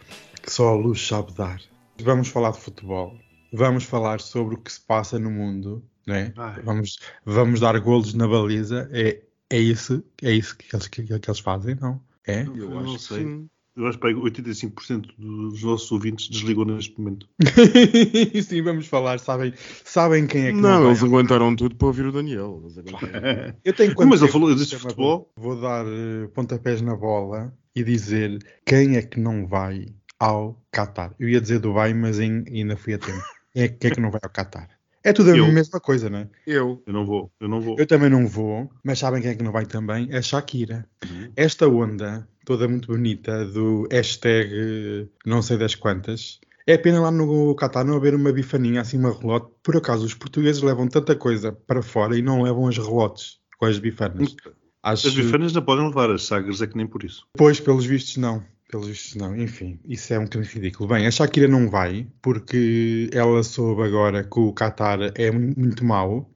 que 0.42 0.52
só 0.52 0.68
a 0.68 0.76
luz 0.76 1.06
sabe 1.06 1.32
dar. 1.32 1.60
Vamos 2.02 2.28
falar 2.28 2.52
de 2.52 2.60
futebol. 2.60 3.16
Vamos 3.52 3.84
falar 3.84 4.20
sobre 4.20 4.54
o 4.54 4.58
que 4.58 4.70
se 4.70 4.80
passa 4.80 5.18
no 5.18 5.30
mundo. 5.30 5.82
Né? 6.06 6.32
Vamos, 6.64 6.98
vamos 7.24 7.60
dar 7.60 7.78
golos 7.80 8.14
na 8.14 8.28
baliza. 8.28 8.88
É, 8.92 9.22
é, 9.48 9.58
isso, 9.58 10.04
é 10.22 10.32
isso 10.32 10.56
que 10.56 10.74
eles, 10.74 10.88
que, 10.88 11.02
que 11.02 11.30
eles 11.30 11.40
fazem, 11.40 11.74
não? 11.80 12.00
É? 12.26 12.42
Eu, 12.42 12.56
eu 12.56 12.70
não 12.70 12.98
sei. 12.98 13.24
Sim. 13.24 13.48
Eu 13.76 13.86
acho 13.86 13.98
que 13.98 14.06
85% 14.08 15.14
dos 15.16 15.62
nossos 15.62 15.90
ouvintes 15.90 16.28
desligou 16.28 16.66
neste 16.66 16.98
momento. 17.00 17.26
Sim, 18.44 18.62
vamos 18.62 18.86
falar. 18.88 19.18
Sabem, 19.20 19.54
sabem 19.84 20.26
quem 20.26 20.46
é 20.46 20.52
que 20.52 20.58
não, 20.58 20.80
não 20.80 20.86
eles 20.88 21.02
aguentaram 21.02 21.54
tudo 21.56 21.76
para 21.76 21.86
ouvir 21.86 22.04
o 22.04 22.12
Daniel. 22.12 22.62
eu 23.64 23.72
tenho 23.72 23.94
Mas 24.06 24.20
ele 24.20 24.30
falou 24.30 24.54
disse 24.54 24.76
futebol. 24.76 25.32
Vou, 25.36 25.54
vou 25.54 25.62
dar 25.62 25.86
uh, 25.86 26.28
pontapés 26.34 26.82
na 26.82 26.96
bola 26.96 27.54
e 27.74 27.84
dizer 27.84 28.38
quem 28.64 28.96
é 28.96 29.02
que 29.02 29.18
não 29.20 29.46
vai 29.46 29.86
ao 30.18 30.62
Qatar. 30.70 31.14
Eu 31.18 31.28
ia 31.28 31.40
dizer 31.40 31.58
Dubai, 31.58 31.94
mas 31.94 32.18
ainda 32.18 32.76
fui 32.76 32.94
a 32.94 32.98
tempo. 32.98 33.22
Quem 33.52 33.62
é, 33.64 33.68
quem 33.68 33.90
é 33.90 33.94
que 33.94 34.00
não 34.00 34.10
vai 34.10 34.20
ao 34.22 34.30
Qatar? 34.30 34.68
É 35.02 35.12
tudo 35.14 35.30
a 35.30 35.36
eu. 35.36 35.50
mesma 35.50 35.80
coisa, 35.80 36.10
não 36.10 36.18
é? 36.18 36.28
Eu. 36.46 36.82
Eu 36.86 36.92
não 36.92 37.06
vou. 37.06 37.32
Eu 37.40 37.48
não 37.48 37.60
vou. 37.60 37.76
Eu 37.78 37.86
também 37.86 38.10
não 38.10 38.26
vou. 38.26 38.70
Mas 38.84 38.98
sabem 38.98 39.22
quem 39.22 39.30
é 39.30 39.34
que 39.34 39.42
não 39.42 39.50
vai 39.50 39.64
também? 39.64 40.08
É 40.10 40.20
Shakira. 40.20 40.86
Uhum. 41.10 41.32
Esta 41.34 41.66
onda 41.66 42.28
toda 42.44 42.68
muito 42.68 42.88
bonita 42.88 43.46
do 43.46 43.88
hashtag 43.90 45.08
não 45.24 45.40
sei 45.40 45.56
das 45.56 45.74
quantas. 45.74 46.38
É 46.66 46.76
pena 46.76 47.00
lá 47.00 47.10
no 47.10 47.54
Qatar 47.56 47.84
não 47.84 47.96
haver 47.96 48.14
uma 48.14 48.32
bifaninha 48.32 48.82
assim, 48.82 48.98
uma 48.98 49.16
relote. 49.16 49.50
Por 49.62 49.76
acaso, 49.76 50.04
os 50.04 50.14
portugueses 50.14 50.62
levam 50.62 50.86
tanta 50.86 51.16
coisa 51.16 51.50
para 51.50 51.82
fora 51.82 52.16
e 52.16 52.22
não 52.22 52.42
levam 52.42 52.68
as 52.68 52.76
relotes 52.76 53.40
com 53.58 53.64
as 53.64 53.78
bifanas. 53.78 54.36
Acho... 54.82 55.08
As 55.08 55.14
bifanas 55.14 55.52
não 55.52 55.62
podem 55.62 55.86
levar, 55.86 56.10
as 56.10 56.24
sagres 56.24 56.62
é 56.62 56.66
que 56.66 56.76
nem 56.76 56.86
por 56.86 57.04
isso. 57.04 57.26
Pois, 57.36 57.60
pelos 57.60 57.84
vistos, 57.84 58.16
não. 58.16 58.42
Pelos 58.70 58.88
vistos, 58.88 59.14
não. 59.16 59.36
Enfim, 59.36 59.78
isso 59.84 60.12
é 60.14 60.18
um 60.18 60.24
bocadinho 60.24 60.52
ridículo. 60.52 60.88
Bem, 60.88 61.06
a 61.06 61.10
Shakira 61.10 61.48
não 61.48 61.68
vai, 61.68 62.06
porque 62.22 63.10
ela 63.12 63.42
soube 63.42 63.82
agora 63.82 64.24
que 64.24 64.38
o 64.38 64.52
Qatar 64.52 64.98
é 65.14 65.30
muito 65.30 65.84
mau 65.84 66.30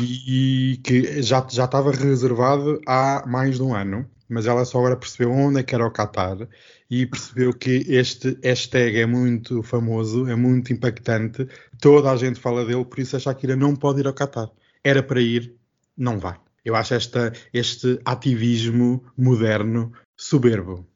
e, 0.00 0.80
que 0.82 1.22
já, 1.22 1.46
já 1.50 1.64
estava 1.64 1.90
reservado 1.90 2.80
há 2.86 3.24
mais 3.26 3.56
de 3.56 3.62
um 3.62 3.74
ano, 3.74 4.08
mas 4.28 4.46
ela 4.46 4.64
só 4.64 4.78
agora 4.78 4.96
percebeu 4.96 5.32
onde 5.32 5.60
é 5.60 5.62
que 5.62 5.74
era 5.74 5.86
o 5.86 5.90
Qatar 5.90 6.48
e 6.90 7.06
percebeu 7.06 7.52
que 7.52 7.84
este 7.88 8.38
hashtag 8.42 9.00
é 9.00 9.06
muito 9.06 9.62
famoso, 9.62 10.26
é 10.26 10.34
muito 10.34 10.72
impactante, 10.72 11.46
toda 11.80 12.10
a 12.10 12.16
gente 12.16 12.40
fala 12.40 12.64
dele, 12.64 12.84
por 12.84 12.98
isso 12.98 13.16
a 13.16 13.20
Shakira 13.20 13.54
não 13.54 13.76
pode 13.76 14.00
ir 14.00 14.06
ao 14.06 14.14
Qatar. 14.14 14.48
Era 14.82 15.02
para 15.02 15.20
ir, 15.20 15.54
não 15.96 16.18
vai. 16.18 16.36
Eu 16.64 16.74
acho 16.76 16.94
esta, 16.94 17.32
este 17.52 17.98
ativismo 18.04 19.04
moderno 19.16 19.92
soberbo. 20.16 20.86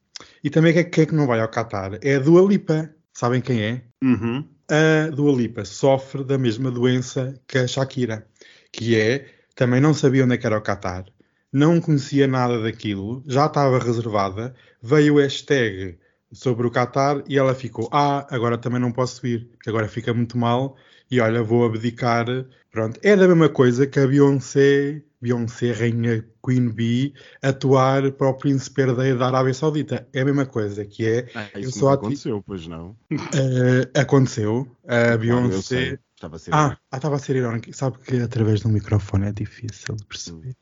E 0.42 0.50
também 0.50 0.72
quem 0.72 0.82
é, 0.82 0.84
que 0.84 1.00
é 1.02 1.06
que 1.06 1.14
não 1.14 1.26
vai 1.26 1.40
ao 1.40 1.48
Qatar? 1.48 1.98
É 2.02 2.16
a 2.16 2.18
Dua 2.18 2.42
Lipa. 2.42 2.90
Sabem 3.12 3.40
quem 3.40 3.62
é? 3.62 3.82
Uhum. 4.02 4.46
A 4.70 5.10
Dua 5.10 5.32
Lipa 5.32 5.64
sofre 5.64 6.24
da 6.24 6.36
mesma 6.36 6.70
doença 6.70 7.40
que 7.46 7.58
a 7.58 7.66
Shakira, 7.66 8.26
que 8.72 8.98
é, 8.98 9.26
também 9.54 9.80
não 9.80 9.94
sabia 9.94 10.24
onde 10.24 10.34
é 10.34 10.38
que 10.38 10.46
era 10.46 10.58
o 10.58 10.62
Qatar, 10.62 11.04
não 11.52 11.80
conhecia 11.80 12.26
nada 12.26 12.60
daquilo, 12.60 13.22
já 13.26 13.46
estava 13.46 13.78
reservada, 13.78 14.54
veio 14.82 15.14
o 15.14 15.18
hashtag 15.18 15.96
sobre 16.32 16.66
o 16.66 16.70
Qatar 16.70 17.22
e 17.28 17.38
ela 17.38 17.54
ficou, 17.54 17.88
ah, 17.92 18.26
agora 18.30 18.58
também 18.58 18.80
não 18.80 18.90
posso 18.90 19.24
ir, 19.26 19.48
que 19.62 19.70
agora 19.70 19.86
fica 19.86 20.12
muito 20.12 20.36
mal 20.36 20.76
e 21.10 21.20
olha, 21.20 21.42
vou 21.42 21.64
abdicar. 21.64 22.26
Pronto, 22.72 22.98
é 23.02 23.16
da 23.16 23.28
mesma 23.28 23.48
coisa 23.48 23.86
que 23.86 24.00
a 24.00 24.06
Beyoncé, 24.06 25.00
Beyoncé, 25.24 25.72
Rainha 25.72 26.22
Queen 26.44 26.68
Bee, 26.68 27.14
atuar 27.42 28.12
para 28.12 28.28
o 28.28 28.34
príncipe 28.34 28.82
herdeiro 28.82 29.18
da 29.18 29.28
Arábia 29.28 29.54
Saudita. 29.54 30.06
É 30.12 30.20
a 30.20 30.24
mesma 30.24 30.44
coisa, 30.44 30.84
que 30.84 31.06
é... 31.06 31.26
Ah, 31.34 31.58
isso 31.58 31.82
não 31.82 31.88
aconteceu, 31.88 32.42
pois 32.46 32.66
não. 32.66 32.94
Eh, 33.10 34.00
aconteceu. 34.00 34.68
A 34.86 35.16
Beyoncé... 35.16 35.60
sei. 35.62 35.98
Estava 36.14 36.36
a 36.36 36.38
ser. 36.38 36.54
Ah, 36.54 36.78
ah, 36.90 36.96
estava 36.96 37.16
a 37.16 37.18
ser 37.18 37.36
irónico. 37.36 37.72
Sabe 37.72 37.98
que 37.98 38.16
através 38.20 38.60
de 38.60 38.68
um 38.68 38.70
microfone 38.70 39.28
é 39.28 39.32
difícil 39.32 39.96
de 39.96 40.04
perceber. 40.04 40.54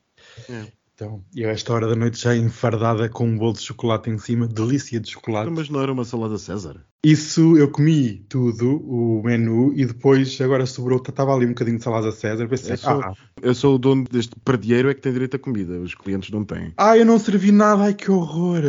É. 0.49 0.67
Então, 1.03 1.21
eu 1.35 1.49
a 1.49 1.53
esta 1.53 1.73
hora 1.73 1.89
da 1.89 1.97
noite 1.97 2.23
já 2.23 2.37
enfardada 2.37 3.09
com 3.09 3.27
um 3.27 3.37
bolo 3.37 3.55
de 3.55 3.63
chocolate 3.63 4.09
em 4.09 4.17
cima, 4.19 4.47
delícia 4.47 5.01
de 5.01 5.11
chocolate. 5.11 5.51
Mas 5.51 5.69
não 5.69 5.81
era 5.83 5.93
uma 5.93 6.05
salada 6.05 6.39
César? 6.39 6.77
Isso 7.05 7.57
eu 7.57 7.69
comi 7.69 8.25
tudo, 8.29 8.77
o 8.77 9.21
menu, 9.25 9.73
e 9.75 9.85
depois 9.85 10.41
agora 10.41 10.65
sobrou, 10.65 11.03
estava 11.05 11.35
ali 11.35 11.47
um 11.47 11.49
bocadinho 11.49 11.79
de 11.79 11.83
salada 11.83 12.13
César, 12.13 12.47
pensei, 12.47 12.75
É 12.75 12.77
só- 12.77 13.01
ah, 13.01 13.15
Eu 13.43 13.53
sou 13.53 13.75
o 13.75 13.79
dono 13.79 14.05
deste 14.09 14.37
pardieiro 14.45 14.89
é 14.89 14.95
que 14.95 15.01
tem 15.01 15.13
direito 15.13 15.35
a 15.35 15.41
comida. 15.41 15.81
Os 15.81 15.97
clientes 15.97 16.31
não 16.31 16.45
têm. 16.45 16.73
ah, 16.77 16.97
eu 16.97 17.05
não 17.05 17.19
servi 17.19 17.51
nada, 17.51 17.83
ai 17.83 17.95
que 17.95 18.09
horror. 18.09 18.63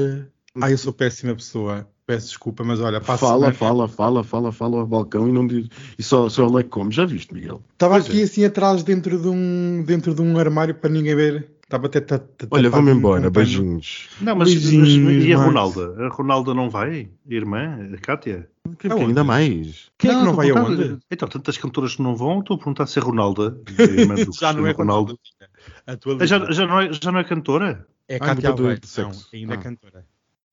Ah, 0.59 0.71
eu 0.71 0.77
sou 0.77 0.91
péssima 0.91 1.35
pessoa, 1.35 1.87
peço 2.07 2.29
desculpa, 2.29 2.63
mas 2.63 2.79
olha, 2.79 2.99
passo 2.99 3.25
Fala, 3.25 3.53
fala, 3.53 3.87
fala, 3.87 4.23
fala, 4.23 4.51
fala 4.51 4.79
ao 4.79 4.87
balcão 4.87 5.29
e 5.29 5.31
não 5.31 5.45
diz. 5.45 5.67
E 5.99 6.03
só, 6.03 6.29
só 6.29 6.47
ele 6.47 6.59
é 6.59 6.63
que 6.63 6.69
come. 6.69 6.91
Já 6.91 7.05
viste, 7.05 7.31
Miguel? 7.33 7.61
Estava 7.73 7.97
aqui 7.97 8.21
é. 8.21 8.23
assim 8.23 8.43
atrás 8.43 8.81
dentro 8.81 9.21
de 9.21 9.27
um, 9.27 9.83
dentro 9.85 10.15
de 10.15 10.21
um 10.21 10.37
armário 10.39 10.73
para 10.73 10.89
ninguém 10.89 11.15
ver. 11.15 11.52
Estava 11.73 11.87
até 11.87 12.47
Olha, 12.51 12.69
vamos 12.69 12.93
embora. 12.93 13.29
Beijinhos. 13.31 14.09
Não, 14.21 14.35
mas, 14.35 14.49
Beijinhos, 14.53 14.95
mas- 14.97 15.23
e 15.25 15.33
a. 15.33 15.37
Ronalda? 15.37 15.95
A 16.05 16.07
Ronalda 16.09 16.53
não 16.53 16.69
vai? 16.69 17.09
A 17.27 17.33
irmã? 17.33 17.89
A 17.93 17.97
Cátia? 17.97 18.47
Que, 18.77 18.87
que 18.87 18.93
Aonde? 18.93 19.05
ainda 19.05 19.23
mais. 19.23 19.91
Quem 19.97 20.11
é 20.11 20.13
que 20.13 20.23
não 20.23 20.33
vai 20.35 20.51
a 20.51 20.59
aonde? 20.59 20.99
Então, 21.09 21.27
tantas 21.27 21.57
cantoras 21.57 21.95
que 21.95 22.01
não 22.03 22.15
vão, 22.15 22.39
estou 22.41 22.55
a 22.55 22.57
perguntar 22.59 22.85
se 22.85 22.99
é 22.99 23.01
Ronalda. 23.01 23.57
a 23.79 23.81
irmã 23.83 24.15
do 24.15 24.31
Já 24.39 24.53
não 24.53 24.67
é 24.67 24.71
Ronaldo. 24.71 25.17
A 25.87 25.97
tua 25.97 26.25
Já, 26.27 26.51
já, 26.51 26.67
não 26.67 26.79
é, 26.79 26.93
já 26.93 27.11
não 27.11 27.19
é 27.19 27.23
cantora? 27.23 27.87
É 28.07 28.19
Cátia 28.19 28.49
não, 28.49 28.77
sexo. 28.83 29.29
ainda 29.33 29.53
é 29.55 29.57
Ah. 29.57 29.59
cantora. 29.59 30.05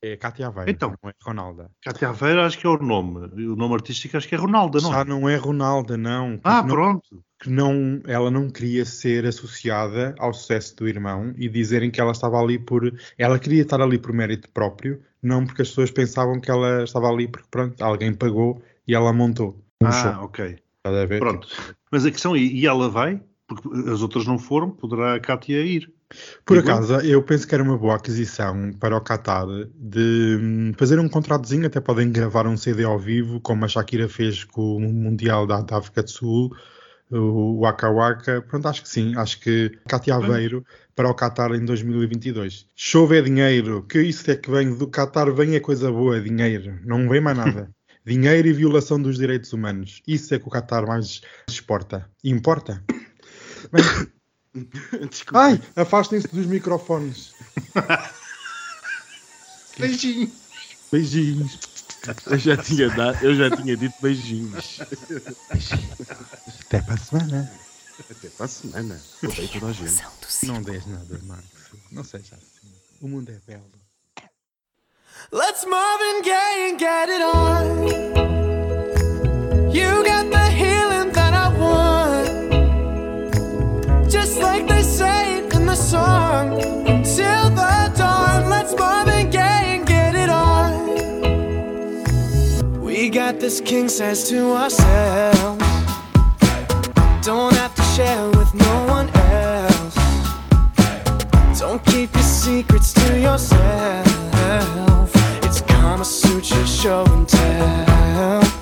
É 0.02 0.16
Cátia 0.16 0.46
Aveiro, 0.46 0.70
Então. 0.70 0.94
não 1.02 1.10
é 1.10 1.14
Ronalda. 1.22 1.70
Cátia 1.82 2.08
Aveira 2.08 2.46
acho 2.46 2.58
que 2.58 2.66
é 2.66 2.70
o 2.70 2.78
nome. 2.78 3.26
O 3.46 3.54
nome 3.54 3.74
artístico 3.74 4.16
acho 4.16 4.26
que 4.26 4.34
é 4.34 4.38
Ronalda, 4.38 4.80
não 4.80 4.90
Já 4.92 5.00
é? 5.00 5.04
não 5.04 5.28
é 5.28 5.36
Ronalda, 5.36 5.96
não. 5.98 6.40
Ah, 6.42 6.62
não- 6.62 6.68
pronto. 6.74 7.22
que 7.38 7.48
não, 7.50 8.00
ela 8.06 8.30
não 8.30 8.50
queria 8.50 8.84
ser 8.84 9.24
associada 9.26 10.14
ao 10.18 10.32
sucesso 10.32 10.76
do 10.76 10.88
irmão 10.88 11.32
e 11.36 11.48
dizerem 11.48 11.90
que 11.90 12.00
ela 12.00 12.12
estava 12.12 12.38
ali 12.38 12.58
por. 12.58 12.94
Ela 13.18 13.38
queria 13.38 13.62
estar 13.62 13.80
ali 13.80 13.98
por 13.98 14.12
mérito 14.12 14.48
próprio, 14.50 15.02
não 15.22 15.44
porque 15.46 15.62
as 15.62 15.68
pessoas 15.68 15.90
pensavam 15.90 16.40
que 16.40 16.50
ela 16.50 16.82
estava 16.84 17.08
ali 17.08 17.28
porque, 17.28 17.48
pronto, 17.50 17.82
alguém 17.82 18.12
pagou 18.14 18.62
e 18.86 18.94
ela 18.94 19.12
montou 19.12 19.58
um 19.82 19.86
Ah, 19.86 19.92
show. 19.92 20.24
ok. 20.24 20.58
Estás 20.78 20.96
a 20.96 21.06
ver? 21.06 21.18
Pronto. 21.18 21.46
Mas 21.92 22.06
a 22.06 22.10
questão 22.10 22.34
é, 22.34 22.38
e 22.38 22.66
ela 22.66 22.88
vai? 22.88 23.20
Porque 23.46 23.68
as 23.90 24.00
outras 24.02 24.26
não 24.26 24.38
foram, 24.38 24.70
poderá 24.70 25.14
a 25.14 25.20
Cátia 25.20 25.62
ir. 25.62 25.92
Por 26.44 26.56
Digo 26.56 26.70
acaso, 26.70 26.94
eu 27.00 27.22
penso 27.22 27.46
que 27.46 27.54
era 27.54 27.62
uma 27.62 27.78
boa 27.78 27.94
aquisição 27.94 28.72
para 28.72 28.96
o 28.96 29.00
Qatar 29.00 29.46
de 29.76 30.38
hum, 30.40 30.72
fazer 30.76 30.98
um 30.98 31.08
contratozinho, 31.08 31.66
até 31.66 31.80
podem 31.80 32.10
gravar 32.10 32.46
um 32.46 32.56
CD 32.56 32.82
ao 32.84 32.98
vivo, 32.98 33.40
como 33.40 33.64
a 33.64 33.68
Shakira 33.68 34.08
fez 34.08 34.42
com 34.42 34.76
o 34.76 34.80
Mundial 34.80 35.46
da, 35.46 35.60
da 35.60 35.78
África 35.78 36.02
do 36.02 36.10
Sul, 36.10 36.50
o 37.10 37.60
Waka 37.60 37.90
Waka. 37.90 38.42
Pronto, 38.42 38.66
acho 38.68 38.82
que 38.82 38.88
sim. 38.88 39.14
Acho 39.16 39.40
que 39.40 39.70
Cátia 39.88 40.14
Aveiro 40.14 40.64
para 40.94 41.08
o 41.08 41.14
Qatar 41.14 41.52
em 41.52 41.64
2022. 41.64 42.66
Chove 42.74 43.18
é 43.18 43.22
dinheiro, 43.22 43.84
que 43.88 44.00
isso 44.00 44.30
é 44.30 44.36
que 44.36 44.50
vem 44.50 44.76
do 44.76 44.88
Qatar, 44.88 45.32
vem 45.32 45.54
é 45.54 45.60
coisa 45.60 45.90
boa, 45.90 46.16
é 46.16 46.20
dinheiro. 46.20 46.78
Não 46.84 47.08
vem 47.08 47.20
mais 47.20 47.36
nada. 47.36 47.70
dinheiro 48.04 48.48
e 48.48 48.52
violação 48.52 49.00
dos 49.00 49.16
direitos 49.16 49.52
humanos. 49.52 50.02
Isso 50.06 50.34
é 50.34 50.38
que 50.38 50.48
o 50.48 50.50
Qatar 50.50 50.86
mais 50.86 51.20
exporta. 51.48 52.08
Importa. 52.24 52.82
Bem, 53.72 53.84
Desculpa. 55.10 55.40
Ai, 55.40 55.62
afastem-se 55.76 56.28
dos 56.28 56.46
microfones. 56.46 57.32
Beijinho. 59.78 60.30
Beijinhos. 60.90 61.58
Eu 62.26 62.38
já 62.38 62.56
tinha, 62.56 62.88
dado, 62.88 63.22
eu 63.22 63.34
já 63.34 63.54
tinha 63.54 63.76
dito 63.76 63.94
beijinhos. 64.00 64.80
Até 66.64 66.80
para 66.80 66.94
a 66.94 66.98
semana. 66.98 67.52
Até 68.10 68.28
para 68.30 68.46
a 68.46 68.48
semana. 68.48 69.00
Toda 69.52 69.66
a 69.66 69.72
gente. 69.72 70.02
Não 70.44 70.62
des 70.62 70.86
nada, 70.86 71.20
Marcos. 71.24 71.50
Não 71.92 72.02
seja 72.02 72.36
assim. 72.36 72.72
O 73.02 73.08
mundo 73.08 73.30
é 73.30 73.38
belo. 73.46 73.70
Let's 75.30 75.66
Marvin 75.66 76.22
Gaye 76.22 76.72
and 76.72 76.78
get 76.78 77.10
it 77.10 77.22
on. 77.22 77.84
You 79.70 80.02
got 80.02 80.30
the 80.30 80.50
healing 80.50 80.69
song. 85.90 86.50
Till 87.02 87.50
the 87.50 87.92
dawn, 87.96 88.48
let's 88.48 88.72
Marvin 88.76 89.28
Gaye 89.28 89.74
and 89.74 89.84
get 89.84 90.14
it 90.14 90.30
on. 90.30 90.70
We 92.80 93.10
got 93.10 93.40
this 93.40 93.60
king 93.60 93.88
says 93.88 94.28
to 94.28 94.52
ourselves. 94.52 95.64
Don't 97.22 97.54
have 97.56 97.74
to 97.74 97.82
share 97.94 98.28
with 98.38 98.54
no 98.54 98.86
one 98.96 99.08
else. 99.16 99.96
Don't 101.58 101.84
keep 101.86 102.14
your 102.14 102.22
secrets 102.22 102.92
to 102.94 103.18
yourself. 103.18 105.10
It's 105.42 105.60
Kama 105.62 106.04
Sutra 106.04 106.64
show 106.66 107.04
and 107.06 107.28
tell. 107.28 108.59